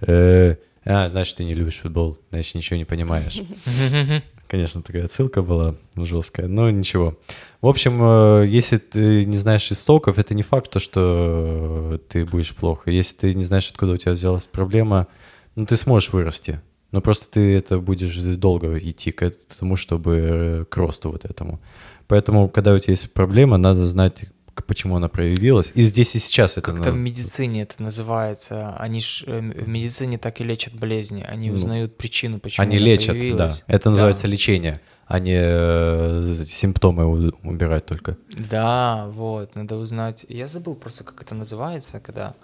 Э, 0.00 0.56
а, 0.84 1.08
значит, 1.08 1.36
ты 1.36 1.44
не 1.44 1.54
любишь 1.54 1.78
футбол, 1.78 2.18
значит, 2.30 2.54
ничего 2.54 2.76
не 2.76 2.84
понимаешь. 2.84 3.40
Конечно, 4.48 4.82
такая 4.82 5.06
ссылка 5.08 5.42
была 5.42 5.74
жесткая, 5.94 6.48
но 6.48 6.70
ничего. 6.70 7.18
В 7.60 7.66
общем, 7.66 8.00
э, 8.02 8.46
если 8.46 8.78
ты 8.78 9.24
не 9.26 9.36
знаешь 9.36 9.70
истоков, 9.70 10.18
это 10.18 10.32
не 10.34 10.42
факт, 10.42 10.70
то, 10.70 10.80
что 10.80 11.92
э, 11.94 11.98
ты 12.08 12.24
будешь 12.24 12.54
плохо. 12.54 12.90
Если 12.90 13.14
ты 13.16 13.34
не 13.34 13.44
знаешь, 13.44 13.70
откуда 13.70 13.92
у 13.92 13.96
тебя 13.98 14.12
взялась 14.12 14.44
проблема, 14.44 15.06
ну, 15.54 15.66
ты 15.66 15.76
сможешь 15.76 16.12
вырасти. 16.12 16.62
Но 16.92 17.02
просто 17.02 17.30
ты 17.30 17.54
это 17.56 17.78
будешь 17.78 18.16
долго 18.16 18.78
идти 18.78 19.10
к 19.12 19.22
этому, 19.22 19.76
чтобы 19.76 20.16
э, 20.16 20.64
к 20.64 20.76
росту 20.78 21.10
вот 21.10 21.26
этому. 21.26 21.60
Поэтому, 22.08 22.48
когда 22.48 22.72
у 22.74 22.78
тебя 22.78 22.92
есть 22.92 23.12
проблема, 23.12 23.58
надо 23.58 23.86
знать, 23.86 24.24
почему 24.66 24.96
она 24.96 25.08
проявилась. 25.08 25.70
И 25.74 25.82
здесь 25.82 26.16
и 26.16 26.18
сейчас 26.18 26.52
это... 26.58 26.72
Как-то 26.72 26.90
в 26.90 26.96
медицине 26.96 27.62
это 27.62 27.80
называется. 27.82 28.74
Они 28.78 29.00
ж 29.00 29.24
э, 29.26 29.38
в 29.40 29.68
медицине 29.68 30.18
так 30.18 30.40
и 30.40 30.44
лечат 30.44 30.74
болезни. 30.74 31.22
Они 31.22 31.48
Ну, 31.50 31.54
узнают 31.54 31.96
причину, 31.96 32.40
почему 32.40 32.66
Они 32.66 32.78
лечат, 32.78 33.14
да. 33.14 33.20
появилась. 33.20 33.64
Это 33.66 33.90
называется 33.90 34.22
Да. 34.22 34.28
лечение, 34.28 34.80
а 35.06 35.20
не 35.20 35.38
э, 35.38 36.44
симптомы 36.48 37.06
убирать 37.42 37.86
только. 37.86 38.16
Да, 38.30 39.06
вот, 39.12 39.54
надо 39.54 39.76
узнать. 39.76 40.24
Я 40.28 40.48
забыл 40.48 40.74
просто, 40.74 41.04
как 41.04 41.22
это 41.22 41.34
называется, 41.34 42.00
когда, 42.00 42.34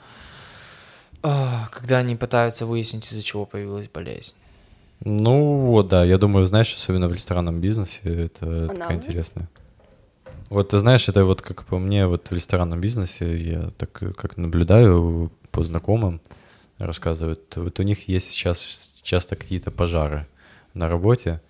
а, 1.23 1.69
когда 1.73 1.99
они 1.99 2.17
пытаются 2.17 2.67
выяснить, 2.67 3.11
из-за 3.11 3.23
чего 3.23 3.45
появилась 3.47 3.89
болезнь. 3.89 4.37
Ну 5.05 5.57
вот, 5.67 5.89
да, 5.89 6.05
я 6.05 6.17
думаю, 6.19 6.47
знаешь, 6.47 6.75
особенно 6.75 7.09
в 7.09 7.13
ресторанном 7.13 7.61
бизнесе, 7.61 8.01
это 8.05 8.69
такая 8.69 8.87
Анамнез? 8.87 9.07
интересная. 9.07 9.49
Вот 10.49 10.71
ты 10.71 10.79
знаешь, 10.79 11.09
это 11.09 11.25
вот 11.25 11.43
как 11.43 11.65
по 11.65 11.79
мне, 11.79 12.07
вот 12.07 12.31
в 12.31 12.35
ресторанном 12.35 12.81
бизнесе 12.81 13.37
я 13.37 13.71
так 13.77 14.03
э, 14.03 14.13
как 14.13 14.37
наблюдаю 14.37 15.31
по 15.51 15.63
знакомым, 15.63 16.21
рассказывают, 16.79 17.57
вот 17.57 17.81
у 17.81 17.83
них 17.83 18.09
есть 18.09 18.31
сейчас 18.31 18.95
часто 19.03 19.37
какие-то 19.37 19.71
пожары 19.71 20.27
на 20.73 20.89
работе, 20.89 21.41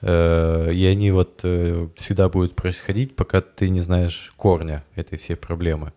э, 0.00 0.72
и 0.72 0.84
они 0.86 1.10
вот 1.12 1.40
э, 1.44 1.88
всегда 1.96 2.28
будут 2.28 2.56
происходить, 2.56 3.14
пока 3.14 3.40
ты 3.40 3.68
не 3.68 3.80
знаешь 3.80 4.32
корня 4.36 4.84
этой 4.94 5.16
всей 5.18 5.36
проблемы. 5.36 5.92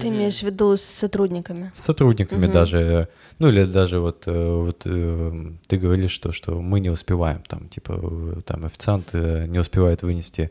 Ты 0.00 0.08
имеешь 0.08 0.38
в 0.38 0.42
виду 0.42 0.76
с 0.76 0.82
сотрудниками? 0.82 1.70
С 1.74 1.84
сотрудниками 1.84 2.46
Мгм. 2.46 2.52
даже, 2.52 3.08
ну 3.38 3.48
или 3.48 3.64
даже 3.64 4.00
вот, 4.00 4.24
э, 4.26 4.54
вот 4.54 4.82
э, 4.86 5.52
ты 5.66 5.76
говоришь, 5.76 6.12
что, 6.12 6.32
что 6.32 6.60
мы 6.60 6.80
не 6.80 6.88
успеваем, 6.88 7.42
там, 7.46 7.68
типа, 7.68 8.00
э, 8.02 8.40
там 8.46 8.64
официант 8.64 9.12
не 9.12 9.58
успевает 9.58 10.02
вынести 10.02 10.50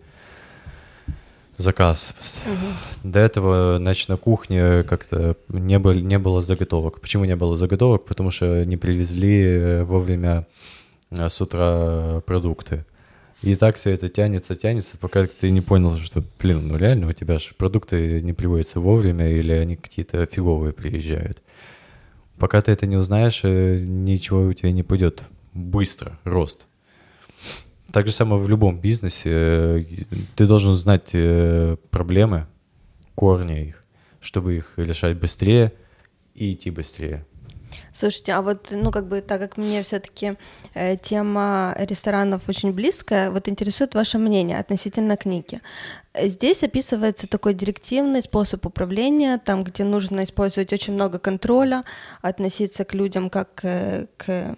заказ. 1.58 2.14
До 3.04 3.20
этого, 3.20 3.78
значит, 3.78 4.10
на 4.10 4.18
кухне 4.18 4.84
как-то 4.84 5.36
не, 5.50 5.80
было, 5.80 5.94
не 5.94 6.20
было 6.20 6.42
заготовок. 6.42 7.02
Почему 7.02 7.26
не 7.26 7.36
было 7.36 7.56
заготовок? 7.56 8.06
Потому 8.06 8.32
что 8.32 8.66
не 8.66 8.78
привезли 8.78 9.82
вовремя 9.84 10.46
с 11.12 11.42
утра 11.42 12.22
продукты. 12.26 12.86
И 13.42 13.56
так 13.56 13.78
все 13.78 13.92
это 13.92 14.08
тянется, 14.08 14.56
тянется, 14.56 14.98
пока 14.98 15.26
ты 15.26 15.50
не 15.50 15.62
понял, 15.62 15.98
что, 15.98 16.24
блин, 16.39 16.68
ну 16.68 16.78
реально 16.78 17.08
у 17.08 17.14
тебя 17.14 17.39
же 17.39 17.56
продукты 17.58 18.22
не 18.22 18.34
приводятся 18.34 18.80
вовремя 18.80 19.32
или 19.32 19.52
они 19.52 19.76
какие-то 19.76 20.26
фиговые 20.28 20.74
приезжают. 20.74 21.42
Пока 22.38 22.62
ты 22.62 22.72
это 22.72 22.86
не 22.86 22.98
узнаешь, 22.98 23.42
э, 23.44 23.78
ничего 23.80 24.42
у 24.42 24.54
тебя 24.54 24.72
не 24.72 24.84
пойдет 24.84 25.24
быстро, 25.54 26.20
рост. 26.24 26.68
Так 27.92 28.06
же 28.06 28.14
самое 28.14 28.42
в 28.42 28.48
любом 28.48 28.80
бизнесе. 28.80 29.30
э, 29.32 29.84
Ты 30.36 30.46
должен 30.46 30.76
знать 30.76 31.10
э, 31.14 31.78
проблемы, 31.89 32.46
корни 33.16 33.70
их, 33.70 33.84
чтобы 34.22 34.56
их 34.56 34.74
решать 34.78 35.18
быстрее 35.18 35.74
и 36.36 36.54
идти 36.54 36.70
быстрее. 36.70 37.26
Слушайте, 37.93 38.34
а 38.34 38.41
вот, 38.41 38.69
ну, 38.72 38.91
как 38.91 39.07
бы, 39.07 39.22
так 39.22 39.39
как 39.39 39.57
мне 39.57 39.84
все-таки 39.84 40.38
тема 41.01 41.76
ресторанов 41.78 42.47
очень 42.47 42.72
близкая, 42.72 43.32
вот 43.32 43.47
интересует 43.47 43.95
ваше 43.95 44.17
мнение 44.17 44.59
относительно 44.59 45.17
книги. 45.17 45.59
Э, 46.13 46.28
Здесь 46.28 46.63
описывается 46.63 47.28
такой 47.28 47.53
директивный 47.53 48.22
способ 48.22 48.65
управления, 48.65 49.38
там, 49.38 49.63
где 49.63 49.84
нужно 49.84 50.24
использовать 50.24 50.74
очень 50.74 50.93
много 50.93 51.19
контроля, 51.19 51.84
относиться 52.22 52.84
к 52.84 52.93
людям 52.93 53.30
как 53.30 53.59
э, 53.63 54.07
к 54.17 54.55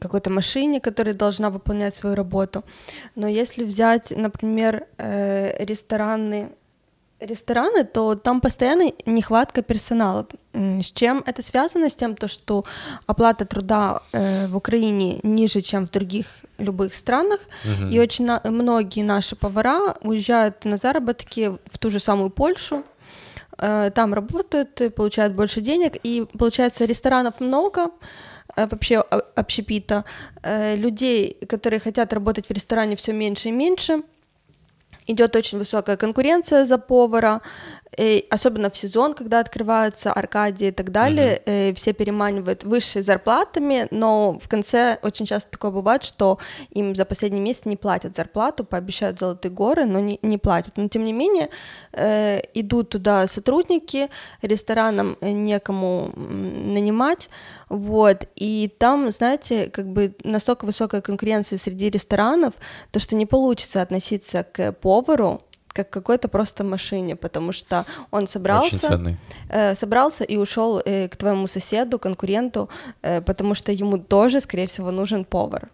какой-то 0.00 0.30
машине, 0.30 0.80
которая 0.80 1.12
должна 1.12 1.50
выполнять 1.50 1.96
свою 1.96 2.14
работу. 2.14 2.62
Но 3.16 3.26
если 3.26 3.64
взять, 3.64 4.12
например, 4.16 4.86
э, 4.98 5.64
рестораны 5.64 6.50
рестораны, 7.20 7.84
то 7.84 8.14
там 8.14 8.40
постоянно 8.40 8.92
нехватка 9.06 9.62
персонала. 9.62 10.26
С 10.52 10.92
чем 10.92 11.22
это 11.26 11.42
связано? 11.42 11.88
С 11.88 11.96
тем, 11.96 12.14
то, 12.14 12.28
что 12.28 12.64
оплата 13.06 13.44
труда 13.44 14.02
э, 14.12 14.46
в 14.48 14.56
Украине 14.56 15.20
ниже, 15.22 15.60
чем 15.60 15.86
в 15.86 15.90
других 15.90 16.26
любых 16.58 16.94
странах, 16.94 17.40
и 17.92 17.98
очень 18.00 18.28
многие 18.44 19.02
наши 19.02 19.36
повара 19.36 19.96
уезжают 20.02 20.64
на 20.64 20.76
заработки 20.76 21.52
в 21.70 21.78
ту 21.78 21.90
же 21.90 22.00
самую 22.00 22.30
Польшу, 22.30 22.84
э, 23.58 23.90
там 23.94 24.14
работают, 24.14 24.80
э, 24.80 24.90
получают 24.90 25.34
больше 25.34 25.60
денег, 25.60 25.96
и 26.02 26.26
получается 26.38 26.84
ресторанов 26.84 27.40
много, 27.40 27.90
вообще 28.56 29.00
общепита, 29.34 30.06
людей, 30.42 31.36
которые 31.46 31.78
хотят 31.78 32.14
работать 32.14 32.48
в 32.48 32.50
ресторане, 32.52 32.96
все 32.96 33.12
меньше 33.12 33.48
и 33.48 33.52
меньше, 33.52 34.02
идет 35.06 35.36
очень 35.36 35.58
высокая 35.58 35.96
конкуренция 35.96 36.66
за 36.66 36.78
повара, 36.78 37.42
И 37.96 38.26
особенно 38.30 38.70
в 38.70 38.76
сезон, 38.76 39.14
когда 39.14 39.40
открываются 39.40 40.12
аркадии 40.12 40.68
и 40.68 40.72
так 40.72 40.90
далее, 40.90 41.42
mm-hmm. 41.44 41.74
все 41.74 41.92
переманивают 41.92 42.64
высшими 42.64 43.02
зарплатами, 43.02 43.88
но 43.90 44.38
в 44.38 44.48
конце 44.48 44.98
очень 45.02 45.26
часто 45.26 45.50
такое 45.50 45.70
бывает, 45.70 46.04
что 46.04 46.38
им 46.70 46.94
за 46.94 47.04
последний 47.04 47.40
месяц 47.40 47.64
не 47.64 47.76
платят 47.76 48.14
зарплату, 48.16 48.64
пообещают 48.64 49.18
золотые 49.18 49.52
горы, 49.52 49.86
но 49.86 50.00
не, 50.00 50.18
не 50.22 50.38
платят. 50.38 50.76
Но 50.76 50.88
тем 50.88 51.04
не 51.04 51.12
менее 51.12 51.48
э, 51.92 52.40
идут 52.54 52.90
туда 52.90 53.26
сотрудники, 53.28 54.10
ресторанам 54.42 55.16
некому 55.20 56.10
нанимать, 56.16 57.30
вот, 57.68 58.28
и 58.36 58.72
там, 58.78 59.10
знаете, 59.10 59.68
как 59.70 59.88
бы 59.88 60.14
настолько 60.22 60.66
высокая 60.66 61.00
конкуренция 61.00 61.58
среди 61.58 61.90
ресторанов, 61.90 62.54
то, 62.92 63.00
что 63.00 63.16
не 63.16 63.26
получится 63.26 63.82
относиться 63.82 64.44
к 64.44 64.72
повару 64.72 65.40
как 65.76 65.90
какой-то 65.90 66.28
просто 66.28 66.64
машине, 66.64 67.16
потому 67.16 67.52
что 67.52 67.84
он 68.10 68.28
собрался, 68.28 69.00
э, 69.48 69.74
собрался 69.74 70.24
и 70.24 70.38
ушел 70.38 70.80
э, 70.84 71.08
к 71.08 71.16
твоему 71.16 71.46
соседу, 71.46 71.98
конкуренту, 71.98 72.68
э, 73.02 73.20
потому 73.20 73.54
что 73.54 73.72
ему 73.72 73.98
тоже, 73.98 74.40
скорее 74.40 74.66
всего, 74.66 74.90
нужен 74.90 75.24
повар. 75.24 75.68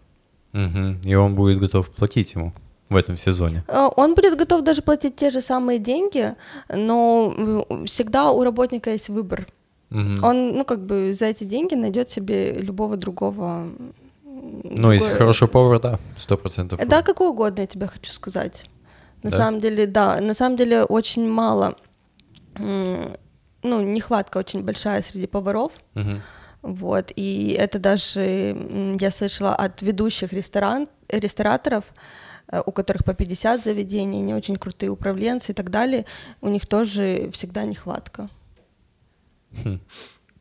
Угу. 0.53 1.09
И 1.09 1.15
он 1.15 1.35
будет 1.35 1.59
готов 1.59 1.89
платить 1.89 2.35
ему 2.35 2.51
в 2.89 2.95
этом 2.95 3.17
сезоне. 3.17 3.63
Э, 3.67 3.89
он 3.95 4.13
будет 4.13 4.37
готов 4.37 4.61
даже 4.61 4.81
платить 4.81 5.15
те 5.15 5.31
же 5.31 5.41
самые 5.41 5.79
деньги, 5.79 6.35
но 6.69 7.65
всегда 7.85 8.31
у 8.31 8.43
работника 8.43 8.89
есть 8.89 9.09
выбор. 9.09 9.47
Угу. 9.91 10.27
Он, 10.27 10.57
ну, 10.57 10.65
как 10.65 10.79
бы 10.79 11.13
за 11.13 11.25
эти 11.25 11.45
деньги 11.45 11.75
найдет 11.75 12.09
себе 12.09 12.53
любого 12.53 12.97
другого. 12.97 13.69
Ну, 14.63 14.91
если 14.91 15.13
хороший 15.13 15.47
повар, 15.47 15.79
да, 15.79 15.99
сто 16.17 16.37
процентов. 16.37 16.79
Да, 16.87 17.01
какой 17.01 17.27
угодно, 17.27 17.61
я 17.61 17.67
тебе 17.67 17.87
хочу 17.87 18.11
сказать. 18.11 18.65
На 19.23 19.31
да? 19.31 19.37
самом 19.37 19.61
деле, 19.61 19.87
да, 19.87 20.19
на 20.19 20.33
самом 20.33 20.57
деле 20.57 20.83
очень 20.83 21.27
мало, 21.29 21.75
ну, 22.57 23.81
нехватка 23.81 24.37
очень 24.37 24.63
большая 24.63 25.01
среди 25.01 25.27
поваров. 25.27 25.71
Угу. 25.95 26.21
Вот, 26.63 27.11
и 27.15 27.55
это 27.59 27.77
даже 27.77 28.55
я 28.99 29.11
слышала 29.11 29.53
от 29.53 29.81
ведущих 29.81 30.31
ресторан, 30.31 30.87
рестораторов, 31.09 31.83
э, 32.47 32.61
у 32.65 32.71
которых 32.71 33.03
по 33.03 33.13
50 33.13 33.63
заведений, 33.63 34.21
не 34.21 34.33
очень 34.33 34.55
крутые 34.55 34.89
управленцы 34.89 35.51
и 35.51 35.55
так 35.55 35.69
далее, 35.69 36.05
у 36.41 36.47
них 36.47 36.65
тоже 36.65 37.29
всегда 37.33 37.65
нехватка. 37.65 38.29
Хм. 39.63 39.79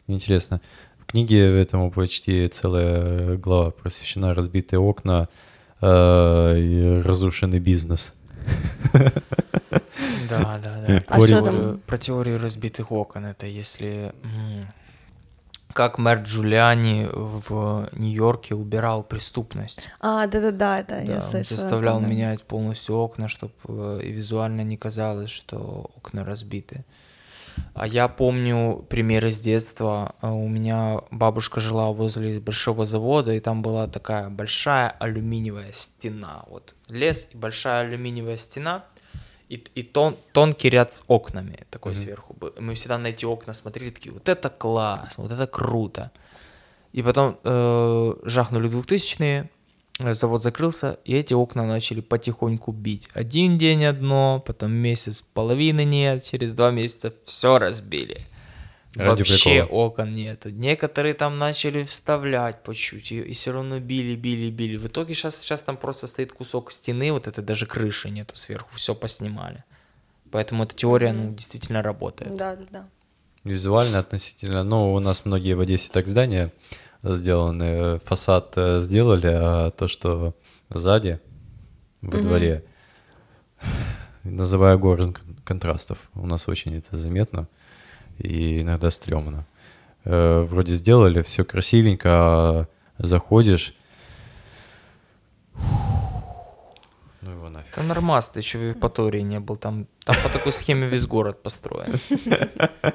Интересно. 0.06 0.60
В 0.98 1.06
книге 1.06 1.60
этому 1.60 1.90
почти 1.90 2.46
целая 2.46 3.36
глава 3.36 3.72
посвящена 3.72 4.32
разбитые 4.32 4.78
окна 4.78 5.28
э, 5.80 6.58
и 6.58 7.02
разрушенный 7.02 7.58
бизнес. 7.58 8.14
Да, 10.28 10.59
да, 10.62 10.84
да. 10.86 11.03
А 11.09 11.22
что 11.22 11.43
там? 11.43 11.80
Про 11.86 11.99
теорию 11.99 12.38
разбитых 12.38 12.90
окон, 12.90 13.26
это 13.26 13.47
если 13.47 14.12
как 15.72 15.99
мэр 15.99 16.18
Джулиани 16.18 17.09
в 17.11 17.88
Нью-Йорке 17.93 18.55
убирал 18.55 19.03
преступность. 19.03 19.88
А, 20.01 20.26
да-да-да, 20.26 20.82
да, 20.82 20.99
я 21.01 21.20
слышала. 21.20 21.38
Он 21.38 21.45
заставлял 21.45 21.99
это, 21.99 22.07
да. 22.07 22.12
менять 22.12 22.43
полностью 22.45 22.97
окна, 22.97 23.28
чтобы 23.28 23.55
э, 23.68 24.01
и 24.05 24.12
визуально 24.12 24.62
не 24.62 24.76
казалось, 24.76 25.30
что 25.30 25.90
окна 25.97 26.24
разбиты. 26.24 26.84
А 27.74 27.86
я 27.86 28.09
помню 28.09 28.84
пример 28.88 29.26
из 29.26 29.38
детства. 29.38 30.14
У 30.22 30.49
меня 30.49 31.01
бабушка 31.11 31.61
жила 31.61 31.90
возле 31.93 32.40
большого 32.40 32.84
завода, 32.84 33.32
и 33.32 33.40
там 33.40 33.62
была 33.62 33.86
такая 33.88 34.30
большая 34.30 34.90
алюминиевая 34.90 35.72
стена. 35.72 36.45
Вот 36.49 36.74
лес 36.93 37.28
и 37.32 37.36
большая 37.36 37.86
алюминиевая 37.86 38.36
стена, 38.36 38.84
и, 39.49 39.62
и 39.74 39.82
тон, 39.82 40.16
тонкий 40.32 40.70
ряд 40.70 40.93
с 40.93 41.03
окнами 41.09 41.59
такой 41.70 41.93
mm-hmm. 41.93 41.97
сверху 41.97 42.34
был. 42.34 42.53
Мы 42.59 42.74
всегда 42.74 42.99
на 42.99 43.09
эти 43.09 43.24
окна 43.24 43.53
смотрели, 43.53 43.90
такие, 43.90 44.12
вот 44.12 44.28
это 44.28 44.49
класс, 44.49 45.14
вот 45.16 45.30
это 45.30 45.47
круто. 45.47 46.11
И 46.93 47.03
потом 47.03 47.38
э, 47.45 48.14
жахнули 48.24 48.68
двухтысячные, 48.68 49.51
завод 49.99 50.43
закрылся, 50.43 50.99
и 51.05 51.14
эти 51.14 51.34
окна 51.34 51.66
начали 51.66 52.01
потихоньку 52.01 52.72
бить. 52.72 53.09
Один 53.12 53.59
день 53.59 53.84
одно, 53.84 54.43
потом 54.47 54.72
месяц 54.72 55.22
половины 55.22 55.84
нет, 55.84 56.24
через 56.24 56.55
два 56.55 56.70
месяца 56.70 57.12
все 57.24 57.59
разбили. 57.59 58.20
Ради 58.95 59.20
Вообще 59.20 59.62
прикола. 59.62 59.84
окон 59.86 60.14
нету. 60.14 60.51
Некоторые 60.51 61.14
там 61.14 61.38
начали 61.38 61.82
вставлять 61.84 62.62
по 62.62 62.74
чуть-чуть, 62.74 63.12
и, 63.12 63.20
и 63.20 63.32
все 63.32 63.53
равно 63.53 63.80
били, 63.80 64.16
били, 64.16 64.51
били. 64.51 64.76
В 64.76 64.86
итоге 64.86 65.14
сейчас, 65.14 65.36
сейчас 65.36 65.62
там 65.62 65.78
просто 65.78 66.07
стоит 66.07 66.32
кусок 66.32 66.70
стены, 66.70 67.11
вот 67.12 67.26
это 67.26 67.40
даже 67.40 67.64
крыши 67.64 68.11
нету 68.11 68.36
сверху, 68.36 68.68
все 68.74 68.95
поснимали. 68.95 69.64
Поэтому 70.30 70.64
эта 70.64 70.74
теория, 70.74 71.12
ну, 71.12 71.32
действительно 71.32 71.82
работает. 71.82 72.36
Да, 72.36 72.55
да, 72.57 72.64
да. 72.70 72.88
Визуально 73.45 73.99
относительно, 73.99 74.62
ну, 74.62 74.93
у 74.93 74.99
нас 74.99 75.24
многие 75.24 75.55
в 75.55 75.61
Одессе 75.61 75.90
так 75.90 76.07
здания 76.07 76.53
сделаны. 77.03 77.99
Фасад 78.01 78.53
э, 78.57 78.80
сделали, 78.80 79.28
а 79.28 79.70
то, 79.70 79.88
что 79.88 80.34
сзади, 80.68 81.18
во 82.03 82.18
угу. 82.18 82.28
дворе, 82.28 82.64
называю 84.22 84.78
город 84.78 85.18
контрастов. 85.45 85.97
У 86.14 86.26
нас 86.26 86.47
очень 86.47 86.76
это 86.76 86.99
заметно 86.99 87.49
и 88.22 88.62
иногда 88.62 88.90
стрёмно. 88.90 89.46
Э, 90.04 90.42
вроде 90.42 90.72
сделали, 90.72 91.22
все 91.22 91.44
красивенько, 91.44 92.10
а 92.12 92.66
заходишь, 92.98 93.74
ну 97.20 97.30
его 97.30 97.48
нафиг. 97.48 97.72
Это 97.72 97.82
нормас, 97.82 98.28
ты 98.28 98.40
еще 98.40 98.58
в 98.58 98.62
Евпатории 98.62 99.20
не 99.20 99.38
был, 99.38 99.56
там, 99.56 99.86
там 100.04 100.16
по 100.22 100.28
такой 100.28 100.52
схеме 100.52 100.88
весь 100.88 101.06
город 101.06 101.42
построен. 101.42 101.92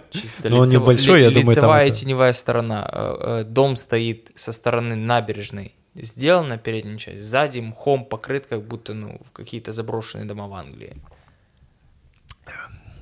Чисто 0.09 0.49
Но 0.49 0.59
он 0.59 0.69
небольшой, 0.69 1.21
я 1.21 1.31
думаю, 1.31 1.55
там... 1.55 1.63
Лицевая 1.63 1.87
и 1.87 1.91
теневая 1.91 2.33
сторона. 2.33 2.89
Э, 2.91 3.15
э, 3.19 3.43
дом 3.45 3.75
стоит 3.75 4.31
со 4.35 4.51
стороны 4.51 4.95
набережной, 4.95 5.75
сделана 5.95 6.57
передняя 6.57 6.97
часть, 6.97 7.23
сзади 7.23 7.59
мхом 7.59 8.05
покрыт, 8.05 8.47
как 8.47 8.67
будто, 8.67 8.93
ну, 8.93 9.21
какие-то 9.33 9.71
заброшенные 9.71 10.25
дома 10.25 10.47
в 10.47 10.53
Англии. 10.53 10.97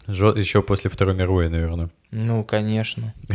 Еще 0.07 0.61
после 0.61 0.89
Второй 0.89 1.15
мировой, 1.15 1.49
наверное. 1.49 1.89
Ну, 2.11 2.43
конечно. 2.43 3.13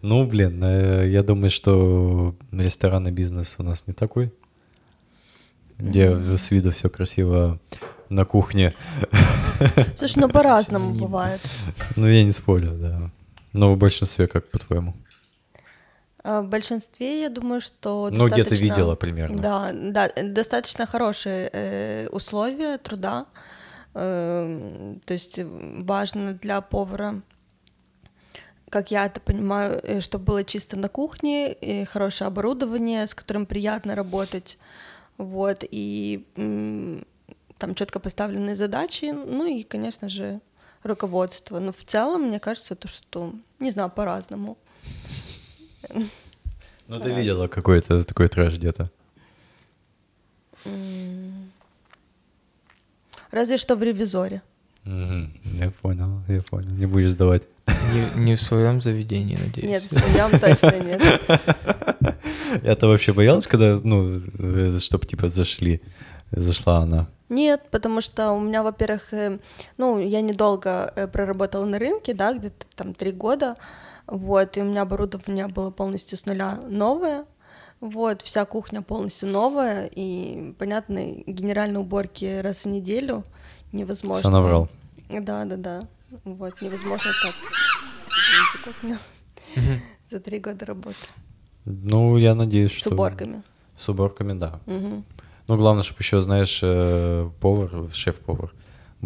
Ну, 0.00 0.26
блин, 0.26 0.62
э, 0.64 1.08
я 1.08 1.22
думаю, 1.22 1.50
что 1.50 2.34
ресторанный 2.52 3.10
бизнес 3.10 3.56
у 3.58 3.62
нас 3.62 3.86
не 3.86 3.92
такой 3.92 4.32
где 5.78 6.16
с 6.36 6.50
виду 6.50 6.70
все 6.70 6.88
красиво 6.88 7.58
на 8.08 8.24
кухне. 8.24 8.74
Слушай, 9.96 10.18
ну 10.18 10.28
по-разному 10.28 10.94
бывает. 10.94 11.40
Ну, 11.96 12.06
я 12.06 12.24
не 12.24 12.32
спорю, 12.32 12.72
да. 12.74 13.10
Но 13.52 13.72
в 13.72 13.78
большинстве 13.78 14.26
как, 14.26 14.50
по-твоему? 14.50 14.94
А, 16.22 16.42
в 16.42 16.48
большинстве, 16.48 17.22
я 17.22 17.28
думаю, 17.28 17.60
что 17.60 18.08
Ну, 18.10 18.28
где 18.28 18.44
ты 18.44 18.56
видела 18.56 18.94
примерно. 18.94 19.40
Да, 19.40 19.70
да, 19.72 20.10
достаточно 20.22 20.86
хорошие 20.86 21.50
э, 21.52 22.08
условия 22.08 22.78
труда. 22.78 23.26
Э, 23.94 24.96
то 25.04 25.14
есть 25.14 25.38
важно 25.38 26.34
для 26.34 26.60
повара 26.60 27.22
как 28.74 28.90
я 28.90 29.06
это 29.06 29.20
понимаю, 29.20 29.80
э, 29.84 30.00
чтобы 30.00 30.24
было 30.24 30.42
чисто 30.42 30.76
на 30.76 30.88
кухне, 30.88 31.52
и 31.52 31.84
хорошее 31.84 32.26
оборудование, 32.26 33.06
с 33.06 33.14
которым 33.14 33.46
приятно 33.46 33.94
работать, 33.94 34.58
вот, 35.16 35.58
и 35.62 36.24
там 37.58 37.76
четко 37.76 38.00
поставленные 38.00 38.56
задачи, 38.56 39.12
ну 39.12 39.46
и, 39.46 39.62
конечно 39.62 40.08
же, 40.08 40.40
руководство. 40.82 41.60
Но 41.60 41.72
в 41.72 41.84
целом, 41.84 42.22
мне 42.22 42.40
кажется, 42.40 42.74
то, 42.74 42.88
что, 42.88 43.32
не 43.60 43.70
знаю, 43.70 43.90
по-разному. 43.90 44.58
Ну, 46.88 47.00
ты 47.00 47.12
видела 47.12 47.46
какой-то 47.46 48.04
такой 48.04 48.28
трэш 48.28 48.58
где-то? 48.58 48.90
Разве 53.34 53.58
что 53.58 53.74
в 53.74 53.82
ревизоре. 53.82 54.42
Я 54.84 55.72
понял, 55.82 56.20
я 56.28 56.40
понял. 56.40 56.70
Не 56.70 56.86
будешь 56.86 57.10
сдавать. 57.10 57.42
Не, 57.66 58.24
не 58.24 58.36
в 58.36 58.42
своем 58.42 58.80
заведении, 58.80 59.36
надеюсь. 59.36 59.70
Нет, 59.70 59.82
в 59.82 59.98
своем 59.98 60.30
точно 60.38 60.78
нет. 60.80 61.20
Я-то 62.62 62.86
вообще 62.86 63.12
боялась, 63.12 63.48
когда, 63.48 63.80
ну, 63.82 64.20
чтобы 64.78 65.06
типа 65.06 65.28
зашли, 65.28 65.82
зашла 66.30 66.78
она. 66.78 67.08
Нет, 67.28 67.62
потому 67.72 68.02
что 68.02 68.32
у 68.32 68.40
меня, 68.40 68.62
во-первых, 68.62 69.12
э, 69.12 69.38
ну, 69.78 69.98
я 69.98 70.20
недолго 70.20 70.92
э, 70.94 71.08
проработала 71.08 71.64
на 71.64 71.80
рынке, 71.80 72.14
да, 72.14 72.34
где-то 72.34 72.66
там 72.76 72.94
три 72.94 73.10
года, 73.10 73.56
вот, 74.06 74.56
и 74.56 74.60
у 74.60 74.64
меня 74.64 74.82
оборудование 74.82 75.48
было 75.48 75.72
полностью 75.72 76.18
с 76.18 76.26
нуля 76.26 76.60
новое, 76.68 77.24
вот, 77.84 78.22
вся 78.22 78.46
кухня 78.46 78.80
полностью 78.80 79.28
новая, 79.28 79.90
и, 79.94 80.54
понятно, 80.58 81.04
генеральные 81.26 81.80
уборки 81.80 82.40
раз 82.40 82.64
в 82.64 82.68
неделю 82.68 83.24
невозможно. 83.72 84.20
Все 84.22 84.30
наврал. 84.30 84.68
Да, 85.10 85.44
да, 85.44 85.56
да. 85.56 85.88
Вот, 86.24 86.62
невозможно 86.62 87.10
так. 87.22 87.34
Кухню. 88.64 88.98
За 90.08 90.18
три 90.18 90.38
года 90.38 90.64
работы. 90.64 90.96
Ну, 91.66 92.16
я 92.16 92.34
надеюсь, 92.34 92.70
что... 92.70 92.88
С 92.88 92.92
уборками. 92.92 93.42
С 93.76 93.88
уборками, 93.88 94.32
да. 94.32 94.60
Ну, 94.66 95.04
главное, 95.58 95.82
чтобы 95.82 96.00
еще, 96.00 96.22
знаешь, 96.22 96.60
э, 96.62 97.28
повар, 97.40 97.92
шеф-повар 97.92 98.50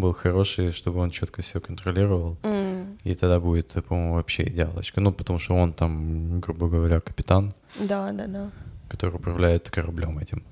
был 0.00 0.12
хороший, 0.12 0.70
чтобы 0.72 1.00
он 1.00 1.10
четко 1.10 1.42
все 1.42 1.60
контролировал. 1.60 2.36
М, 2.42 2.98
И 3.04 3.14
тогда 3.14 3.38
будет, 3.40 3.72
по-моему, 3.88 4.14
вообще 4.14 4.42
идеалочка. 4.44 5.00
Ну, 5.00 5.12
потому 5.12 5.38
что 5.38 5.54
он 5.54 5.72
там, 5.72 6.40
грубо 6.40 6.68
говоря, 6.68 7.00
капитан, 7.00 7.54
Да, 7.78 8.12
да, 8.12 8.26
да. 8.26 8.50
который 8.88 9.14
управляет 9.16 9.70
кораблем 9.70 10.18
этим. 10.18 10.42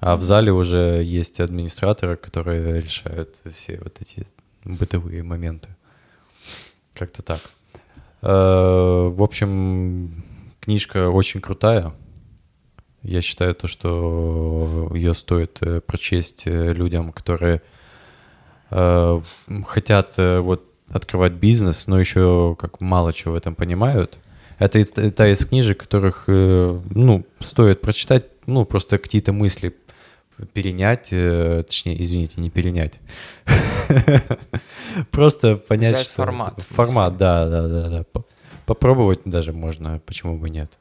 А 0.00 0.16
в 0.16 0.22
зале 0.22 0.50
уже 0.52 1.02
есть 1.04 1.40
администраторы, 1.40 2.16
которые 2.16 2.80
решают 2.80 3.36
все 3.54 3.78
вот 3.82 4.00
эти 4.00 4.26
бытовые 4.64 5.22
моменты. 5.22 5.68
Как-то 6.94 7.22
так. 7.22 7.40
Э, 8.22 9.08
В 9.08 9.22
общем, 9.22 10.24
книжка 10.60 11.08
очень 11.08 11.40
крутая. 11.40 11.92
Я 13.02 13.20
считаю 13.20 13.54
то, 13.54 13.66
что 13.66 14.90
ее 14.94 15.14
стоит 15.14 15.58
э, 15.62 15.80
прочесть 15.80 16.46
э, 16.46 16.72
людям, 16.72 17.12
которые 17.12 17.60
э, 18.72 19.20
хотят 19.66 20.14
э, 20.16 20.40
вот 20.40 20.64
открывать 20.90 21.32
бизнес, 21.32 21.86
но 21.86 21.98
еще 21.98 22.56
как 22.58 22.80
мало 22.80 23.12
чего 23.12 23.34
в 23.34 23.36
этом 23.36 23.54
понимают. 23.54 24.18
Это 24.58 24.84
та 25.10 25.28
из 25.28 25.44
книжек, 25.44 25.80
которых, 25.80 26.24
э, 26.28 26.80
ну, 26.90 27.24
стоит 27.40 27.80
прочитать, 27.80 28.26
ну, 28.46 28.64
просто 28.64 28.98
какие-то 28.98 29.32
мысли 29.32 29.74
перенять, 30.52 31.08
э, 31.10 31.64
точнее, 31.66 32.00
извините, 32.02 32.40
не 32.40 32.50
перенять. 32.50 33.00
Просто 35.10 35.56
понять, 35.56 35.98
что... 35.98 36.14
формат 36.14 36.62
Формат, 36.70 37.16
да, 37.16 37.48
да, 37.48 37.68
да, 37.68 37.88
да. 37.88 38.04
По- 38.04 38.24
Попробовать 38.66 39.20
даже 39.24 39.52
можно, 39.52 40.00
почему 40.06 40.38
бы 40.38 40.48
нет. 40.48 40.78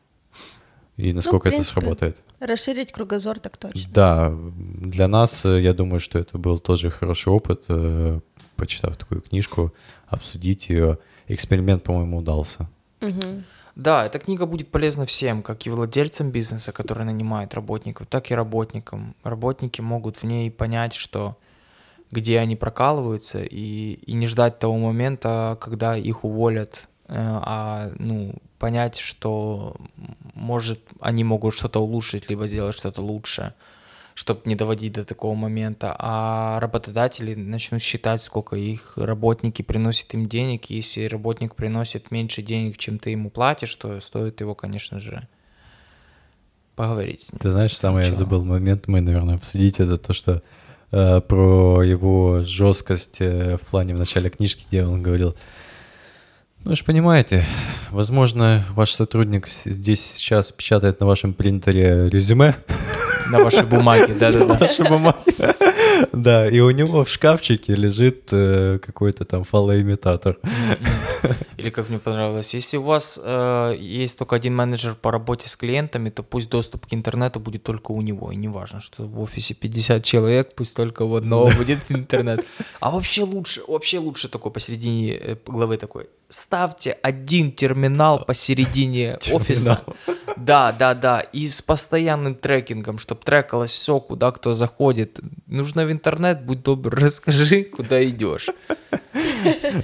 И 0.98 1.14
насколько 1.14 1.50
это 1.50 1.58
Ну, 1.58 1.64
принципе, 1.64 1.82
сработает. 1.82 2.24
Расширить 2.40 2.92
кругозор 2.92 3.40
так 3.40 3.58
точно. 3.58 3.92
Да, 3.94 4.34
для 4.56 5.08
нас, 5.08 5.46
э, 5.46 5.60
я 5.60 5.74
думаю, 5.74 6.00
что 6.00 6.20
это 6.20 6.38
был 6.38 6.60
тоже 6.60 6.92
хороший 6.92 7.30
опыт, 7.30 7.64
э, 7.70 8.20
почитав 8.56 8.98
такую 8.98 9.22
книжку, 9.22 9.74
обсудить 10.08 10.70
ее. 10.70 11.00
Эксперимент, 11.28 11.84
по-моему, 11.84 12.18
удался. 12.18 12.70
Мгм. 13.00 13.46
Да, 13.76 14.06
эта 14.06 14.20
книга 14.20 14.46
будет 14.46 14.68
полезна 14.70 15.06
всем, 15.06 15.42
как 15.42 15.66
и 15.66 15.70
владельцам 15.70 16.30
бизнеса, 16.30 16.72
которые 16.72 17.06
нанимают 17.06 17.54
работников, 17.54 18.08
так 18.08 18.30
и 18.30 18.36
работникам. 18.36 19.16
Работники 19.24 19.82
могут 19.82 20.18
в 20.18 20.24
ней 20.24 20.52
понять, 20.52 20.94
что 20.94 21.38
где 22.12 22.40
они 22.40 22.58
прокалываются, 22.58 23.42
и, 23.42 23.94
и 23.94 24.14
не 24.14 24.28
ждать 24.28 24.60
того 24.60 24.78
момента, 24.78 25.58
когда 25.62 25.96
их 25.96 26.26
уволят, 26.26 26.88
э, 27.08 27.14
а 27.16 27.92
ну, 27.98 28.36
понять, 28.62 29.00
что 29.00 29.76
может 30.36 30.82
они 31.00 31.24
могут 31.24 31.56
что-то 31.56 31.80
улучшить, 31.80 32.30
либо 32.30 32.46
сделать 32.46 32.78
что-то 32.78 33.02
лучше, 33.02 33.56
чтобы 34.14 34.42
не 34.46 34.56
доводить 34.56 34.94
до 34.94 35.04
такого 35.04 35.34
момента. 35.34 35.96
А 35.98 36.60
работодатели 36.60 37.34
начнут 37.34 37.82
считать, 37.82 38.22
сколько 38.22 38.56
их 38.56 38.94
работники 38.98 39.64
приносят 39.64 40.14
им 40.14 40.28
денег, 40.28 40.70
если 40.70 41.06
работник 41.06 41.56
приносит 41.56 42.12
меньше 42.12 42.44
денег, 42.44 42.78
чем 42.78 43.00
ты 43.00 43.10
ему 43.10 43.32
платишь, 43.32 43.74
то 43.74 44.00
стоит 44.00 44.42
его, 44.42 44.54
конечно 44.54 45.02
же, 45.02 45.28
поговорить. 46.76 47.30
Ты 47.40 47.50
знаешь, 47.50 47.76
самый 47.76 48.04
я 48.04 48.12
Сначала. 48.12 48.20
забыл 48.20 48.46
момент, 48.46 48.88
мы, 48.88 49.02
наверное, 49.02 49.36
обсудить, 49.36 49.80
это 49.80 49.98
то, 49.98 50.14
что 50.14 50.44
э, 50.92 51.22
про 51.22 51.82
его 51.82 52.42
жесткость 52.42 53.22
э, 53.22 53.58
в 53.58 53.62
плане 53.62 53.96
в 53.96 53.98
начале 53.98 54.30
книжки, 54.30 54.66
где 54.68 54.86
он 54.86 55.02
говорил, 55.02 55.36
ну, 56.64 56.70
вы 56.72 56.76
же 56.76 56.84
понимаете, 56.84 57.46
возможно, 57.90 58.66
ваш 58.76 58.92
сотрудник 58.92 59.48
здесь 59.66 60.04
сейчас 60.16 60.52
печатает 60.52 61.00
на 61.00 61.06
вашем 61.06 61.34
принтере 61.34 62.10
резюме, 62.10 62.56
На 63.32 63.44
вашей 63.44 63.64
бумаге, 63.66 64.14
да-да-да. 64.14 64.54
ваши 64.56 64.84
бумаги. 64.84 65.18
Да, 66.12 66.48
и 66.48 66.60
у 66.60 66.72
него 66.72 67.04
в 67.04 67.10
шкафчике 67.10 67.76
лежит 67.76 68.30
э, 68.32 68.80
какой-то 68.80 69.26
там 69.26 69.44
фалоимитатор. 69.44 70.38
Или 71.58 71.70
как 71.70 71.90
мне 71.90 72.00
понравилось, 72.00 72.54
если 72.54 72.78
у 72.78 72.84
вас 72.84 73.20
э, 73.22 73.76
есть 73.80 74.18
только 74.18 74.36
один 74.36 74.56
менеджер 74.56 74.96
по 74.96 75.12
работе 75.12 75.48
с 75.48 75.56
клиентами, 75.56 76.10
то 76.10 76.24
пусть 76.24 76.50
доступ 76.50 76.88
к 76.88 76.94
интернету 76.94 77.40
будет 77.40 77.64
только 77.64 77.92
у 77.92 78.02
него. 78.02 78.32
И 78.32 78.36
не 78.36 78.48
важно, 78.48 78.80
что 78.80 79.04
в 79.04 79.20
офисе 79.22 79.54
50 79.54 80.04
человек, 80.04 80.56
пусть 80.56 80.76
только 80.76 81.04
у 81.04 81.16
одного 81.16 81.52
будет 81.58 81.80
интернет. 81.90 82.46
А 82.80 82.90
вообще 82.90 83.24
лучше, 83.24 83.62
вообще 83.68 84.00
лучше 84.00 84.28
такой 84.30 84.52
посередине 84.52 85.14
э, 85.14 85.36
главы 85.46 85.78
такой. 85.78 86.08
Ставьте 86.30 86.98
один 87.04 87.52
терминал 87.52 88.26
посередине 88.26 89.20
офиса. 89.32 89.82
Да, 90.46 90.72
да, 90.72 90.94
да. 90.94 91.20
И 91.34 91.48
с 91.48 91.62
постоянным 91.62 92.36
трекингом, 92.36 92.98
чтобы 92.98 93.22
трекалось 93.24 93.72
все, 93.72 94.00
куда 94.00 94.32
кто 94.32 94.54
заходит. 94.54 95.20
Нужно 95.48 95.86
в 95.86 95.92
интернет, 95.92 96.44
будь 96.44 96.64
добр, 96.64 96.96
расскажи, 97.02 97.64
куда 97.64 98.04
идешь. 98.04 98.50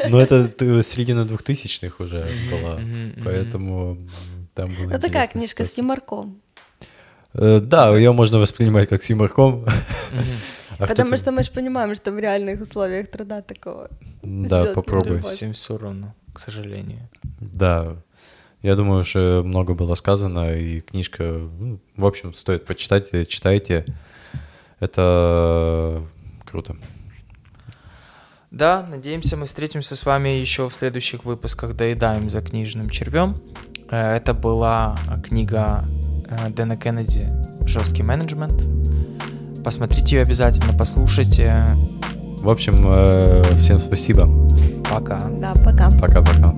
Но 0.09 0.19
это 0.21 0.51
середина 0.83 1.25
двухтысячных 1.25 1.99
уже 1.99 2.25
была, 2.51 2.79
поэтому 3.23 3.97
там 4.53 4.69
было 4.73 4.93
Ну 4.93 4.99
такая 4.99 5.27
книжка 5.27 5.65
с 5.65 5.77
юморком. 5.77 6.41
Э, 7.33 7.59
Да, 7.59 7.95
ее 7.95 8.11
можно 8.11 8.39
воспринимать 8.39 8.89
как 8.89 9.03
с 9.03 9.09
юморком. 9.09 9.65
А 10.79 10.85
Потому 10.87 11.17
что 11.17 11.31
мы 11.31 11.43
же 11.43 11.51
понимаем, 11.51 11.95
что 11.95 12.11
в 12.11 12.19
реальных 12.19 12.61
условиях 12.61 13.07
труда 13.07 13.41
такого. 13.41 13.89
Да, 14.21 14.65
попробуй. 14.73 15.21
Всем 15.21 15.53
все 15.53 15.77
равно, 15.77 16.13
к 16.33 16.39
сожалению. 16.39 17.09
Да, 17.39 17.95
я 18.61 18.75
думаю, 18.75 19.03
что 19.03 19.43
много 19.45 19.73
было 19.73 19.93
сказано, 19.93 20.53
и 20.53 20.79
книжка, 20.81 21.39
ну, 21.59 21.79
в 21.95 22.05
общем, 22.05 22.33
стоит 22.33 22.65
почитать, 22.65 23.09
э, 23.11 23.25
читайте. 23.25 23.85
Это 24.79 26.03
круто. 26.45 26.75
Да, 28.49 28.85
надеемся, 28.89 29.37
мы 29.37 29.45
встретимся 29.45 29.95
с 29.95 30.05
вами 30.05 30.29
еще 30.29 30.69
в 30.69 30.73
следующих 30.73 31.25
выпусках 31.25 31.75
«Доедаем 31.75 32.29
за 32.29 32.41
книжным 32.41 32.89
червем». 32.89 33.35
Э, 33.91 34.15
Это 34.15 34.33
была 34.33 34.97
книга 35.23 35.83
э, 36.27 36.49
Дэна 36.49 36.77
Кеннеди 36.77 37.31
«Жесткий 37.67 38.03
менеджмент». 38.03 38.63
Посмотрите 39.63 40.17
ее 40.17 40.21
обязательно, 40.23 40.75
послушайте. 40.77 41.65
В 42.39 42.49
общем, 42.49 43.59
всем 43.59 43.79
спасибо. 43.79 44.47
Пока. 44.89 45.19
Да, 45.27 45.53
пока. 45.65 45.89
Пока-пока. 45.99 46.55